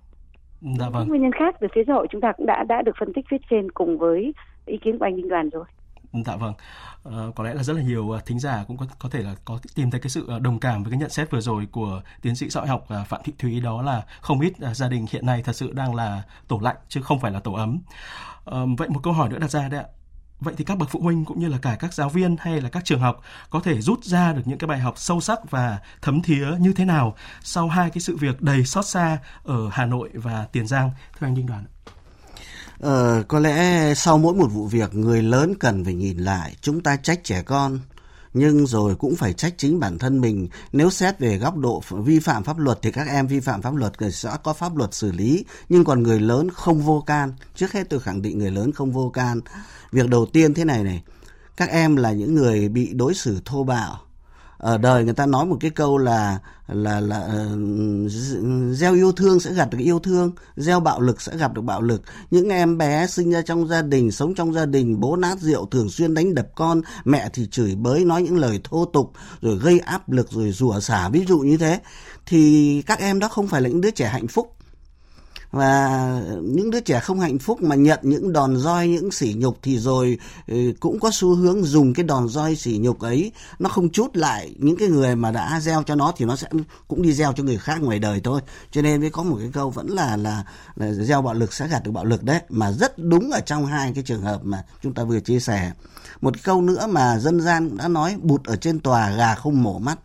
dạ 0.61 0.88
vâng. 0.88 1.09
nguyên 1.09 1.23
nhân 1.23 1.33
khác 1.33 1.57
từ 1.61 1.66
phía 1.75 1.83
xã 1.87 1.92
hội 1.92 2.07
chúng 2.11 2.21
ta 2.21 2.33
cũng 2.37 2.47
đã 2.47 2.64
đã 2.68 2.83
được 2.83 2.97
phân 3.01 3.12
tích 3.12 3.25
phía 3.31 3.37
trên 3.51 3.71
cùng 3.71 3.99
với 3.99 4.35
ý 4.66 4.79
kiến 4.85 4.99
của 4.99 5.05
anh 5.05 5.16
Đinh 5.16 5.29
Đoàn 5.29 5.51
rồi 5.51 5.64
Dạ 6.27 6.37
vâng, 6.37 6.53
uh, 7.09 7.35
có 7.35 7.44
lẽ 7.44 7.55
là 7.55 7.62
rất 7.62 7.77
là 7.77 7.83
nhiều 7.83 8.05
uh, 8.05 8.27
thính 8.27 8.38
giả 8.38 8.64
cũng 8.68 8.77
có 8.77 8.87
có 8.99 9.09
thể 9.09 9.23
là 9.23 9.35
có 9.44 9.59
tìm 9.75 9.90
thấy 9.90 10.01
cái 10.01 10.11
sự 10.11 10.29
uh, 10.37 10.42
đồng 10.42 10.61
cảm 10.61 10.83
với 10.83 10.90
cái 10.90 11.01
nhận 11.01 11.11
xét 11.11 11.31
vừa 11.31 11.40
rồi 11.40 11.66
của 11.73 12.03
tiến 12.23 12.35
sĩ 12.35 12.51
xã 12.51 12.61
hội 12.61 12.68
học 12.68 12.87
Phạm 13.07 13.21
Thị 13.25 13.33
Thúy 13.38 13.61
đó 13.61 13.83
là 13.83 14.03
không 14.21 14.40
ít 14.40 14.53
gia 14.73 14.88
đình 14.88 15.07
hiện 15.11 15.27
nay 15.27 15.42
thật 15.44 15.53
sự 15.53 15.73
đang 15.73 15.94
là 15.94 16.23
tổ 16.49 16.61
lạnh 16.62 16.77
chứ 16.88 17.03
không 17.03 17.21
phải 17.21 17.33
là 17.33 17.40
tổ 17.40 17.53
ấm. 17.53 17.79
Uh, 18.51 18.55
vậy 18.79 18.88
một 18.88 19.01
câu 19.03 19.12
hỏi 19.12 19.29
nữa 19.29 19.38
đặt 19.38 19.51
ra 19.51 19.68
đấy 19.68 19.81
ạ. 19.81 19.87
Vậy 20.40 20.55
thì 20.57 20.64
các 20.64 20.79
bậc 20.79 20.90
phụ 20.90 21.01
huynh 21.01 21.24
cũng 21.24 21.40
như 21.40 21.48
là 21.48 21.59
cả 21.62 21.77
các 21.81 21.94
giáo 21.94 22.09
viên 22.09 22.37
hay 22.40 22.61
là 22.61 22.68
các 22.68 22.85
trường 22.85 23.01
học 23.01 23.20
có 23.51 23.61
thể 23.61 23.81
rút 23.81 24.05
ra 24.05 24.33
được 24.33 24.42
những 24.44 24.59
cái 24.59 24.68
bài 24.68 24.79
học 24.79 24.94
sâu 24.98 25.20
sắc 25.20 25.51
và 25.51 25.79
thấm 26.03 26.22
thía 26.22 26.46
như 26.61 26.72
thế 26.72 26.85
nào 26.85 27.16
sau 27.42 27.68
hai 27.68 27.90
cái 27.90 28.01
sự 28.01 28.16
việc 28.16 28.42
đầy 28.42 28.64
xót 28.64 28.87
xa 28.87 29.18
ở 29.44 29.68
Hà 29.72 29.87
Nội 29.87 30.11
và 30.14 30.46
Tiền 30.53 30.66
Giang, 30.66 30.90
thưa 31.18 31.27
anh 31.27 31.35
Đinh 31.35 31.46
Đoàn? 31.46 31.64
Ờ, 32.81 33.22
có 33.29 33.38
lẽ 33.38 33.94
sau 33.94 34.18
mỗi 34.18 34.35
một 34.35 34.46
vụ 34.46 34.66
việc 34.66 34.94
người 34.94 35.22
lớn 35.22 35.55
cần 35.61 35.85
phải 35.85 35.94
nhìn 35.94 36.18
lại 36.18 36.57
chúng 36.61 36.83
ta 36.83 36.96
trách 36.96 37.24
trẻ 37.24 37.42
con 37.42 37.79
nhưng 38.34 38.66
rồi 38.66 38.94
cũng 38.94 39.16
phải 39.16 39.32
trách 39.32 39.54
chính 39.58 39.80
bản 39.80 39.98
thân 39.98 40.20
mình. 40.20 40.48
Nếu 40.72 40.90
xét 40.90 41.18
về 41.18 41.38
góc 41.38 41.56
độ 41.56 41.82
vi 41.90 42.18
phạm 42.18 42.44
pháp 42.44 42.58
luật 42.58 42.78
thì 42.82 42.92
các 42.92 43.08
em 43.08 43.26
vi 43.26 43.40
phạm 43.40 43.62
pháp 43.62 43.74
luật 43.74 43.92
thì 43.98 44.10
sẽ 44.10 44.30
có 44.42 44.52
pháp 44.52 44.76
luật 44.76 44.94
xử 44.94 45.12
lý. 45.12 45.44
Nhưng 45.68 45.84
còn 45.84 46.02
người 46.02 46.20
lớn 46.20 46.50
không 46.50 46.80
vô 46.80 47.04
can. 47.06 47.32
Trước 47.54 47.72
hết 47.72 47.90
tôi 47.90 48.00
khẳng 48.00 48.22
định 48.22 48.38
người 48.38 48.50
lớn 48.50 48.72
không 48.72 48.92
vô 48.92 49.10
can. 49.10 49.40
Việc 49.92 50.08
đầu 50.08 50.26
tiên 50.26 50.54
thế 50.54 50.64
này 50.64 50.84
này. 50.84 51.02
Các 51.56 51.68
em 51.68 51.96
là 51.96 52.12
những 52.12 52.34
người 52.34 52.68
bị 52.68 52.92
đối 52.92 53.14
xử 53.14 53.40
thô 53.44 53.64
bạo 53.64 54.08
ở 54.59 54.79
đời 54.79 55.05
người 55.05 55.14
ta 55.14 55.27
nói 55.27 55.47
một 55.47 55.57
cái 55.61 55.71
câu 55.71 55.99
là 55.99 56.38
là 56.68 57.01
là 57.01 57.18
ờ, 57.18 57.57
gieo 58.73 58.94
yêu 58.94 59.12
thương 59.12 59.40
sẽ 59.40 59.53
gặp 59.55 59.71
được 59.71 59.79
yêu 59.79 59.99
thương, 59.99 60.33
gieo 60.57 60.81
bạo 60.81 61.01
lực 61.01 61.21
sẽ 61.21 61.37
gặp 61.37 61.55
được 61.55 61.62
bạo 61.62 61.83
lực. 61.83 62.03
Những 62.31 62.49
em 62.49 62.79
bé 62.79 63.07
sinh 63.07 63.31
ra 63.31 63.42
trong 63.42 63.68
gia 63.68 63.83
đình, 63.83 64.11
sống 64.11 64.35
trong 64.35 64.55
gia 64.55 64.66
đình, 64.66 65.01
bố 65.01 65.16
nát 65.16 65.38
rượu 65.40 65.66
thường 65.66 65.90
xuyên 65.90 66.14
đánh 66.14 66.35
đập 66.35 66.47
con, 66.55 66.81
mẹ 67.05 67.29
thì 67.33 67.47
chửi 67.51 67.75
bới, 67.75 68.05
nói 68.05 68.23
những 68.23 68.37
lời 68.37 68.61
thô 68.64 68.85
tục, 68.85 69.12
rồi 69.40 69.59
gây 69.59 69.79
áp 69.79 70.11
lực, 70.11 70.31
rồi 70.31 70.53
rủa 70.53 70.81
xả. 70.81 71.09
Ví 71.09 71.25
dụ 71.29 71.38
như 71.38 71.57
thế. 71.57 71.81
Thì 72.27 72.83
các 72.87 72.99
em 72.99 73.18
đó 73.18 73.29
không 73.29 73.49
phải 73.49 73.61
là 73.61 73.68
những 73.68 73.81
đứa 73.81 73.90
trẻ 73.90 74.09
hạnh 74.09 74.29
phúc 74.29 74.58
và 75.50 76.22
những 76.42 76.70
đứa 76.70 76.80
trẻ 76.80 77.00
không 77.00 77.20
hạnh 77.20 77.38
phúc 77.38 77.62
mà 77.62 77.76
nhận 77.76 77.98
những 78.02 78.32
đòn 78.32 78.56
roi 78.56 78.88
những 78.88 79.11
sỉ 79.11 79.34
nhục 79.37 79.58
thì 79.62 79.78
rồi 79.78 80.18
ừ, 80.46 80.72
cũng 80.80 81.00
có 81.00 81.11
xu 81.12 81.34
hướng 81.34 81.64
dùng 81.64 81.94
cái 81.94 82.04
đòn 82.04 82.28
roi 82.28 82.56
sỉ 82.56 82.78
nhục 82.78 83.00
ấy. 83.00 83.32
Nó 83.58 83.68
không 83.68 83.88
chút 83.88 84.16
lại 84.16 84.54
những 84.58 84.76
cái 84.76 84.88
người 84.88 85.16
mà 85.16 85.30
đã 85.30 85.61
gieo 85.61 85.82
cho 85.82 85.94
nó 85.94 86.12
thì 86.16 86.24
nó 86.24 86.37
sẽ 86.37 86.48
cũng 86.88 87.02
đi 87.02 87.12
gieo 87.12 87.32
cho 87.32 87.42
người 87.42 87.58
khác 87.58 87.82
ngoài 87.82 87.98
đời 87.98 88.20
thôi. 88.24 88.40
Cho 88.70 88.82
nên 88.82 89.00
mới 89.00 89.11
có 89.11 89.22
một 89.22 89.37
cái 89.40 89.50
câu 89.52 89.70
vẫn 89.70 89.88
là 89.88 90.16
là, 90.16 90.44
là 90.76 90.92
gieo 90.92 91.22
bạo 91.22 91.34
lực 91.34 91.52
sẽ 91.52 91.68
gặt 91.68 91.82
được 91.84 91.90
bạo 91.90 92.04
lực 92.04 92.22
đấy. 92.22 92.40
Mà 92.48 92.72
rất 92.72 92.98
đúng 92.98 93.30
ở 93.30 93.40
trong 93.40 93.66
hai 93.66 93.92
cái 93.94 94.04
trường 94.04 94.22
hợp 94.22 94.40
mà 94.44 94.64
chúng 94.82 94.94
ta 94.94 95.04
vừa 95.04 95.20
chia 95.20 95.40
sẻ. 95.40 95.72
Một 96.20 96.34
cái 96.34 96.42
câu 96.44 96.62
nữa 96.62 96.87
mà 96.87 97.18
dân 97.18 97.40
gian 97.40 97.76
đã 97.76 97.88
nói 97.88 98.16
bụt 98.22 98.44
ở 98.44 98.56
trên 98.56 98.80
tòa 98.80 99.11
gà 99.11 99.34
không 99.34 99.62
mổ 99.62 99.78
mắt. 99.78 99.98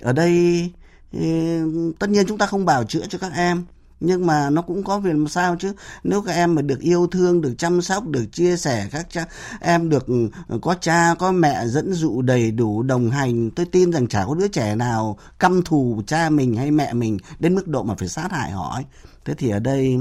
Ở 0.00 0.12
đây 0.12 0.70
ừ, 1.12 1.92
tất 1.98 2.10
nhiên 2.10 2.26
chúng 2.28 2.38
ta 2.38 2.46
không 2.46 2.64
bảo 2.64 2.84
chữa 2.84 3.06
cho 3.08 3.18
các 3.18 3.32
em 3.32 3.64
nhưng 4.00 4.26
mà 4.26 4.50
nó 4.50 4.62
cũng 4.62 4.84
có 4.84 4.98
việc 4.98 5.10
làm 5.10 5.28
sao 5.28 5.56
chứ 5.58 5.72
nếu 6.04 6.22
các 6.22 6.32
em 6.32 6.54
mà 6.54 6.62
được 6.62 6.80
yêu 6.80 7.06
thương, 7.06 7.40
được 7.40 7.54
chăm 7.58 7.82
sóc, 7.82 8.06
được 8.06 8.24
chia 8.32 8.56
sẻ, 8.56 8.88
các 8.90 9.06
cha, 9.10 9.24
em 9.60 9.88
được 9.88 10.06
ừ, 10.06 10.28
có 10.62 10.74
cha, 10.80 11.14
có 11.18 11.32
mẹ 11.32 11.66
dẫn 11.66 11.92
dụ 11.92 12.22
đầy 12.22 12.50
đủ, 12.50 12.82
đồng 12.82 13.10
hành, 13.10 13.50
tôi 13.50 13.66
tin 13.66 13.92
rằng 13.92 14.06
chả 14.06 14.24
có 14.26 14.34
đứa 14.34 14.48
trẻ 14.48 14.74
nào 14.76 15.18
căm 15.38 15.62
thù 15.62 16.02
cha 16.06 16.30
mình 16.30 16.56
hay 16.56 16.70
mẹ 16.70 16.92
mình 16.92 17.18
đến 17.38 17.54
mức 17.54 17.68
độ 17.68 17.82
mà 17.82 17.94
phải 17.94 18.08
sát 18.08 18.32
hại 18.32 18.50
họ 18.50 18.74
ấy. 18.74 18.84
thế 19.24 19.34
thì 19.34 19.50
ở 19.50 19.58
đây 19.58 19.98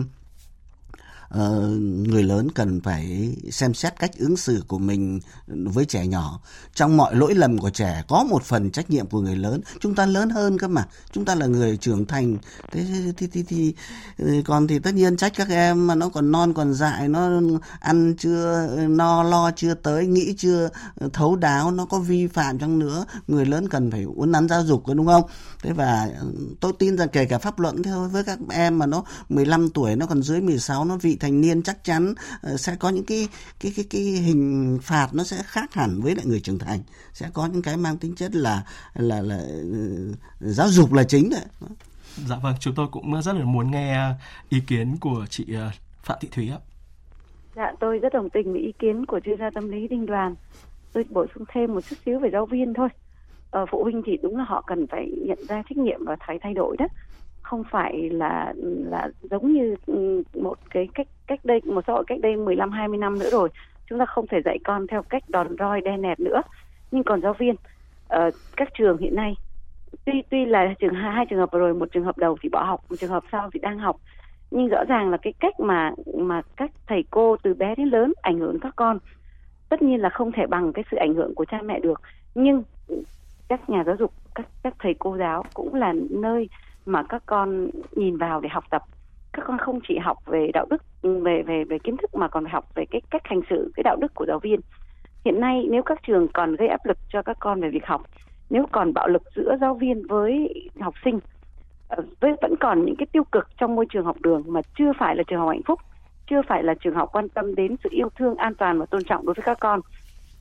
Ờ, 1.33 1.67
người 2.07 2.23
lớn 2.23 2.47
cần 2.51 2.81
phải 2.81 3.35
xem 3.51 3.73
xét 3.73 3.99
cách 3.99 4.11
ứng 4.17 4.37
xử 4.37 4.63
của 4.67 4.77
mình 4.77 5.19
với 5.47 5.85
trẻ 5.85 6.07
nhỏ. 6.07 6.39
Trong 6.75 6.97
mọi 6.97 7.15
lỗi 7.15 7.35
lầm 7.35 7.57
của 7.57 7.69
trẻ 7.69 8.03
có 8.07 8.23
một 8.23 8.43
phần 8.43 8.71
trách 8.71 8.89
nhiệm 8.89 9.07
của 9.07 9.21
người 9.21 9.35
lớn. 9.35 9.61
Chúng 9.79 9.95
ta 9.95 10.05
lớn 10.05 10.29
hơn 10.29 10.57
cơ 10.57 10.67
mà. 10.67 10.85
Chúng 11.11 11.25
ta 11.25 11.35
là 11.35 11.45
người 11.45 11.77
trưởng 11.77 12.05
thành. 12.05 12.37
Thế 12.71 12.85
thì, 13.17 13.27
thì, 13.27 13.43
thì, 13.43 13.73
thì 14.17 14.41
còn 14.41 14.67
thì 14.67 14.79
tất 14.79 14.93
nhiên 14.93 15.17
trách 15.17 15.33
các 15.35 15.49
em 15.49 15.87
mà 15.87 15.95
nó 15.95 16.09
còn 16.09 16.31
non 16.31 16.53
còn 16.53 16.73
dại 16.73 17.07
nó 17.07 17.41
ăn 17.79 18.15
chưa 18.19 18.67
no 18.89 19.23
lo 19.23 19.51
chưa 19.55 19.73
tới 19.73 20.07
nghĩ 20.07 20.33
chưa 20.37 20.69
ờ, 20.95 21.09
thấu 21.13 21.35
đáo 21.35 21.71
nó 21.71 21.85
có 21.85 21.99
vi 21.99 22.27
phạm 22.27 22.59
chăng 22.59 22.79
nữa. 22.79 23.05
Người 23.27 23.45
lớn 23.45 23.69
cần 23.69 23.91
phải 23.91 24.03
uốn 24.03 24.31
nắn 24.31 24.47
giáo 24.49 24.63
dục 24.63 24.83
đúng 24.95 25.07
không? 25.07 25.23
Thế 25.63 25.71
và 25.73 26.09
tôi 26.59 26.73
tin 26.79 26.97
rằng 26.97 27.09
kể 27.11 27.25
cả 27.25 27.37
pháp 27.37 27.59
luận 27.59 27.83
thôi 27.83 28.09
với 28.09 28.23
các 28.23 28.39
em 28.49 28.79
mà 28.79 28.85
nó 28.85 29.03
15 29.29 29.69
tuổi 29.69 29.95
nó 29.95 30.05
còn 30.05 30.23
dưới 30.23 30.41
16 30.41 30.85
nó 30.85 30.97
vị 30.97 31.17
thành 31.23 31.41
niên 31.41 31.63
chắc 31.63 31.83
chắn 31.83 32.11
uh, 32.11 32.59
sẽ 32.59 32.75
có 32.79 32.89
những 32.89 33.05
cái 33.05 33.27
cái 33.59 33.71
cái 33.75 33.85
cái 33.89 34.01
hình 34.01 34.79
phạt 34.81 35.07
nó 35.13 35.23
sẽ 35.23 35.37
khác 35.45 35.73
hẳn 35.73 36.01
với 36.01 36.15
lại 36.15 36.25
người 36.25 36.39
trưởng 36.39 36.59
thành. 36.59 36.79
Sẽ 37.13 37.29
có 37.33 37.45
những 37.45 37.61
cái 37.61 37.77
mang 37.77 37.97
tính 37.97 38.15
chất 38.15 38.35
là 38.35 38.63
là 38.93 39.21
là 39.21 39.37
uh, 39.37 40.15
giáo 40.39 40.67
dục 40.67 40.93
là 40.93 41.03
chính 41.03 41.29
đấy. 41.29 41.45
Dạ 42.27 42.35
vâng 42.43 42.55
chúng 42.59 42.75
tôi 42.75 42.87
cũng 42.91 43.21
rất 43.21 43.35
là 43.35 43.45
muốn 43.45 43.71
nghe 43.71 44.13
ý 44.49 44.59
kiến 44.67 44.97
của 44.99 45.25
chị 45.29 45.45
phạm 46.03 46.17
thị 46.21 46.27
thúy 46.31 46.49
ạ. 46.49 46.59
Dạ 47.55 47.71
tôi 47.79 47.99
rất 47.99 48.13
đồng 48.13 48.29
tình 48.29 48.51
với 48.51 48.61
ý 48.61 48.71
kiến 48.79 49.05
của 49.05 49.19
chuyên 49.19 49.39
gia 49.39 49.49
tâm 49.49 49.71
lý 49.71 49.87
đinh 49.87 50.05
đoàn. 50.05 50.35
Tôi 50.93 51.05
bổ 51.09 51.25
sung 51.35 51.43
thêm 51.53 51.73
một 51.73 51.81
chút 51.89 51.95
xíu 52.05 52.19
về 52.19 52.29
giáo 52.33 52.45
viên 52.45 52.73
thôi. 52.73 52.89
Ờ, 53.51 53.65
phụ 53.71 53.83
huynh 53.83 54.01
thì 54.05 54.17
đúng 54.23 54.37
là 54.37 54.43
họ 54.43 54.63
cần 54.67 54.87
phải 54.87 55.11
nhận 55.27 55.37
ra 55.47 55.63
trách 55.69 55.77
nhiệm 55.77 56.05
và 56.05 56.15
phải 56.27 56.39
thay 56.41 56.53
đổi 56.53 56.77
đó 56.77 56.85
không 57.43 57.63
phải 57.71 58.09
là 58.09 58.53
là 58.85 59.09
giống 59.21 59.53
như 59.53 59.75
ừ, 59.85 60.23
một 60.33 60.57
cái 60.69 60.87
cách 60.93 61.07
cách 61.27 61.39
đây 61.43 61.61
một 61.65 61.83
xã 61.87 61.93
hội 61.93 62.03
cách 62.07 62.19
đây 62.21 62.35
15 62.35 62.71
20 62.71 62.97
năm 62.97 63.19
nữa 63.19 63.29
rồi. 63.31 63.49
Chúng 63.89 63.99
ta 63.99 64.05
không 64.05 64.27
thể 64.27 64.41
dạy 64.45 64.59
con 64.63 64.87
theo 64.87 65.01
cách 65.01 65.23
đòn 65.27 65.55
roi 65.59 65.81
đe 65.81 65.97
nẹt 65.97 66.19
nữa. 66.19 66.41
Nhưng 66.91 67.03
còn 67.03 67.21
giáo 67.21 67.33
viên 67.33 67.55
uh, 68.13 68.33
các 68.55 68.69
trường 68.73 68.97
hiện 68.97 69.15
nay 69.15 69.35
tuy 70.05 70.23
tuy 70.29 70.45
là 70.45 70.73
trường 70.79 70.93
hai, 70.93 71.11
hai 71.11 71.25
trường 71.25 71.39
hợp 71.39 71.51
rồi 71.51 71.73
một 71.73 71.89
trường 71.91 72.03
hợp 72.03 72.17
đầu 72.17 72.37
thì 72.41 72.49
bỏ 72.49 72.63
học 72.63 72.81
một 72.89 72.95
trường 72.99 73.09
hợp 73.09 73.23
sau 73.31 73.49
thì 73.53 73.59
đang 73.59 73.79
học 73.79 73.95
nhưng 74.51 74.67
rõ 74.67 74.83
ràng 74.87 75.09
là 75.09 75.17
cái 75.17 75.33
cách 75.39 75.59
mà 75.59 75.91
mà 76.17 76.41
các 76.55 76.71
thầy 76.87 77.03
cô 77.11 77.37
từ 77.43 77.53
bé 77.53 77.75
đến 77.75 77.87
lớn 77.87 78.13
ảnh 78.21 78.39
hưởng 78.39 78.59
các 78.59 78.73
con 78.75 78.97
tất 79.69 79.81
nhiên 79.81 80.01
là 80.01 80.09
không 80.09 80.31
thể 80.31 80.45
bằng 80.47 80.73
cái 80.73 80.83
sự 80.91 80.97
ảnh 80.97 81.13
hưởng 81.13 81.35
của 81.35 81.45
cha 81.45 81.61
mẹ 81.61 81.79
được 81.79 82.01
nhưng 82.35 82.63
các 83.47 83.69
nhà 83.69 83.83
giáo 83.83 83.95
dục 83.99 84.13
các 84.35 84.47
các 84.63 84.73
thầy 84.79 84.93
cô 84.99 85.17
giáo 85.17 85.43
cũng 85.53 85.75
là 85.75 85.93
nơi 86.09 86.49
mà 86.85 87.03
các 87.03 87.23
con 87.25 87.69
nhìn 87.91 88.17
vào 88.17 88.41
để 88.41 88.49
học 88.49 88.63
tập. 88.69 88.83
Các 89.33 89.43
con 89.47 89.57
không 89.57 89.79
chỉ 89.87 89.97
học 89.97 90.17
về 90.25 90.49
đạo 90.53 90.65
đức, 90.69 90.83
về 91.01 91.43
về 91.47 91.63
về 91.63 91.79
kiến 91.79 91.97
thức 91.97 92.15
mà 92.15 92.27
còn 92.27 92.45
học 92.45 92.65
về 92.75 92.85
cái 92.91 93.01
cách 93.09 93.21
hành 93.25 93.41
xử, 93.49 93.71
cái 93.75 93.83
đạo 93.83 93.95
đức 93.95 94.13
của 94.15 94.25
giáo 94.25 94.39
viên. 94.39 94.59
Hiện 95.25 95.39
nay 95.39 95.67
nếu 95.69 95.83
các 95.83 95.99
trường 96.07 96.27
còn 96.33 96.55
gây 96.55 96.67
áp 96.67 96.85
lực 96.85 96.97
cho 97.09 97.21
các 97.21 97.37
con 97.39 97.61
về 97.61 97.69
việc 97.69 97.85
học, 97.85 98.01
nếu 98.49 98.65
còn 98.71 98.93
bạo 98.93 99.07
lực 99.07 99.21
giữa 99.35 99.55
giáo 99.61 99.73
viên 99.73 100.07
với 100.07 100.53
học 100.79 100.93
sinh 101.05 101.19
ờ, 101.87 102.03
với 102.19 102.33
vẫn 102.41 102.55
còn 102.59 102.85
những 102.85 102.95
cái 102.95 103.05
tiêu 103.11 103.23
cực 103.31 103.47
trong 103.57 103.75
môi 103.75 103.85
trường 103.93 104.05
học 104.05 104.17
đường 104.21 104.43
mà 104.47 104.61
chưa 104.77 104.91
phải 104.99 105.15
là 105.15 105.23
trường 105.23 105.39
học 105.39 105.49
hạnh 105.49 105.63
phúc, 105.65 105.79
chưa 106.29 106.41
phải 106.47 106.63
là 106.63 106.73
trường 106.73 106.95
học 106.95 107.09
quan 107.11 107.29
tâm 107.29 107.55
đến 107.55 107.75
sự 107.83 107.89
yêu 107.91 108.09
thương 108.15 108.35
an 108.35 108.55
toàn 108.55 108.79
và 108.79 108.85
tôn 108.85 109.03
trọng 109.03 109.25
đối 109.25 109.33
với 109.33 109.43
các 109.43 109.57
con, 109.59 109.79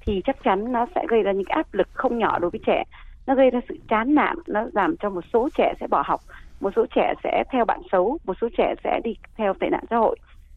thì 0.01 0.23
chắc 0.25 0.43
chắn 0.45 0.73
nó 0.73 0.87
sẽ 0.95 1.05
gây 1.09 1.23
ra 1.23 1.33
những 1.33 1.49
áp 1.49 1.75
lực 1.75 1.89
không 1.93 2.19
nhỏ 2.19 2.39
đối 2.39 2.51
với 2.51 2.61
trẻ 2.67 2.85
nó 3.27 3.35
gây 3.35 3.51
ra 3.51 3.61
sự 3.69 3.77
chán 3.89 4.15
nản 4.15 4.37
nó 4.47 4.67
làm 4.73 4.97
cho 4.97 5.11
một 5.11 5.25
số 5.33 5.49
trẻ 5.57 5.75
sẽ 5.81 5.87
bỏ 5.87 6.03
học 6.07 6.21
một 6.63 6.71
số 6.77 6.87
trẻ 6.95 7.15
sẽ 7.25 7.45
theo 7.53 7.65
bạn 7.65 7.81
xấu 7.93 8.19
một 8.25 8.35
số 8.41 8.49
trẻ 8.59 8.75
sẽ 8.85 9.01
đi 9.05 9.17
theo 9.37 9.55
tệ 9.55 9.69
nạn 9.71 9.85
xã 9.91 9.97
hội. 9.97 10.17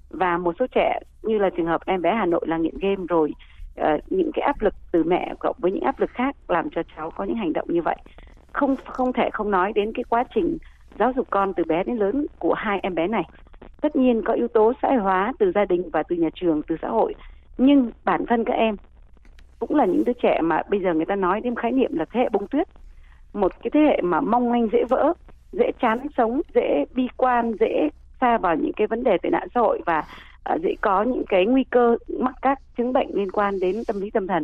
Và 0.09 0.37
một 0.37 0.55
số 0.59 0.65
trẻ 0.75 0.99
như 1.23 1.37
là 1.37 1.49
trường 1.49 1.65
hợp 1.65 1.81
em 1.85 2.01
bé 2.01 2.15
Hà 2.15 2.25
Nội 2.25 2.45
là 2.47 2.57
nghiện 2.57 2.77
game 2.81 3.05
rồi 3.09 3.33
uh, 3.81 3.85
những 4.09 4.31
cái 4.33 4.45
áp 4.45 4.61
lực 4.61 4.73
từ 4.91 5.03
mẹ 5.03 5.33
cộng 5.39 5.55
với 5.59 5.71
những 5.71 5.83
áp 5.83 5.99
lực 5.99 6.09
khác 6.09 6.35
làm 6.47 6.69
cho 6.69 6.81
cháu 6.95 7.11
có 7.11 7.23
những 7.23 7.35
hành 7.35 7.53
động 7.53 7.67
như 7.69 7.81
vậy. 7.81 7.95
Không 8.53 8.75
không 8.85 9.13
thể 9.13 9.29
không 9.33 9.51
nói 9.51 9.73
đến 9.73 9.91
cái 9.93 10.03
quá 10.09 10.23
trình 10.35 10.57
giáo 10.99 11.11
dục 11.15 11.27
con 11.29 11.53
từ 11.53 11.63
bé 11.63 11.83
đến 11.83 11.97
lớn 11.97 12.25
của 12.39 12.53
hai 12.53 12.79
em 12.83 12.95
bé 12.95 13.07
này. 13.07 13.23
Tất 13.81 13.95
nhiên 13.95 14.21
có 14.25 14.33
yếu 14.33 14.47
tố 14.47 14.73
xã 14.81 14.87
hội 14.87 14.97
hóa 14.97 15.33
từ 15.39 15.51
gia 15.55 15.65
đình 15.65 15.89
và 15.93 16.03
từ 16.03 16.15
nhà 16.15 16.29
trường 16.33 16.61
từ 16.67 16.75
xã 16.81 16.87
hội. 16.87 17.15
Nhưng 17.57 17.91
bản 18.03 18.25
thân 18.25 18.43
các 18.43 18.53
em 18.53 18.75
cũng 19.59 19.75
là 19.75 19.85
những 19.85 20.03
đứa 20.05 20.13
trẻ 20.13 20.39
mà 20.43 20.61
bây 20.69 20.79
giờ 20.79 20.93
người 20.93 21.05
ta 21.05 21.15
nói 21.15 21.41
đến 21.41 21.55
khái 21.55 21.71
niệm 21.71 21.97
là 21.97 22.05
thế 22.05 22.19
hệ 22.19 22.29
bông 22.29 22.47
tuyết. 22.47 22.67
Một 23.33 23.51
cái 23.63 23.71
thế 23.73 23.79
hệ 23.79 24.01
mà 24.01 24.21
mong 24.21 24.51
manh 24.51 24.67
dễ 24.71 24.83
vỡ 24.89 25.13
dễ 25.51 25.71
chán 25.79 26.07
sống 26.17 26.41
dễ 26.55 26.85
bi 26.93 27.07
quan 27.17 27.53
dễ 27.59 27.89
xa 28.21 28.37
vào 28.37 28.55
những 28.55 28.73
cái 28.73 28.87
vấn 28.87 29.03
đề 29.03 29.17
tệ 29.17 29.29
nạn 29.29 29.47
xã 29.53 29.59
hội 29.59 29.81
và 29.85 30.03
uh, 30.53 30.61
dễ 30.61 30.75
có 30.81 31.03
những 31.03 31.23
cái 31.29 31.45
nguy 31.45 31.63
cơ 31.63 31.97
mắc 32.19 32.35
các 32.41 32.59
chứng 32.77 32.93
bệnh 32.93 33.07
liên 33.13 33.31
quan 33.31 33.59
đến 33.59 33.83
tâm 33.87 34.01
lý 34.01 34.09
tâm 34.09 34.27
thần 34.27 34.43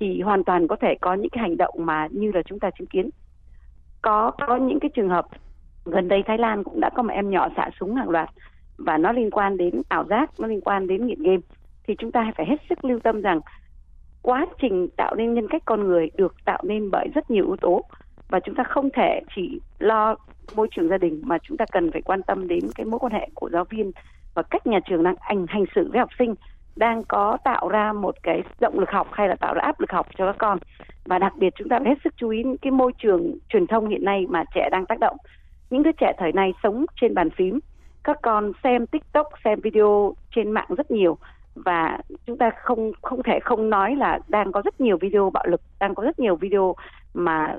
thì 0.00 0.20
hoàn 0.20 0.44
toàn 0.44 0.68
có 0.68 0.76
thể 0.76 0.94
có 1.00 1.14
những 1.14 1.30
cái 1.30 1.42
hành 1.42 1.56
động 1.56 1.74
mà 1.78 2.08
như 2.10 2.30
là 2.34 2.42
chúng 2.42 2.58
ta 2.58 2.70
chứng 2.78 2.86
kiến. 2.86 3.10
Có 4.02 4.30
có 4.30 4.56
những 4.56 4.80
cái 4.80 4.90
trường 4.94 5.08
hợp 5.08 5.26
gần 5.84 6.08
đây 6.08 6.22
Thái 6.26 6.38
Lan 6.38 6.64
cũng 6.64 6.80
đã 6.80 6.90
có 6.90 7.02
một 7.02 7.12
em 7.12 7.30
nhỏ 7.30 7.48
xả 7.56 7.70
súng 7.80 7.94
hàng 7.94 8.10
loạt 8.10 8.28
và 8.78 8.98
nó 8.98 9.12
liên 9.12 9.30
quan 9.30 9.56
đến 9.56 9.82
ảo 9.88 10.04
giác 10.04 10.30
nó 10.38 10.48
liên 10.48 10.60
quan 10.60 10.86
đến 10.86 11.06
nghiện 11.06 11.22
game. 11.22 11.42
Thì 11.86 11.94
chúng 11.98 12.12
ta 12.12 12.32
phải 12.36 12.46
hết 12.46 12.56
sức 12.68 12.84
lưu 12.84 13.00
tâm 13.00 13.20
rằng 13.20 13.40
quá 14.26 14.46
trình 14.60 14.88
tạo 14.96 15.14
nên 15.14 15.34
nhân 15.34 15.48
cách 15.50 15.62
con 15.64 15.88
người 15.88 16.10
được 16.16 16.34
tạo 16.44 16.58
nên 16.62 16.90
bởi 16.90 17.08
rất 17.14 17.30
nhiều 17.30 17.44
yếu 17.44 17.56
tố 17.56 17.82
và 18.28 18.40
chúng 18.40 18.54
ta 18.54 18.64
không 18.64 18.88
thể 18.94 19.20
chỉ 19.36 19.60
lo 19.78 20.16
môi 20.54 20.68
trường 20.70 20.88
gia 20.88 20.98
đình, 20.98 21.22
mà 21.24 21.38
chúng 21.42 21.56
ta 21.56 21.64
cần 21.72 21.92
phải 21.92 22.02
quan 22.02 22.22
tâm 22.22 22.48
đến 22.48 22.60
cái 22.74 22.86
mối 22.86 22.98
quan 22.98 23.12
hệ 23.12 23.28
của 23.34 23.50
giáo 23.52 23.64
viên 23.64 23.92
và 24.34 24.42
cách 24.42 24.66
nhà 24.66 24.80
trường 24.88 25.02
đang 25.02 25.16
ảnh 25.20 25.46
hành 25.48 25.64
xử 25.74 25.88
với 25.90 25.98
học 25.98 26.08
sinh, 26.18 26.34
đang 26.76 27.02
có 27.04 27.38
tạo 27.44 27.68
ra 27.68 27.92
một 27.92 28.14
cái 28.22 28.42
động 28.60 28.78
lực 28.78 28.90
học 28.90 29.08
hay 29.12 29.28
là 29.28 29.36
tạo 29.36 29.54
ra 29.54 29.60
áp 29.62 29.80
lực 29.80 29.90
học 29.90 30.06
cho 30.18 30.26
các 30.26 30.36
con. 30.38 30.58
Và 31.04 31.18
đặc 31.18 31.32
biệt 31.36 31.52
chúng 31.58 31.68
ta 31.68 31.78
phải 31.78 31.88
hết 31.88 31.98
sức 32.04 32.14
chú 32.16 32.28
ý 32.28 32.42
cái 32.62 32.70
môi 32.70 32.92
trường 32.98 33.38
truyền 33.48 33.66
thông 33.66 33.88
hiện 33.88 34.04
nay 34.04 34.26
mà 34.28 34.44
trẻ 34.54 34.68
đang 34.72 34.86
tác 34.86 35.00
động. 35.00 35.16
Những 35.70 35.82
đứa 35.82 35.92
trẻ 35.92 36.12
thời 36.18 36.32
này 36.32 36.52
sống 36.62 36.86
trên 37.00 37.14
bàn 37.14 37.30
phím, 37.30 37.58
các 38.04 38.18
con 38.22 38.52
xem 38.64 38.86
tiktok, 38.86 39.26
xem 39.44 39.60
video 39.60 40.14
trên 40.34 40.50
mạng 40.50 40.68
rất 40.76 40.90
nhiều 40.90 41.18
và 41.64 41.98
chúng 42.26 42.38
ta 42.38 42.50
không 42.62 42.92
không 43.02 43.22
thể 43.22 43.38
không 43.40 43.70
nói 43.70 43.96
là 43.96 44.18
đang 44.28 44.52
có 44.52 44.62
rất 44.64 44.80
nhiều 44.80 44.98
video 45.00 45.30
bạo 45.30 45.44
lực 45.46 45.60
đang 45.80 45.94
có 45.94 46.02
rất 46.02 46.18
nhiều 46.18 46.36
video 46.36 46.74
mà 47.14 47.56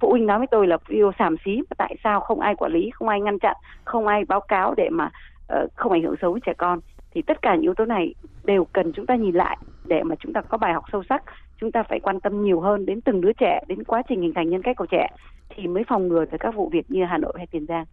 phụ 0.00 0.10
huynh 0.10 0.26
nói 0.26 0.38
với 0.38 0.46
tôi 0.50 0.66
là 0.66 0.76
video 0.88 1.12
xàm 1.18 1.36
xí 1.44 1.56
mà 1.56 1.74
tại 1.78 1.96
sao 2.04 2.20
không 2.20 2.40
ai 2.40 2.54
quản 2.54 2.72
lý 2.72 2.90
không 2.90 3.08
ai 3.08 3.20
ngăn 3.20 3.38
chặn 3.38 3.56
không 3.84 4.06
ai 4.06 4.24
báo 4.24 4.40
cáo 4.40 4.74
để 4.76 4.88
mà 4.90 5.10
uh, 5.52 5.70
không 5.74 5.92
ảnh 5.92 6.02
hưởng 6.02 6.16
xấu 6.22 6.32
với 6.32 6.40
trẻ 6.46 6.52
con. 6.58 6.80
Thì 7.10 7.22
tất 7.22 7.42
cả 7.42 7.54
những 7.54 7.62
yếu 7.62 7.74
tố 7.74 7.84
này 7.84 8.14
đều 8.44 8.66
cần 8.72 8.92
chúng 8.92 9.06
ta 9.06 9.14
nhìn 9.14 9.34
lại 9.34 9.56
để 9.84 10.02
mà 10.02 10.14
chúng 10.20 10.32
ta 10.32 10.40
có 10.40 10.58
bài 10.58 10.72
học 10.72 10.84
sâu 10.92 11.02
sắc 11.08 11.22
chúng 11.60 11.72
ta 11.72 11.82
phải 11.88 12.00
quan 12.00 12.20
tâm 12.20 12.42
nhiều 12.42 12.60
hơn 12.60 12.86
đến 12.86 13.00
từng 13.00 13.20
đứa 13.20 13.32
trẻ 13.32 13.60
đến 13.68 13.84
quá 13.84 14.02
trình 14.08 14.22
hình 14.22 14.32
thành 14.34 14.50
nhân 14.50 14.62
cách 14.62 14.76
của 14.76 14.86
trẻ 14.90 15.06
thì 15.56 15.66
mới 15.66 15.84
phòng 15.88 16.08
ngừa 16.08 16.24
được 16.24 16.38
các 16.40 16.54
vụ 16.54 16.70
việc 16.72 16.90
như 16.90 17.04
Hà 17.04 17.18
Nội 17.18 17.32
hay 17.36 17.46
Tiền 17.46 17.66
Giang. 17.66 17.84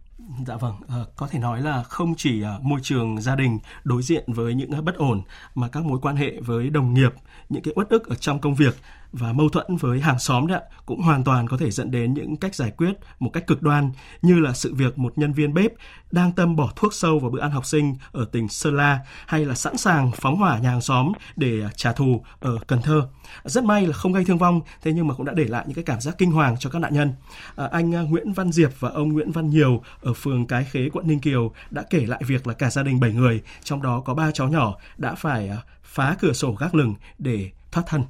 Dạ 0.46 0.56
vâng, 0.56 0.74
à, 0.88 0.96
có 1.16 1.28
thể 1.30 1.38
nói 1.38 1.60
là 1.62 1.82
không 1.82 2.14
chỉ 2.16 2.42
à, 2.42 2.52
môi 2.62 2.80
trường 2.82 3.20
gia 3.20 3.36
đình 3.36 3.58
đối 3.84 4.02
diện 4.02 4.24
với 4.26 4.54
những 4.54 4.70
bất 4.84 4.96
ổn 4.96 5.20
mà 5.54 5.68
các 5.68 5.84
mối 5.84 5.98
quan 6.02 6.16
hệ 6.16 6.40
với 6.40 6.70
đồng 6.70 6.94
nghiệp, 6.94 7.12
những 7.48 7.62
cái 7.62 7.74
uất 7.76 7.88
ức 7.88 8.08
ở 8.08 8.14
trong 8.14 8.38
công 8.38 8.54
việc 8.54 8.74
và 9.12 9.32
mâu 9.32 9.48
thuẫn 9.48 9.76
với 9.76 10.00
hàng 10.00 10.18
xóm 10.18 10.46
đấy 10.46 10.60
cũng 10.86 11.00
hoàn 11.00 11.24
toàn 11.24 11.48
có 11.48 11.56
thể 11.56 11.70
dẫn 11.70 11.90
đến 11.90 12.14
những 12.14 12.36
cách 12.36 12.54
giải 12.54 12.70
quyết 12.70 12.92
một 13.18 13.30
cách 13.32 13.46
cực 13.46 13.62
đoan 13.62 13.90
như 14.22 14.40
là 14.40 14.52
sự 14.52 14.74
việc 14.74 14.98
một 14.98 15.18
nhân 15.18 15.32
viên 15.32 15.54
bếp 15.54 15.72
đang 16.12 16.32
tâm 16.32 16.56
bỏ 16.56 16.72
thuốc 16.76 16.94
sâu 16.94 17.18
vào 17.18 17.30
bữa 17.30 17.40
ăn 17.40 17.50
học 17.50 17.66
sinh 17.66 17.94
ở 18.12 18.24
tỉnh 18.32 18.48
Sơn 18.48 18.76
La 18.76 18.98
hay 19.26 19.44
là 19.44 19.54
sẵn 19.54 19.76
sàng 19.76 20.10
phóng 20.14 20.37
hỏa 20.38 20.58
nhà 20.58 20.70
hàng 20.70 20.80
xóm 20.80 21.12
để 21.36 21.62
à, 21.64 21.70
trả 21.76 21.92
thù 21.92 22.24
ở 22.40 22.58
Cần 22.66 22.82
Thơ. 22.82 23.08
Rất 23.44 23.64
may 23.64 23.86
là 23.86 23.92
không 23.92 24.12
gây 24.12 24.24
thương 24.24 24.38
vong, 24.38 24.60
thế 24.82 24.92
nhưng 24.92 25.08
mà 25.08 25.14
cũng 25.14 25.26
đã 25.26 25.32
để 25.32 25.44
lại 25.44 25.64
những 25.66 25.74
cái 25.74 25.84
cảm 25.84 26.00
giác 26.00 26.14
kinh 26.18 26.32
hoàng 26.32 26.56
cho 26.58 26.70
các 26.70 26.78
nạn 26.78 26.94
nhân. 26.94 27.12
À, 27.56 27.68
anh 27.72 27.94
à, 27.94 28.02
Nguyễn 28.02 28.32
Văn 28.32 28.52
Diệp 28.52 28.70
và 28.80 28.88
ông 28.88 29.12
Nguyễn 29.12 29.32
Văn 29.32 29.50
Nhiều 29.50 29.82
ở 30.02 30.12
phường 30.12 30.46
Cái 30.46 30.64
Khế, 30.64 30.88
quận 30.92 31.06
Ninh 31.08 31.20
Kiều 31.20 31.52
đã 31.70 31.82
kể 31.90 32.06
lại 32.06 32.22
việc 32.26 32.46
là 32.46 32.54
cả 32.54 32.70
gia 32.70 32.82
đình 32.82 33.00
7 33.00 33.12
người, 33.12 33.42
trong 33.62 33.82
đó 33.82 34.02
có 34.04 34.14
ba 34.14 34.30
cháu 34.30 34.48
nhỏ 34.48 34.74
đã 34.96 35.14
phải 35.14 35.48
à, 35.48 35.56
phá 35.82 36.16
cửa 36.20 36.32
sổ 36.32 36.52
gác 36.52 36.74
lửng 36.74 36.94
để 37.18 37.50
thoát 37.72 37.82
thân. 37.86 38.02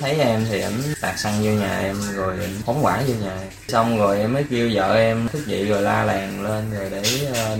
Thấy 0.00 0.14
em 0.14 0.44
thì 0.50 0.60
em 0.60 0.72
tạt 1.00 1.18
xăng 1.18 1.42
vô 1.42 1.50
nhà 1.50 1.78
em 1.78 1.96
rồi 2.14 2.40
em 2.40 2.50
phóng 2.64 2.84
quả 2.84 3.02
vô 3.08 3.14
nhà 3.14 3.50
Xong 3.68 3.98
rồi 3.98 4.20
em 4.20 4.32
mới 4.32 4.44
kêu 4.50 4.70
vợ 4.74 4.94
em 4.94 5.28
thức 5.28 5.46
dậy 5.46 5.66
rồi 5.66 5.82
la 5.82 6.04
làng 6.04 6.42
lên 6.42 6.70
rồi 6.70 6.90
để 6.90 7.02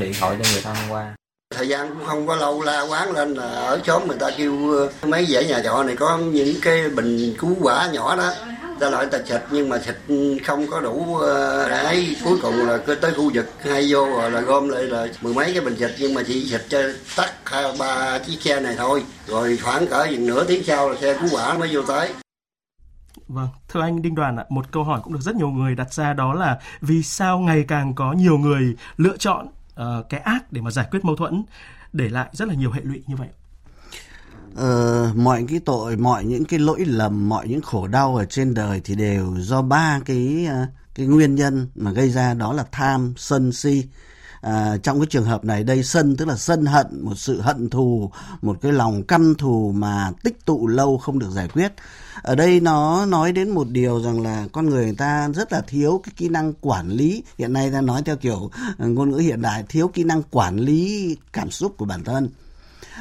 điện 0.01 0.13
thoại 0.21 0.37
cho 0.43 0.51
người 0.53 0.63
thân 0.63 0.77
qua 0.89 1.15
thời 1.55 1.69
gian 1.69 1.89
cũng 1.89 2.07
không 2.07 2.27
có 2.27 2.37
lâu 2.37 2.63
la 2.63 2.81
quán 2.81 3.13
lên 3.13 3.35
là 3.35 3.45
ở 3.45 3.81
xóm 3.87 4.09
người 4.09 4.19
ta 4.19 4.31
kêu 4.37 4.89
mấy 5.07 5.27
dãy 5.27 5.47
nhà 5.47 5.61
trọ 5.65 5.83
này 5.83 5.97
có 5.97 6.19
những 6.19 6.55
cái 6.63 6.89
bình 6.89 7.35
cứu 7.39 7.57
quả 7.61 7.89
nhỏ 7.93 8.17
đó. 8.17 8.31
Ta 8.81 8.91
loại 8.91 9.07
ta 9.07 9.19
xịt 9.29 9.41
nhưng 9.51 9.69
mà 9.69 9.79
xịt 9.79 9.97
không 10.47 10.67
có 10.71 10.81
đủ 10.81 11.21
đấy 11.69 11.85
ấy. 11.85 12.17
Cuối 12.25 12.39
cùng 12.43 12.69
là 12.69 12.79
cứ 12.87 12.95
tới 12.95 13.13
khu 13.17 13.31
vực 13.35 13.47
hay 13.65 13.87
vô 13.91 14.07
rồi 14.07 14.31
là 14.31 14.41
gom 14.41 14.69
lại 14.69 14.83
là 14.83 15.07
mười 15.21 15.35
mấy 15.35 15.53
cái 15.53 15.61
bình 15.61 15.77
xịt 15.79 15.91
nhưng 15.99 16.15
mà 16.15 16.23
chỉ 16.27 16.45
xịt 16.51 16.61
cho 16.69 16.83
tắt 17.17 17.33
hai 17.45 17.65
ba 17.79 18.19
chiếc 18.19 18.43
xe 18.43 18.61
này 18.61 18.75
thôi. 18.79 19.03
Rồi 19.27 19.59
khoảng 19.63 19.87
cỡ 19.87 20.07
chừng 20.11 20.27
nửa 20.27 20.45
tiếng 20.45 20.65
sau 20.65 20.91
là 20.91 20.97
xe 21.01 21.19
cứu 21.21 21.29
quả 21.33 21.59
mới 21.59 21.69
vô 21.73 21.83
tới. 21.83 22.09
Vâng, 23.29 23.49
thưa 23.69 23.81
anh 23.81 24.03
Đinh 24.03 24.15
Đoàn 24.15 24.37
ạ, 24.37 24.45
một 24.49 24.65
câu 24.71 24.85
hỏi 24.85 25.01
cũng 25.05 25.13
được 25.13 25.23
rất 25.23 25.35
nhiều 25.35 25.49
người 25.49 25.75
đặt 25.75 25.93
ra 25.93 26.13
đó 26.13 26.35
là 26.35 26.59
vì 26.81 27.03
sao 27.03 27.39
ngày 27.39 27.65
càng 27.69 27.95
có 27.95 28.13
nhiều 28.13 28.39
người 28.39 28.77
lựa 28.97 29.17
chọn 29.19 29.47
uh, 29.81 30.09
cái 30.09 30.21
ác 30.21 30.53
để 30.53 30.61
mà 30.61 30.71
giải 30.71 30.87
quyết 30.91 31.05
mâu 31.05 31.17
thuẫn 31.17 31.45
để 31.93 32.09
lại 32.09 32.29
rất 32.33 32.49
là 32.49 32.55
nhiều 32.55 32.71
hệ 32.71 32.81
lụy 32.85 33.03
như 33.07 33.17
vậy? 33.17 33.29
Ờ, 34.57 35.13
mọi 35.17 35.45
cái 35.49 35.61
tội, 35.65 35.97
mọi 35.97 36.25
những 36.25 36.45
cái 36.45 36.59
lỗi 36.59 36.85
lầm, 36.87 37.29
mọi 37.29 37.49
những 37.49 37.61
khổ 37.61 37.87
đau 37.87 38.17
ở 38.17 38.25
trên 38.25 38.55
đời 38.55 38.81
thì 38.85 38.95
đều 38.95 39.35
do 39.39 39.63
ba 39.63 40.01
cái 40.05 40.47
ờ, 40.49 40.67
cái 40.95 41.07
nguyên 41.07 41.35
nhân 41.35 41.67
mà 41.75 41.91
gây 41.93 42.11
ra 42.11 42.35
đó 42.35 42.53
là 42.53 42.65
tham, 42.73 43.15
sân, 43.17 43.53
si. 43.53 43.85
À, 44.45 44.77
trong 44.83 45.01
cái 45.01 45.07
trường 45.11 45.25
hợp 45.25 45.45
này 45.45 45.65
đây 45.65 45.83
sân 45.83 46.17
tức 46.17 46.29
là 46.29 46.37
sân 46.37 46.67
hận 46.67 46.87
một 47.05 47.15
sự 47.17 47.41
hận 47.41 47.71
thù 47.71 48.11
một 48.43 48.59
cái 48.61 48.73
lòng 48.73 49.03
căm 49.03 49.35
thù 49.35 49.73
mà 49.75 50.13
tích 50.23 50.45
tụ 50.45 50.67
lâu 50.67 50.99
không 50.99 51.19
được 51.19 51.31
giải 51.31 51.49
quyết. 51.49 51.73
Ở 52.23 52.35
đây 52.35 52.61
nó 52.61 53.07
nói 53.07 53.33
đến 53.33 53.51
một 53.51 53.69
điều 53.71 54.03
rằng 54.03 54.21
là 54.21 54.47
con 54.53 54.71
người, 54.71 54.85
người 54.85 54.95
ta 54.95 55.29
rất 55.35 55.53
là 55.53 55.61
thiếu 55.61 56.01
cái 56.05 56.13
kỹ 56.17 56.29
năng 56.29 56.53
quản 56.61 56.89
lý. 56.89 57.23
Hiện 57.39 57.53
nay 57.53 57.71
ta 57.71 57.81
nói 57.81 58.03
theo 58.05 58.17
kiểu 58.17 58.51
ờ, 58.79 58.89
ngôn 58.89 59.11
ngữ 59.11 59.17
hiện 59.17 59.43
đại 59.43 59.65
thiếu 59.69 59.89
kỹ 59.89 60.05
năng 60.05 60.23
quản 60.31 60.57
lý 60.57 61.17
cảm 61.33 61.51
xúc 61.51 61.75
của 61.77 61.85
bản 61.85 62.05
thân. 62.05 62.29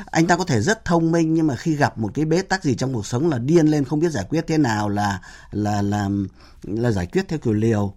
Anh 0.05 0.27
ta 0.27 0.37
có 0.37 0.43
thể 0.43 0.61
rất 0.61 0.85
thông 0.85 1.11
minh 1.11 1.33
nhưng 1.33 1.47
mà 1.47 1.55
khi 1.55 1.75
gặp 1.75 1.97
một 1.97 2.11
cái 2.13 2.25
bế 2.25 2.41
tắc 2.41 2.63
gì 2.63 2.75
trong 2.75 2.93
cuộc 2.93 3.05
sống 3.05 3.29
là 3.29 3.37
điên 3.37 3.67
lên 3.67 3.85
không 3.85 3.99
biết 3.99 4.11
giải 4.11 4.25
quyết 4.29 4.47
thế 4.47 4.57
nào 4.57 4.89
là 4.89 5.19
là 5.51 5.81
là 5.81 6.09
là 6.63 6.91
giải 6.91 7.05
quyết 7.05 7.27
theo 7.27 7.39
kiểu 7.39 7.53
liều 7.53 7.93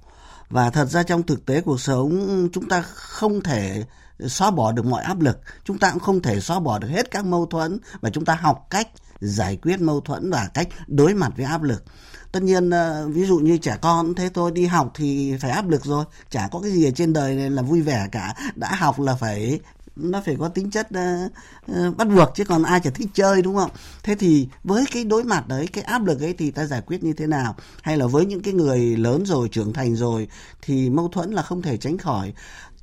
và 0.50 0.70
thật 0.70 0.85
ra 0.85 1.02
trong 1.02 1.22
thực 1.22 1.46
tế 1.46 1.61
cuộc 1.61 1.80
sống, 1.80 2.48
chúng 2.52 2.68
ta 2.68 2.82
không 2.82 3.40
thể 3.40 3.85
xóa 4.20 4.50
bỏ 4.50 4.72
được 4.72 4.87
mọi 4.87 5.02
áp 5.02 5.20
lực. 5.20 5.38
Chúng 5.64 5.78
ta 5.78 5.90
cũng 5.90 6.00
không 6.00 6.22
thể 6.22 6.40
xóa 6.40 6.61
bỏ 6.61 6.78
được 6.78 6.88
hết 6.88 7.11
các 7.11 7.24
mâu 7.24 7.46
thuẫn 7.46 7.78
và 8.00 8.11
chúng 8.11 8.24
ta 8.24 8.35
học 8.35 8.66
cách 8.70 8.88
giải 9.20 9.56
quyết 9.56 9.80
mâu 9.80 10.00
thuẫn 10.00 10.30
và 10.30 10.48
cách 10.54 10.68
đối 10.87 11.14
mặt 11.14 11.32
với 11.37 11.46
áp 11.46 11.62
lực. 11.62 11.85
Tất 12.32 12.42
nhiên 12.42 12.70
ờ, 12.70 13.09
ví 13.09 13.24
dụ 13.24 13.38
như 13.38 13.56
trẻ 13.56 13.76
con, 13.82 14.14
thế 14.14 14.30
thôi 14.35 14.50
đi 14.50 14.66
học 14.66 14.90
thì 14.94 15.37
phải 15.40 15.50
áp 15.50 15.68
lực 15.68 15.85
rồi. 15.85 16.04
Chả 16.30 16.48
có 16.52 16.61
cái 16.61 16.70
gì 16.70 16.85
ở 16.85 16.90
trên 16.90 17.12
đời 17.12 17.35
này 17.35 17.50
là 17.50 17.62
vui 17.62 17.82
vẻ 17.82 18.09
cả. 18.12 18.35
Đã 18.54 18.74
học 18.74 19.00
là 19.00 19.14
phải 19.14 19.61
nó 19.96 20.20
phải 20.24 20.37
có 20.38 20.48
tính 20.48 20.70
chất 20.70 20.88
uh, 20.94 21.32
uh, 21.72 21.96
bắt 21.96 22.09
buộc 22.09 22.28
chứ 22.35 22.44
còn 22.44 22.62
ai 22.62 22.80
chả 22.80 22.90
thích 22.90 23.09
chơi 23.14 23.42
đúng 23.42 23.56
không? 23.56 23.70
Thế 24.02 24.14
thì 24.14 24.48
với 24.64 24.85
cái 24.92 25.04
đối 25.04 25.24
mặt 25.24 25.48
đấy 25.48 25.66
cái 25.66 25.85
áp 25.85 26.04
lực 26.04 26.20
ấy 26.20 26.35
thì 26.38 26.50
ta 26.50 26.66
giải 26.66 26.80
quyết 26.80 27.04
như 27.04 27.12
thế 27.12 27.26
nào? 27.26 27.54
Hay 27.82 27.96
là 27.96 28.06
với 28.06 28.26
những 28.26 28.42
cái 28.42 28.54
người 28.54 28.96
lớn 28.96 29.26
rồi 29.26 29.48
trưởng 29.48 29.72
thành 29.72 29.96
rồi 29.96 30.28
thì 30.62 30.90
mâu 30.90 31.09
thuẫn 31.09 31.32
là 31.32 31.42
không 31.42 31.62
thể 31.62 31.76
tránh 31.76 31.98
khỏi? 31.98 32.32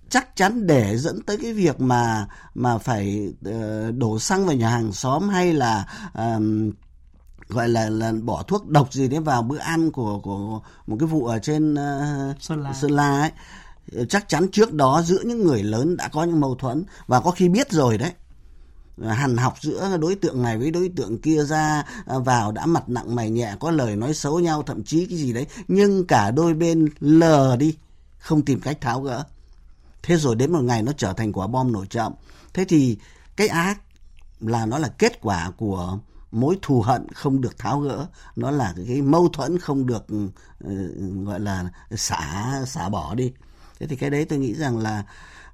Chắc 0.09 0.35
chắn 0.35 0.67
để 0.67 0.97
dẫn 0.97 1.21
tới 1.21 1.37
cái 1.41 1.53
việc 1.53 1.81
mà 1.81 2.27
mà 2.53 2.77
phải 2.77 3.33
uh, 3.49 3.95
đổ 3.95 4.19
xăng 4.19 4.45
vào 4.45 4.55
nhà 4.55 4.69
hàng 4.69 4.91
xóm 4.91 5.29
hay 5.29 5.53
là 5.53 5.85
um, 6.13 6.71
gọi 7.47 7.69
là 7.69 7.89
là 7.89 8.13
bỏ 8.23 8.43
thuốc 8.43 8.67
độc 8.67 8.93
gì 8.93 9.07
đấy 9.07 9.19
vào 9.19 9.41
bữa 9.41 9.57
ăn 9.57 9.91
của 9.91 10.19
của 10.19 10.61
một 10.87 10.97
cái 10.99 11.07
vụ 11.07 11.25
ở 11.25 11.39
trên 11.39 11.73
uh, 11.73 12.41
Sơn 12.41 12.63
La, 12.63 12.73
Sơn 12.73 12.91
La 12.91 13.21
ấy 13.21 13.31
chắc 14.09 14.29
chắn 14.29 14.47
trước 14.51 14.73
đó 14.73 15.01
giữa 15.05 15.21
những 15.25 15.43
người 15.43 15.63
lớn 15.63 15.97
đã 15.97 16.07
có 16.07 16.23
những 16.23 16.39
mâu 16.39 16.55
thuẫn 16.55 16.83
và 17.07 17.19
có 17.19 17.31
khi 17.31 17.49
biết 17.49 17.71
rồi 17.71 17.97
đấy. 17.97 18.11
Hằn 19.01 19.37
học 19.37 19.53
giữa 19.61 19.97
đối 19.97 20.15
tượng 20.15 20.43
này 20.43 20.57
với 20.57 20.71
đối 20.71 20.89
tượng 20.95 21.21
kia 21.21 21.43
ra 21.43 21.83
à, 22.05 22.19
vào 22.19 22.51
đã 22.51 22.65
mặt 22.65 22.89
nặng 22.89 23.15
mày 23.15 23.29
nhẹ 23.29 23.55
có 23.59 23.71
lời 23.71 23.95
nói 23.95 24.13
xấu 24.13 24.39
nhau 24.39 24.63
thậm 24.63 24.83
chí 24.83 25.05
cái 25.05 25.17
gì 25.17 25.33
đấy. 25.33 25.47
Nhưng 25.67 26.07
cả 26.07 26.31
đôi 26.31 26.53
bên 26.53 26.89
lờ 26.99 27.55
đi 27.57 27.77
không 28.17 28.45
tìm 28.45 28.61
cách 28.61 28.81
tháo 28.81 29.01
gỡ. 29.01 29.23
Thế 30.03 30.17
rồi 30.17 30.35
đến 30.35 30.51
một 30.51 30.61
ngày 30.61 30.83
nó 30.83 30.91
trở 30.97 31.13
thành 31.13 31.33
quả 31.33 31.47
bom 31.47 31.71
nổ 31.71 31.85
chậm. 31.85 32.13
Thế 32.53 32.65
thì 32.65 32.97
cái 33.35 33.47
ác 33.47 33.81
là 34.39 34.65
nó 34.65 34.77
là 34.77 34.87
kết 34.87 35.21
quả 35.21 35.51
của 35.57 35.97
mối 36.31 36.57
thù 36.61 36.81
hận 36.81 37.07
không 37.13 37.41
được 37.41 37.57
tháo 37.57 37.79
gỡ. 37.79 38.07
Nó 38.35 38.51
là 38.51 38.73
cái 38.87 39.01
mâu 39.01 39.29
thuẫn 39.29 39.59
không 39.59 39.85
được 39.85 40.05
uh, 40.15 41.25
gọi 41.25 41.39
là 41.39 41.69
xả 41.91 42.53
xả 42.67 42.89
bỏ 42.89 43.15
đi 43.15 43.31
thế 43.83 43.87
thì 43.87 43.95
cái 43.95 44.09
đấy 44.09 44.25
tôi 44.25 44.39
nghĩ 44.39 44.53
rằng 44.53 44.77
là 44.77 45.03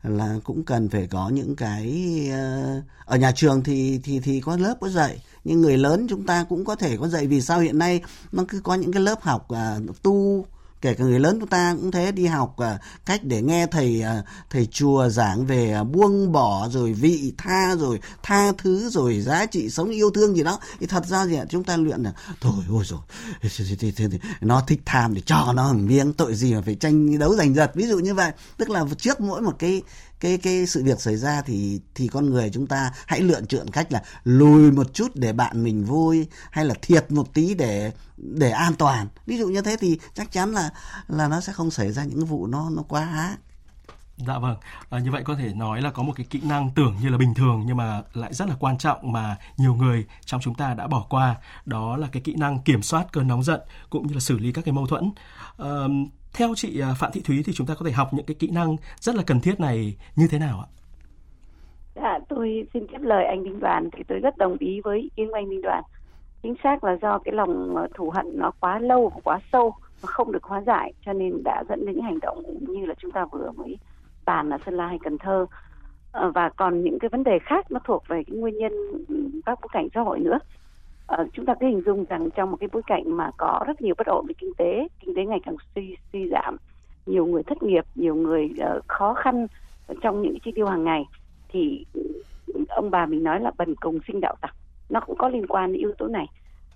là 0.03 0.35
cũng 0.43 0.63
cần 0.63 0.89
phải 0.89 1.07
có 1.07 1.29
những 1.29 1.55
cái 1.55 2.05
ờ, 2.31 2.81
ở 3.05 3.17
nhà 3.17 3.31
trường 3.31 3.63
thì 3.63 3.99
thì 4.03 4.19
thì 4.19 4.41
có 4.41 4.57
lớp 4.57 4.75
có 4.81 4.89
dạy 4.89 5.23
nhưng 5.43 5.61
người 5.61 5.77
lớn 5.77 6.07
chúng 6.09 6.25
ta 6.25 6.45
cũng 6.49 6.65
có 6.65 6.75
thể 6.75 6.97
có 6.97 7.07
dạy 7.07 7.27
vì 7.27 7.41
sao 7.41 7.59
hiện 7.59 7.77
nay 7.77 8.01
nó 8.31 8.43
cứ 8.49 8.61
có 8.63 8.75
những 8.75 8.91
cái 8.91 9.01
lớp 9.01 9.21
học 9.21 9.49
à, 9.49 9.77
tu 10.03 10.45
kể 10.81 10.93
cả 10.93 11.03
người 11.03 11.19
lớn 11.19 11.37
chúng 11.39 11.49
ta 11.49 11.75
cũng 11.81 11.91
thế, 11.91 12.11
đi 12.11 12.25
học 12.25 12.57
à, 12.57 12.79
cách 13.05 13.23
để 13.23 13.41
nghe 13.41 13.67
thầy 13.67 14.01
à, 14.01 14.23
thầy 14.49 14.65
chùa 14.65 15.09
giảng 15.09 15.45
về 15.45 15.71
à, 15.73 15.83
buông 15.83 16.31
bỏ 16.31 16.67
rồi 16.71 16.93
vị 16.93 17.33
tha 17.37 17.75
rồi, 17.75 17.99
tha 18.23 18.51
thứ 18.57 18.89
rồi 18.89 19.21
giá 19.21 19.45
trị 19.45 19.69
sống 19.69 19.89
yêu 19.89 20.11
thương 20.11 20.35
gì 20.35 20.43
đó. 20.43 20.59
Thì 20.79 20.87
thật 20.87 21.05
ra 21.05 21.25
gì 21.25 21.35
ạ, 21.35 21.45
chúng 21.49 21.63
ta 21.63 21.77
luyện 21.77 22.03
là, 22.03 22.13
thôi, 22.41 22.53
ôi 22.69 22.83
rồi 22.85 22.99
nó 24.41 24.61
thích 24.67 24.81
tham 24.85 25.13
để 25.13 25.21
cho 25.25 25.53
nó 25.55 25.73
miếng 25.73 26.13
tội 26.13 26.35
gì 26.35 26.53
mà 26.53 26.61
phải 26.61 26.75
tranh, 26.75 27.19
đấu 27.19 27.35
giành 27.35 27.55
giật. 27.55 27.71
Ví 27.75 27.87
dụ 27.87 27.99
như 27.99 28.13
vậy. 28.13 28.31
Tức 28.57 28.69
là 28.69 28.85
trước 28.97 29.21
mỗi 29.21 29.41
một 29.41 29.55
cái 29.59 29.81
cái 30.19 30.37
cái 30.37 30.65
sự 30.65 30.83
việc 30.83 31.01
xảy 31.01 31.17
ra 31.17 31.41
thì 31.41 31.81
thì 31.95 32.07
con 32.07 32.29
người 32.29 32.49
chúng 32.53 32.67
ta 32.67 32.91
hãy 33.07 33.21
lựa 33.21 33.41
chọn 33.41 33.67
cách 33.69 33.91
là 33.91 34.03
lùi 34.23 34.71
một 34.71 34.93
chút 34.93 35.11
để 35.15 35.33
bạn 35.33 35.63
mình 35.63 35.85
vui 35.85 36.27
hay 36.51 36.65
là 36.65 36.75
thiệt 36.81 37.11
một 37.11 37.33
tí 37.33 37.53
để 37.53 37.91
để 38.17 38.51
an 38.51 38.73
toàn. 38.75 39.07
Ví 39.25 39.37
dụ 39.37 39.47
như 39.47 39.61
thế 39.61 39.75
thì 39.79 39.99
chắc 40.13 40.31
chắn 40.31 40.51
là 40.51 40.69
là 41.07 41.27
nó 41.27 41.41
sẽ 41.41 41.53
không 41.53 41.71
xảy 41.71 41.91
ra 41.91 42.03
những 42.03 42.25
vụ 42.25 42.47
nó 42.47 42.69
nó 42.69 42.83
quá 42.83 43.05
ác 43.05 43.37
Dạ 44.27 44.39
vâng, 44.39 44.55
à, 44.89 44.99
như 44.99 45.11
vậy 45.11 45.23
có 45.25 45.35
thể 45.35 45.53
nói 45.53 45.81
là 45.81 45.91
có 45.91 46.03
một 46.03 46.13
cái 46.15 46.25
kỹ 46.29 46.41
năng 46.43 46.69
tưởng 46.69 46.95
như 47.01 47.09
là 47.09 47.17
bình 47.17 47.33
thường 47.33 47.63
nhưng 47.65 47.77
mà 47.77 48.01
lại 48.13 48.33
rất 48.33 48.49
là 48.49 48.55
quan 48.59 48.77
trọng 48.77 49.11
mà 49.11 49.37
nhiều 49.57 49.75
người 49.75 50.05
trong 50.25 50.41
chúng 50.41 50.55
ta 50.55 50.73
đã 50.73 50.87
bỏ 50.87 51.05
qua, 51.09 51.35
đó 51.65 51.97
là 51.97 52.07
cái 52.11 52.21
kỹ 52.21 52.35
năng 52.35 52.59
kiểm 52.59 52.81
soát 52.81 53.05
cơn 53.11 53.27
nóng 53.27 53.43
giận 53.43 53.61
cũng 53.89 54.07
như 54.07 54.13
là 54.13 54.19
xử 54.19 54.37
lý 54.37 54.51
các 54.51 54.65
cái 54.65 54.73
mâu 54.73 54.87
thuẫn. 54.87 55.11
À, 55.57 55.67
theo 56.33 56.49
chị 56.55 56.79
à, 56.81 56.93
Phạm 56.99 57.11
Thị 57.13 57.21
Thúy 57.25 57.43
thì 57.45 57.53
chúng 57.53 57.67
ta 57.67 57.73
có 57.75 57.85
thể 57.85 57.91
học 57.91 58.07
những 58.11 58.25
cái 58.25 58.35
kỹ 58.39 58.49
năng 58.53 58.75
rất 58.99 59.15
là 59.15 59.23
cần 59.27 59.39
thiết 59.39 59.59
này 59.59 59.97
như 60.15 60.27
thế 60.31 60.39
nào 60.39 60.59
ạ? 60.59 60.67
Dạ, 61.95 62.19
tôi 62.29 62.67
xin 62.73 62.87
tiếp 62.87 62.97
lời 63.01 63.25
anh 63.25 63.43
Đinh 63.43 63.59
Đoàn 63.59 63.89
thì 63.93 64.03
tôi 64.07 64.19
rất 64.19 64.37
đồng 64.37 64.57
ý 64.59 64.81
với 64.83 64.99
ý 64.99 65.09
kiến 65.15 65.27
của 65.27 65.33
anh 65.33 65.49
Đinh 65.49 65.61
Đoàn. 65.61 65.83
Chính 66.43 66.55
xác 66.63 66.83
là 66.83 66.97
do 67.01 67.19
cái 67.19 67.33
lòng 67.33 67.77
à, 67.77 67.87
thù 67.95 68.09
hận 68.09 68.25
nó 68.33 68.51
quá 68.59 68.79
lâu 68.79 69.11
và 69.15 69.21
quá 69.23 69.39
sâu 69.51 69.73
và 70.01 70.07
không 70.07 70.31
được 70.31 70.43
hóa 70.43 70.61
giải 70.61 70.93
cho 71.05 71.13
nên 71.13 71.43
đã 71.43 71.63
dẫn 71.69 71.85
đến 71.85 71.95
những 71.95 72.05
hành 72.05 72.19
động 72.19 72.43
như 72.59 72.85
là 72.85 72.93
chúng 72.97 73.11
ta 73.11 73.25
vừa 73.31 73.51
mới 73.51 73.77
bàn 74.25 74.49
ở 74.49 74.57
Sơn 74.65 74.75
La 74.75 74.87
hay 74.87 74.97
Cần 75.03 75.17
Thơ. 75.17 75.45
Ờ, 76.11 76.31
và 76.35 76.49
còn 76.49 76.83
những 76.83 76.99
cái 76.99 77.09
vấn 77.09 77.23
đề 77.23 77.39
khác 77.39 77.71
nó 77.71 77.79
thuộc 77.83 78.03
về 78.07 78.23
cái 78.27 78.37
nguyên 78.37 78.57
nhân 78.57 78.71
ừ, 79.07 79.15
các 79.45 79.59
bối 79.61 79.69
cảnh 79.71 79.87
xã 79.93 80.01
hội 80.01 80.19
nữa 80.19 80.39
Ờ, 81.09 81.27
chúng 81.33 81.45
ta 81.45 81.53
cứ 81.59 81.67
hình 81.67 81.81
dung 81.85 82.05
rằng 82.09 82.29
trong 82.35 82.51
một 82.51 82.57
cái 82.59 82.69
bối 82.71 82.81
cảnh 82.87 83.17
mà 83.17 83.31
có 83.37 83.63
rất 83.67 83.81
nhiều 83.81 83.95
bất 83.97 84.07
ổn 84.07 84.25
về 84.27 84.33
kinh 84.37 84.53
tế 84.57 84.87
kinh 84.99 85.15
tế 85.15 85.25
ngày 85.25 85.39
càng 85.45 85.55
suy 85.75 85.95
suy 86.13 86.29
giảm 86.29 86.57
nhiều 87.05 87.25
người 87.25 87.43
thất 87.43 87.63
nghiệp 87.63 87.85
nhiều 87.95 88.15
người 88.15 88.49
uh, 88.77 88.87
khó 88.87 89.13
khăn 89.13 89.47
trong 90.01 90.21
những 90.21 90.39
chi 90.39 90.51
tiêu 90.55 90.67
hàng 90.67 90.83
ngày 90.83 91.05
thì 91.49 91.85
ông 92.69 92.91
bà 92.91 93.05
mình 93.05 93.23
nói 93.23 93.39
là 93.39 93.51
bần 93.57 93.75
cùng 93.75 93.99
sinh 94.07 94.21
đạo 94.21 94.35
tặc. 94.41 94.55
Nó 94.89 94.99
cũng 94.99 95.17
có 95.17 95.29
liên 95.29 95.47
quan 95.47 95.73
đến 95.73 95.79
yếu 95.79 95.93
tố 95.97 96.07
này. 96.07 96.25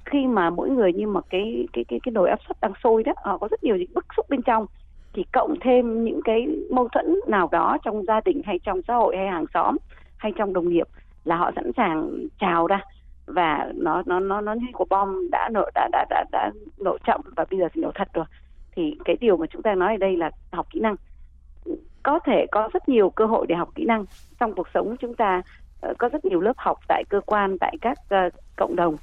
Khi 0.06 0.28
mà 0.28 0.50
mỗi 0.50 0.70
người 0.70 0.94
như 0.94 1.08
một 1.08 1.30
cái 1.30 1.68
cái 1.74 1.84
cái 1.88 2.00
cái 2.04 2.12
nồi 2.12 2.30
áp 2.30 2.40
suất 2.48 2.58
đang 2.62 2.74
sôi 2.84 3.04
đó 3.04 3.14
họ 3.24 3.38
có 3.38 3.48
rất 3.52 3.64
nhiều 3.64 3.76
những 3.76 3.94
bức 3.94 4.06
xúc 4.18 4.26
bên 4.30 4.42
trong 4.42 4.66
thì 5.14 5.26
cộng 5.34 5.56
thêm 5.62 6.04
những 6.04 6.22
cái 6.24 6.48
mâu 6.70 6.88
thuẫn 6.88 7.20
nào 7.28 7.50
đó 7.52 7.78
trong 7.84 8.06
gia 8.06 8.22
đình 8.22 8.42
hay 8.46 8.60
trong 8.64 8.82
xã 8.88 8.96
hội 8.96 9.18
hay 9.18 9.28
hàng 9.28 9.46
xóm 9.54 9.78
hay 10.18 10.32
trong 10.36 10.54
đồng 10.54 10.70
nghiệp 10.70 10.88
là 11.24 11.36
họ 11.36 11.52
sẵn 11.56 11.72
sàng 11.78 12.28
trào 12.40 12.68
ra 12.68 12.82
và 13.26 13.72
nó 13.76 14.04
nó 14.06 14.20
nó 14.20 14.42
nó 14.42 14.54
như 14.54 14.68
của 14.74 14.86
bom 14.90 15.30
đã 15.32 15.50
nổ 15.54 15.70
đã 15.76 15.90
đã 15.92 16.06
đã 16.10 16.26
đã 16.32 16.52
nổ 16.80 16.98
chậm 17.06 17.22
và 17.36 17.46
bây 17.52 17.60
giờ 17.60 17.68
thì 17.74 17.82
nổ 17.82 17.92
thật 17.96 18.08
rồi. 18.14 18.26
Thì 18.76 18.98
cái 19.06 19.18
điều 19.20 19.38
mà 19.38 19.46
chúng 19.48 19.62
ta 19.62 19.76
nói 19.76 19.94
ở 19.94 19.98
đây 19.98 20.18
là 20.18 20.32
học 20.52 20.68
kỹ 20.70 20.80
năng. 20.80 20.96
Có 22.04 22.20
thể 22.20 22.46
có 22.52 22.70
rất 22.74 22.90
nhiều 22.90 23.10
cơ 23.10 23.26
hội 23.26 23.46
để 23.48 23.56
học 23.56 23.70
kỹ 23.76 23.86
năng. 23.86 24.06
Trong 24.40 24.54
cuộc 24.54 24.68
sống 24.74 24.96
chúng 24.98 25.16
ta 25.16 25.42
ờ, 25.82 25.94
có 25.98 26.10
rất 26.10 26.26
nhiều 26.26 26.42
lớp 26.42 26.54
học 26.58 26.80
tại 26.88 27.04
cơ 27.10 27.22
quan 27.26 27.58
tại 27.60 27.78
các 27.82 27.98
uh, 28.28 28.34
cộng 28.56 28.76
đồng 28.76 28.96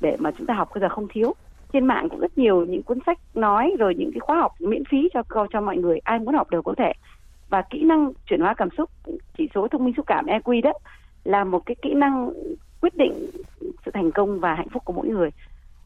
để 0.00 0.16
mà 0.18 0.30
chúng 0.38 0.46
ta 0.46 0.54
học 0.54 0.68
bây 0.74 0.80
giờ 0.80 0.88
không 0.88 1.08
thiếu. 1.08 1.34
Trên 1.72 1.86
mạng 1.86 2.08
cũng 2.08 2.20
rất 2.20 2.38
nhiều 2.38 2.64
những 2.64 2.82
cuốn 2.82 2.98
sách 3.06 3.18
nói 3.34 3.76
rồi 3.78 3.94
những 3.94 4.10
cái 4.12 4.20
khóa 4.20 4.40
học 4.40 4.52
miễn 4.60 4.82
phí 4.90 5.08
cho 5.14 5.46
cho 5.52 5.60
mọi 5.60 5.76
người. 5.76 5.98
Ai 6.04 6.18
muốn 6.18 6.34
học 6.34 6.50
đều 6.50 6.62
có 6.62 6.74
thể. 6.78 6.92
Và 7.48 7.62
kỹ 7.70 7.84
năng 7.84 8.12
chuyển 8.26 8.40
hóa 8.40 8.54
cảm 8.54 8.68
xúc 8.76 8.90
chỉ 9.38 9.48
số 9.54 9.68
thông 9.68 9.84
minh 9.84 9.94
xúc 9.96 10.06
cảm 10.06 10.26
EQ 10.26 10.62
đó 10.62 10.72
là 11.24 11.44
một 11.44 11.66
cái 11.66 11.76
kỹ 11.82 11.94
năng 11.94 12.30
quyết 12.80 12.96
định 12.96 13.12
sự 13.84 13.90
thành 13.94 14.10
công 14.10 14.40
và 14.40 14.54
hạnh 14.54 14.68
phúc 14.68 14.82
của 14.84 14.92
mỗi 14.92 15.08
người 15.08 15.30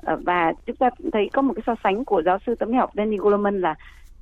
ờ, 0.03 0.19
và 0.25 0.53
chúng 0.67 0.77
ta 0.77 0.91
thấy 1.13 1.31
có 1.33 1.43
một 1.43 1.53
cái 1.57 1.63
so 1.67 1.75
sánh 1.85 2.05
của 2.05 2.23
giáo 2.23 2.39
sư 2.47 2.55
tâm 2.55 2.69
lý 2.69 2.75
học 2.75 2.91
Danny 2.95 3.17
Goleman 3.17 3.61
là 3.61 3.75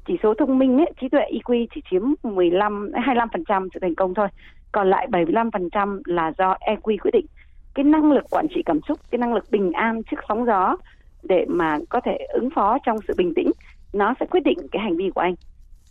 chỉ 0.06 0.16
số 0.22 0.34
thông 0.34 0.58
minh 0.58 0.78
ấy, 0.78 0.92
trí 1.00 1.08
tuệ 1.08 1.20
EQ 1.32 1.66
chỉ 1.74 1.82
chiếm 1.90 2.02
15 2.22 2.90
25% 2.92 3.68
sự 3.74 3.80
thành 3.82 3.94
công 3.94 4.14
thôi. 4.14 4.28
Còn 4.72 4.90
lại 4.90 5.08
75% 5.10 6.00
là 6.04 6.32
do 6.38 6.56
EQ 6.60 6.96
quyết 6.98 7.10
định. 7.12 7.26
Cái 7.74 7.84
năng 7.84 8.12
lực 8.12 8.24
quản 8.30 8.46
trị 8.54 8.62
cảm 8.66 8.80
xúc, 8.88 8.98
cái 9.10 9.18
năng 9.18 9.34
lực 9.34 9.44
bình 9.50 9.72
an 9.72 10.02
trước 10.10 10.16
sóng 10.28 10.46
gió 10.46 10.76
để 11.22 11.46
mà 11.48 11.78
có 11.88 12.00
thể 12.00 12.16
ứng 12.32 12.50
phó 12.50 12.78
trong 12.86 12.98
sự 13.08 13.14
bình 13.16 13.32
tĩnh, 13.36 13.50
nó 13.92 14.14
sẽ 14.20 14.26
quyết 14.26 14.40
định 14.44 14.58
cái 14.72 14.82
hành 14.82 14.96
vi 14.96 15.10
của 15.14 15.20
anh. 15.20 15.34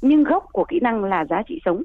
Nhưng 0.02 0.24
gốc 0.24 0.46
của 0.52 0.64
kỹ 0.64 0.80
năng 0.82 1.04
là 1.04 1.26
giá 1.26 1.44
trị 1.48 1.62
sống. 1.66 1.84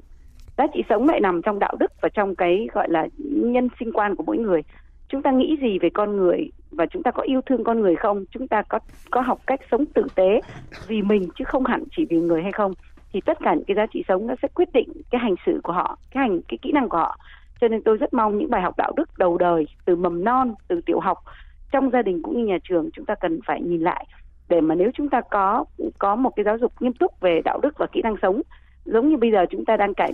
Giá 0.57 0.67
trị 0.73 0.83
sống 0.89 1.09
lại 1.09 1.19
nằm 1.19 1.41
trong 1.41 1.59
đạo 1.59 1.75
đức 1.79 1.91
và 2.01 2.09
trong 2.13 2.35
cái 2.35 2.67
gọi 2.73 2.89
là 2.89 3.07
nhân 3.17 3.69
sinh 3.79 3.91
quan 3.91 4.15
của 4.15 4.23
mỗi 4.23 4.37
người 4.37 4.61
chúng 5.09 5.21
ta 5.21 5.31
nghĩ 5.31 5.57
gì 5.61 5.79
về 5.79 5.89
con 5.89 6.17
người 6.17 6.51
và 6.71 6.85
chúng 6.85 7.03
ta 7.03 7.11
có 7.11 7.23
yêu 7.23 7.41
thương 7.45 7.63
con 7.63 7.81
người 7.81 7.95
không? 7.95 8.25
Chúng 8.31 8.47
ta 8.47 8.61
có 8.69 8.79
có 9.11 9.21
học 9.21 9.39
cách 9.47 9.59
sống 9.71 9.85
tử 9.85 10.03
tế 10.15 10.41
vì 10.87 11.01
mình 11.01 11.29
chứ 11.35 11.43
không 11.47 11.65
hẳn 11.65 11.83
chỉ 11.97 12.05
vì 12.09 12.17
người 12.17 12.43
hay 12.43 12.51
không? 12.51 12.73
Thì 13.13 13.21
tất 13.21 13.37
cả 13.41 13.53
những 13.53 13.65
cái 13.65 13.75
giá 13.75 13.85
trị 13.85 14.03
sống 14.07 14.27
nó 14.27 14.35
sẽ 14.41 14.47
quyết 14.55 14.69
định 14.73 14.89
cái 15.11 15.19
hành 15.19 15.35
xử 15.45 15.59
của 15.63 15.73
họ, 15.73 15.97
cái 16.11 16.27
hành, 16.27 16.41
cái 16.47 16.57
kỹ 16.61 16.71
năng 16.71 16.89
của 16.89 16.97
họ. 16.97 17.17
Cho 17.61 17.67
nên 17.67 17.81
tôi 17.81 17.97
rất 17.97 18.13
mong 18.13 18.37
những 18.37 18.49
bài 18.49 18.61
học 18.61 18.77
đạo 18.77 18.93
đức 18.95 19.09
đầu 19.17 19.37
đời, 19.37 19.67
từ 19.85 19.95
mầm 19.95 20.23
non, 20.23 20.53
từ 20.67 20.81
tiểu 20.85 20.99
học, 20.99 21.17
trong 21.71 21.91
gia 21.91 22.01
đình 22.01 22.21
cũng 22.21 22.37
như 22.37 22.45
nhà 22.45 22.57
trường 22.63 22.89
chúng 22.93 23.05
ta 23.05 23.15
cần 23.15 23.39
phải 23.45 23.61
nhìn 23.61 23.81
lại. 23.81 24.05
Để 24.49 24.61
mà 24.61 24.75
nếu 24.75 24.91
chúng 24.93 25.09
ta 25.09 25.21
có 25.31 25.65
có 25.99 26.15
một 26.15 26.29
cái 26.35 26.43
giáo 26.43 26.57
dục 26.57 26.73
nghiêm 26.79 26.93
túc 26.93 27.19
về 27.19 27.41
đạo 27.45 27.59
đức 27.63 27.77
và 27.77 27.87
kỹ 27.91 28.01
năng 28.01 28.15
sống, 28.21 28.41
giống 28.85 29.09
như 29.09 29.17
bây 29.17 29.31
giờ 29.31 29.45
chúng 29.49 29.65
ta 29.65 29.77
đang 29.77 29.93
cải 29.93 30.11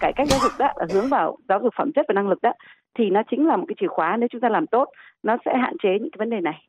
cải 0.00 0.12
cách 0.12 0.28
giáo 0.28 0.38
dục 0.42 0.52
đó, 0.58 0.68
là 0.76 0.86
hướng 0.92 1.08
vào 1.08 1.36
giáo 1.48 1.60
dục 1.62 1.74
phẩm 1.78 1.90
chất 1.94 2.06
và 2.08 2.12
năng 2.14 2.28
lực 2.28 2.42
đó 2.42 2.52
thì 2.98 3.04
nó 3.10 3.22
chính 3.30 3.46
là 3.46 3.56
một 3.56 3.64
cái 3.68 3.74
chìa 3.80 3.86
khóa 3.88 4.16
nếu 4.20 4.28
chúng 4.32 4.40
ta 4.40 4.48
làm 4.48 4.66
tốt 4.66 4.88
nó 5.22 5.36
sẽ 5.44 5.50
hạn 5.62 5.74
chế 5.82 5.88
những 6.00 6.10
cái 6.10 6.18
vấn 6.18 6.30
đề 6.30 6.40
này. 6.40 6.68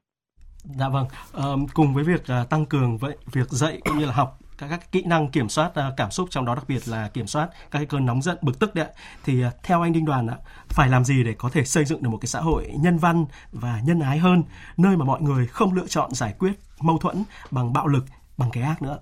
Dạ 0.63 0.89
vâng, 0.89 1.05
à, 1.33 1.43
cùng 1.73 1.93
với 1.93 2.03
việc 2.03 2.27
à, 2.27 2.45
tăng 2.49 2.65
cường 2.65 2.97
với 2.97 3.17
việc 3.33 3.49
dạy 3.49 3.81
cũng 3.85 3.97
như 3.97 4.05
là 4.05 4.13
học 4.13 4.39
các, 4.59 4.67
các 4.69 4.91
kỹ 4.91 5.03
năng 5.05 5.27
kiểm 5.27 5.49
soát 5.49 5.75
à, 5.75 5.91
cảm 5.97 6.11
xúc 6.11 6.27
trong 6.31 6.45
đó 6.45 6.55
đặc 6.55 6.63
biệt 6.67 6.87
là 6.87 7.09
kiểm 7.13 7.27
soát 7.27 7.49
các 7.51 7.79
cái 7.79 7.85
cơn 7.85 8.05
nóng 8.05 8.21
giận 8.21 8.37
bực 8.41 8.59
tức 8.59 8.75
đấy 8.75 8.87
thì 9.23 9.43
à, 9.43 9.51
theo 9.63 9.81
anh 9.81 9.93
Đinh 9.93 10.05
Đoàn 10.05 10.27
ạ 10.27 10.37
phải 10.69 10.89
làm 10.89 11.03
gì 11.03 11.23
để 11.23 11.33
có 11.37 11.49
thể 11.53 11.63
xây 11.63 11.85
dựng 11.85 12.03
được 12.03 12.09
một 12.09 12.17
cái 12.21 12.27
xã 12.27 12.39
hội 12.39 12.67
nhân 12.79 12.97
văn 12.97 13.25
và 13.51 13.81
nhân 13.85 13.99
ái 13.99 14.17
hơn 14.17 14.43
nơi 14.77 14.97
mà 14.97 15.05
mọi 15.05 15.21
người 15.21 15.47
không 15.47 15.73
lựa 15.73 15.87
chọn 15.87 16.11
giải 16.13 16.33
quyết 16.39 16.53
mâu 16.81 16.97
thuẫn 16.97 17.23
bằng 17.51 17.73
bạo 17.73 17.87
lực 17.87 18.05
bằng 18.37 18.49
cái 18.53 18.63
ác 18.63 18.81
nữa 18.81 18.97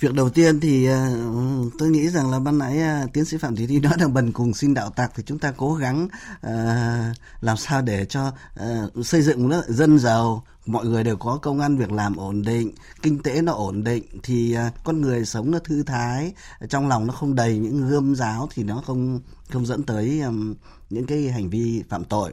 Việc 0.00 0.14
đầu 0.14 0.30
tiên 0.30 0.60
thì 0.60 0.88
uh, 0.90 1.72
tôi 1.78 1.90
nghĩ 1.90 2.08
rằng 2.08 2.30
là 2.30 2.38
ban 2.38 2.58
nãy 2.58 2.80
uh, 3.04 3.12
tiến 3.12 3.24
sĩ 3.24 3.36
Phạm 3.36 3.56
Thị 3.56 3.66
Thi 3.66 3.80
nói 3.80 3.92
là 3.98 4.08
bần 4.08 4.32
cùng 4.32 4.54
xin 4.54 4.74
đạo 4.74 4.90
tạc 4.90 5.12
thì 5.14 5.22
chúng 5.26 5.38
ta 5.38 5.52
cố 5.56 5.74
gắng 5.74 6.08
uh, 6.46 7.16
làm 7.40 7.56
sao 7.56 7.82
để 7.82 8.04
cho 8.04 8.32
uh, 8.60 9.06
xây 9.06 9.22
dựng 9.22 9.48
nước 9.48 9.62
dân 9.68 9.98
giàu 9.98 10.44
mọi 10.66 10.86
người 10.86 11.04
đều 11.04 11.16
có 11.16 11.38
công 11.42 11.60
ăn 11.60 11.76
việc 11.76 11.92
làm 11.92 12.16
ổn 12.16 12.42
định 12.42 12.72
kinh 13.02 13.22
tế 13.22 13.42
nó 13.42 13.52
ổn 13.52 13.84
định 13.84 14.04
thì 14.22 14.56
uh, 14.66 14.84
con 14.84 15.00
người 15.00 15.24
sống 15.24 15.50
nó 15.50 15.58
thư 15.58 15.82
thái 15.82 16.32
trong 16.68 16.88
lòng 16.88 17.06
nó 17.06 17.12
không 17.12 17.34
đầy 17.34 17.58
những 17.58 17.88
gươm 17.88 18.14
giáo 18.14 18.48
thì 18.54 18.62
nó 18.62 18.82
không 18.86 19.20
không 19.50 19.66
dẫn 19.66 19.82
tới 19.82 20.20
um, 20.20 20.54
những 20.90 21.06
cái 21.06 21.30
hành 21.30 21.50
vi 21.50 21.82
phạm 21.88 22.04
tội 22.04 22.32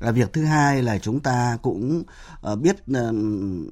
là 0.00 0.10
việc 0.10 0.32
thứ 0.32 0.44
hai 0.44 0.82
là 0.82 0.98
chúng 0.98 1.20
ta 1.20 1.58
cũng 1.62 2.02
ờ, 2.40 2.56
biết 2.56 2.76
ờ, 2.94 3.12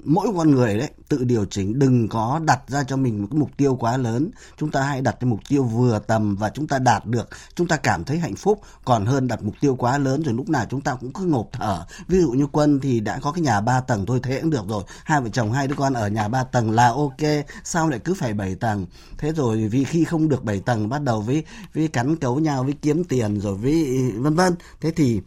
mỗi 0.05 0.27
con 0.37 0.51
người 0.51 0.77
đấy 0.77 0.89
tự 1.09 1.23
điều 1.23 1.45
chỉnh, 1.45 1.79
đừng 1.79 2.07
có 2.07 2.41
đặt 2.45 2.59
ra 2.67 2.83
cho 2.83 2.97
mình 2.97 3.21
một 3.21 3.27
cái 3.31 3.39
mục 3.39 3.49
tiêu 3.57 3.75
quá 3.75 3.97
lớn. 3.97 4.31
Chúng 4.57 4.71
ta 4.71 4.81
hãy 4.81 5.01
đặt 5.01 5.17
cái 5.19 5.29
mục 5.29 5.39
tiêu 5.49 5.63
vừa 5.63 5.99
tầm 5.99 6.35
và 6.35 6.49
chúng 6.49 6.67
ta 6.67 6.79
đạt 6.79 7.05
được, 7.05 7.29
chúng 7.55 7.67
ta 7.67 7.77
cảm 7.77 8.03
thấy 8.03 8.17
hạnh 8.19 8.35
phúc. 8.35 8.61
Còn 8.85 9.05
hơn 9.05 9.27
đặt 9.27 9.43
mục 9.43 9.55
tiêu 9.61 9.75
quá 9.75 9.97
lớn 9.97 10.23
rồi 10.23 10.33
lúc 10.33 10.49
nào 10.49 10.65
chúng 10.69 10.81
ta 10.81 10.95
cũng 10.95 11.13
cứ 11.13 11.23
ngộp 11.23 11.49
thở. 11.51 11.85
Ví 12.07 12.21
dụ 12.21 12.31
như 12.31 12.47
quân 12.51 12.79
thì 12.79 12.99
đã 12.99 13.19
có 13.21 13.31
cái 13.31 13.41
nhà 13.41 13.61
ba 13.61 13.79
tầng 13.79 14.05
thôi, 14.05 14.19
thế 14.23 14.39
cũng 14.41 14.49
được 14.49 14.67
rồi. 14.67 14.83
Hai 15.03 15.21
vợ 15.21 15.29
chồng, 15.29 15.51
hai 15.51 15.67
đứa 15.67 15.75
con 15.75 15.93
ở 15.93 16.07
nhà 16.07 16.27
ba 16.27 16.43
tầng 16.43 16.71
là 16.71 16.87
ok, 16.87 17.45
sao 17.63 17.89
lại 17.89 17.99
cứ 17.99 18.13
phải 18.13 18.33
bảy 18.33 18.55
tầng? 18.55 18.85
Thế 19.17 19.31
rồi 19.31 19.67
vì 19.67 19.83
khi 19.83 20.03
không 20.03 20.29
được 20.29 20.43
bảy 20.43 20.59
tầng 20.59 20.89
bắt 20.89 21.01
đầu 21.01 21.21
với 21.21 21.43
với 21.73 21.87
cắn 21.87 22.15
cấu 22.15 22.39
nhau, 22.39 22.63
với 22.63 22.73
kiếm 22.81 23.03
tiền 23.03 23.39
rồi 23.39 23.55
với, 23.55 24.11
vân 24.15 24.35
vân. 24.35 24.55
Thế 24.81 24.91
thì 24.91 25.21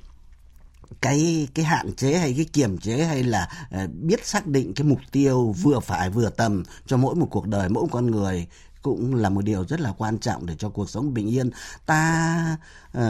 cái 1.02 1.48
cái 1.54 1.64
hạn 1.64 1.92
chế 1.96 2.18
hay 2.18 2.34
cái 2.36 2.46
kiềm 2.52 2.78
chế 2.78 3.04
hay 3.04 3.22
là 3.22 3.48
ờ, 3.70 3.86
biết 3.86 4.26
xác 4.26 4.46
định 4.46 4.74
cái 4.74 4.86
mục 4.86 4.98
tiêu 5.12 5.54
vừa 5.62 5.80
phải 5.80 6.10
vừa 6.10 6.30
tầm 6.30 6.62
cho 6.86 6.96
mỗi 6.96 7.14
một 7.14 7.26
cuộc 7.30 7.46
đời, 7.46 7.68
mỗi 7.68 7.86
con 7.90 8.10
người 8.10 8.46
cũng 8.82 9.14
là 9.14 9.28
một 9.28 9.44
điều 9.44 9.64
rất 9.68 9.80
là 9.80 9.92
quan 9.98 10.18
trọng 10.18 10.46
để 10.46 10.54
cho 10.58 10.68
cuộc 10.68 10.90
sống 10.90 11.14
bình 11.14 11.30
yên. 11.30 11.50
Ta 11.86 12.56
uh, 12.98 13.02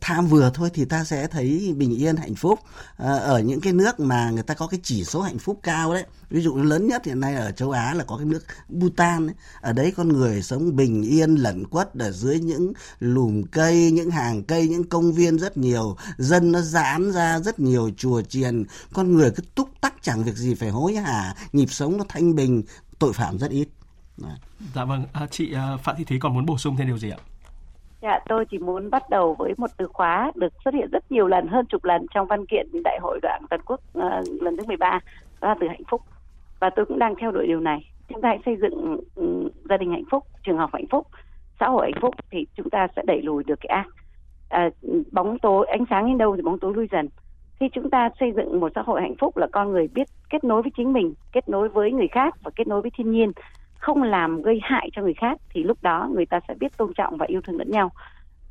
tham 0.00 0.26
vừa 0.26 0.50
thôi 0.54 0.70
thì 0.74 0.84
ta 0.84 1.04
sẽ 1.04 1.26
thấy 1.26 1.74
bình 1.76 1.96
yên 1.96 2.16
hạnh 2.16 2.34
phúc. 2.34 2.58
Uh, 2.62 3.06
ở 3.06 3.40
những 3.40 3.60
cái 3.60 3.72
nước 3.72 4.00
mà 4.00 4.30
người 4.30 4.42
ta 4.42 4.54
có 4.54 4.66
cái 4.66 4.80
chỉ 4.82 5.04
số 5.04 5.22
hạnh 5.22 5.38
phúc 5.38 5.60
cao 5.62 5.94
đấy 5.94 6.04
ví 6.32 6.40
dụ 6.40 6.56
lớn 6.56 6.86
nhất 6.86 7.04
hiện 7.04 7.20
nay 7.20 7.34
ở 7.34 7.52
châu 7.52 7.70
Á 7.70 7.94
là 7.94 8.04
có 8.04 8.16
cái 8.16 8.26
nước 8.26 8.44
Bhutan 8.68 9.26
ấy. 9.26 9.34
ở 9.60 9.72
đấy 9.72 9.92
con 9.96 10.08
người 10.08 10.42
sống 10.42 10.76
bình 10.76 11.02
yên 11.02 11.34
lẩn 11.34 11.66
quất 11.66 11.94
ở 11.98 12.10
dưới 12.12 12.40
những 12.40 12.72
lùm 13.00 13.42
cây 13.42 13.90
những 13.90 14.10
hàng 14.10 14.42
cây 14.42 14.68
những 14.68 14.84
công 14.84 15.12
viên 15.12 15.38
rất 15.38 15.56
nhiều 15.56 15.96
dân 16.18 16.52
nó 16.52 16.60
giãn 16.60 17.12
ra 17.12 17.38
rất 17.40 17.60
nhiều 17.60 17.90
chùa 17.96 18.22
chiền. 18.22 18.64
Con 18.92 19.14
người 19.14 19.30
cứ 19.30 19.42
túc 19.54 19.68
tắc 19.80 19.94
chẳng 20.02 20.24
việc 20.24 20.36
gì 20.36 20.54
phải 20.54 20.70
hối 20.70 20.94
hả 20.94 21.34
nhịp 21.52 21.68
sống 21.70 21.96
nó 21.96 22.04
thanh 22.08 22.34
bình 22.34 22.62
tội 22.98 23.12
phạm 23.12 23.38
rất 23.38 23.50
ít. 23.50 23.68
Dạ 24.74 24.84
vâng, 24.84 25.02
à, 25.12 25.26
chị 25.30 25.54
à, 25.54 25.76
Phạm 25.76 25.96
Thị 25.98 26.04
Thúy 26.04 26.18
còn 26.20 26.34
muốn 26.34 26.46
bổ 26.46 26.56
sung 26.58 26.76
thêm 26.78 26.86
điều 26.86 26.98
gì 26.98 27.10
ạ? 27.10 27.18
Dạ, 28.02 28.18
tôi 28.28 28.44
chỉ 28.50 28.58
muốn 28.58 28.90
bắt 28.90 29.10
đầu 29.10 29.34
với 29.38 29.54
một 29.56 29.70
từ 29.76 29.86
khóa 29.92 30.32
được 30.34 30.52
xuất 30.64 30.74
hiện 30.74 30.88
rất 30.92 31.12
nhiều 31.12 31.26
lần, 31.26 31.48
hơn 31.48 31.66
chục 31.66 31.84
lần 31.84 32.06
trong 32.14 32.26
văn 32.26 32.46
kiện 32.46 32.66
Đại 32.84 32.98
hội 33.02 33.18
Đảng 33.22 33.42
Toàn 33.50 33.60
quốc 33.64 33.80
uh, 33.98 34.42
lần 34.42 34.56
thứ 34.56 34.64
13, 34.66 35.00
đó 35.40 35.48
là 35.48 35.54
từ 35.60 35.68
hạnh 35.68 35.84
phúc. 35.90 36.02
Và 36.60 36.70
tôi 36.76 36.86
cũng 36.86 36.98
đang 36.98 37.14
theo 37.20 37.30
đuổi 37.30 37.46
điều 37.46 37.60
này. 37.60 37.90
Chúng 38.08 38.20
ta 38.20 38.28
hãy 38.28 38.38
xây 38.44 38.56
dựng 38.56 39.00
um, 39.14 39.48
gia 39.68 39.76
đình 39.76 39.90
hạnh 39.90 40.04
phúc, 40.10 40.24
trường 40.42 40.58
học 40.58 40.70
hạnh 40.72 40.86
phúc, 40.90 41.06
xã 41.60 41.68
hội 41.68 41.90
hạnh 41.92 42.02
phúc 42.02 42.14
thì 42.30 42.46
chúng 42.56 42.70
ta 42.70 42.86
sẽ 42.96 43.02
đẩy 43.06 43.22
lùi 43.22 43.44
được 43.44 43.60
cái 43.60 43.68
ác. 43.68 43.86
À, 44.48 44.70
bóng 45.12 45.38
tối, 45.38 45.66
ánh 45.70 45.84
sáng 45.90 46.06
đến 46.06 46.18
đâu 46.18 46.36
thì 46.36 46.42
bóng 46.42 46.58
tối 46.58 46.74
lui 46.74 46.88
dần. 46.92 47.08
Khi 47.60 47.68
chúng 47.72 47.90
ta 47.90 48.10
xây 48.20 48.32
dựng 48.36 48.60
một 48.60 48.72
xã 48.74 48.82
hội 48.82 49.00
hạnh 49.02 49.14
phúc 49.18 49.36
là 49.36 49.46
con 49.52 49.72
người 49.72 49.88
biết 49.94 50.08
kết 50.30 50.44
nối 50.44 50.62
với 50.62 50.72
chính 50.76 50.92
mình, 50.92 51.14
kết 51.32 51.48
nối 51.48 51.68
với 51.68 51.92
người 51.92 52.08
khác 52.08 52.34
và 52.42 52.50
kết 52.56 52.66
nối 52.66 52.82
với 52.82 52.90
thiên 52.96 53.10
nhiên 53.10 53.32
không 53.82 54.02
làm 54.02 54.42
gây 54.42 54.60
hại 54.62 54.90
cho 54.92 55.02
người 55.02 55.14
khác 55.14 55.38
thì 55.50 55.64
lúc 55.64 55.78
đó 55.82 56.08
người 56.14 56.26
ta 56.26 56.40
sẽ 56.48 56.54
biết 56.60 56.76
tôn 56.76 56.94
trọng 56.94 57.16
và 57.16 57.26
yêu 57.26 57.40
thương 57.40 57.58
lẫn 57.58 57.70
nhau. 57.70 57.90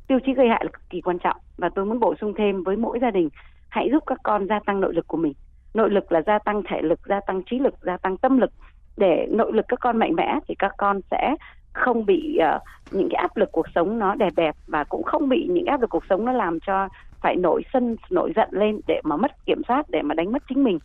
Tiêu 0.06 0.18
chí 0.26 0.34
gây 0.34 0.48
hại 0.48 0.64
là 0.64 0.70
cực 0.72 0.90
kỳ 0.90 1.00
quan 1.00 1.18
trọng 1.18 1.36
và 1.56 1.68
tôi 1.74 1.84
muốn 1.84 2.00
bổ 2.00 2.14
sung 2.20 2.34
thêm 2.38 2.62
với 2.62 2.76
mỗi 2.76 2.98
gia 3.02 3.10
đình 3.10 3.28
hãy 3.68 3.88
giúp 3.92 4.02
các 4.06 4.18
con 4.22 4.46
gia 4.48 4.60
tăng 4.66 4.80
nội 4.80 4.94
lực 4.94 5.06
của 5.06 5.16
mình. 5.16 5.32
Nội 5.74 5.90
lực 5.90 6.12
là 6.12 6.22
gia 6.26 6.38
tăng 6.38 6.62
thể 6.68 6.82
lực 6.82 7.00
gia 7.06 7.20
tăng 7.20 7.42
trí 7.42 7.58
lực 7.58 7.74
gia 7.82 7.96
tăng 7.96 8.16
tâm 8.16 8.38
lực. 8.38 8.50
Để 8.96 9.26
nội 9.30 9.52
lực 9.52 9.64
các 9.68 9.80
con 9.80 9.98
mạnh 9.98 10.14
mẽ 10.14 10.38
thì 10.48 10.54
các 10.58 10.72
con 10.78 11.00
sẽ 11.10 11.34
không 11.72 12.06
bị 12.06 12.38
uh, 12.56 12.62
những 12.90 13.08
cái 13.10 13.20
áp 13.20 13.36
lực 13.36 13.48
cuộc 13.52 13.66
sống 13.74 13.98
nó 13.98 14.14
đè 14.14 14.28
bẹp 14.36 14.54
và 14.66 14.84
cũng 14.84 15.02
không 15.02 15.28
bị 15.28 15.46
những 15.50 15.66
áp 15.66 15.80
lực 15.80 15.90
cuộc 15.90 16.04
sống 16.10 16.24
nó 16.24 16.32
làm 16.32 16.60
cho 16.60 16.88
phải 17.20 17.36
nổi 17.36 17.62
sân 17.72 17.96
nổi 18.10 18.32
giận 18.36 18.48
lên 18.52 18.80
để 18.86 19.00
mà 19.04 19.16
mất 19.16 19.46
kiểm 19.46 19.62
soát 19.68 19.86
để 19.88 20.02
mà 20.02 20.14
đánh 20.14 20.32
mất 20.32 20.42
chính 20.48 20.64
mình. 20.64 20.78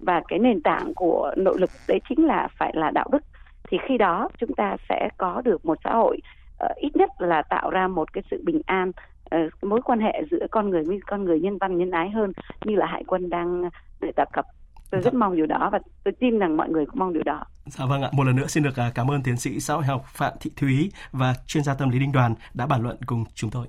Và 0.00 0.22
cái 0.28 0.38
nền 0.38 0.62
tảng 0.62 0.94
của 0.94 1.34
nội 1.36 1.56
lực 1.58 1.70
đấy 1.88 2.00
chính 2.08 2.26
là 2.26 2.48
phải 2.58 2.72
là 2.74 2.90
đạo 2.90 3.08
đức 3.12 3.22
thì 3.70 3.78
khi 3.88 3.98
đó 3.98 4.28
chúng 4.38 4.54
ta 4.54 4.76
sẽ 4.88 5.08
có 5.16 5.42
được 5.44 5.64
một 5.64 5.78
xã 5.84 5.90
hội 5.92 6.18
uh, 6.64 6.76
ít 6.76 6.96
nhất 6.96 7.10
là 7.18 7.42
tạo 7.42 7.70
ra 7.70 7.88
một 7.88 8.12
cái 8.12 8.24
sự 8.30 8.42
bình 8.44 8.60
an 8.66 8.92
uh, 9.34 9.64
mối 9.64 9.80
quan 9.84 10.00
hệ 10.00 10.22
giữa 10.30 10.46
con 10.50 10.70
người 10.70 10.84
với 10.84 11.00
con 11.06 11.24
người 11.24 11.40
nhân 11.40 11.58
văn 11.58 11.78
nhân 11.78 11.90
ái 11.90 12.10
hơn 12.10 12.32
như 12.64 12.76
là 12.76 12.86
hải 12.86 13.04
quân 13.06 13.30
đang 13.30 13.62
đề 14.00 14.12
cập 14.32 14.46
tôi 14.92 15.00
rất 15.00 15.14
mong 15.14 15.36
điều 15.36 15.46
đó 15.46 15.68
và 15.72 15.78
tôi 16.04 16.14
tin 16.20 16.38
rằng 16.38 16.56
mọi 16.56 16.68
người 16.68 16.86
cũng 16.86 16.98
mong 16.98 17.12
điều 17.12 17.22
đó. 17.22 17.44
Dạ 17.66 17.86
vâng 17.86 18.02
ạ, 18.02 18.10
một 18.12 18.24
lần 18.24 18.36
nữa 18.36 18.46
xin 18.46 18.62
được 18.62 18.76
à, 18.76 18.90
cảm 18.94 19.10
ơn 19.10 19.22
tiến 19.22 19.36
sĩ 19.36 19.60
xã 19.60 19.74
hội 19.74 19.84
học 19.84 20.04
Phạm 20.06 20.32
Thị 20.40 20.50
Thúy 20.56 20.92
và 21.12 21.34
chuyên 21.46 21.64
gia 21.64 21.74
tâm 21.74 21.90
lý 21.90 21.98
Đinh 21.98 22.12
Đoàn 22.12 22.34
đã 22.54 22.66
bàn 22.66 22.82
luận 22.82 22.96
cùng 23.06 23.24
chúng 23.34 23.50
tôi. 23.50 23.66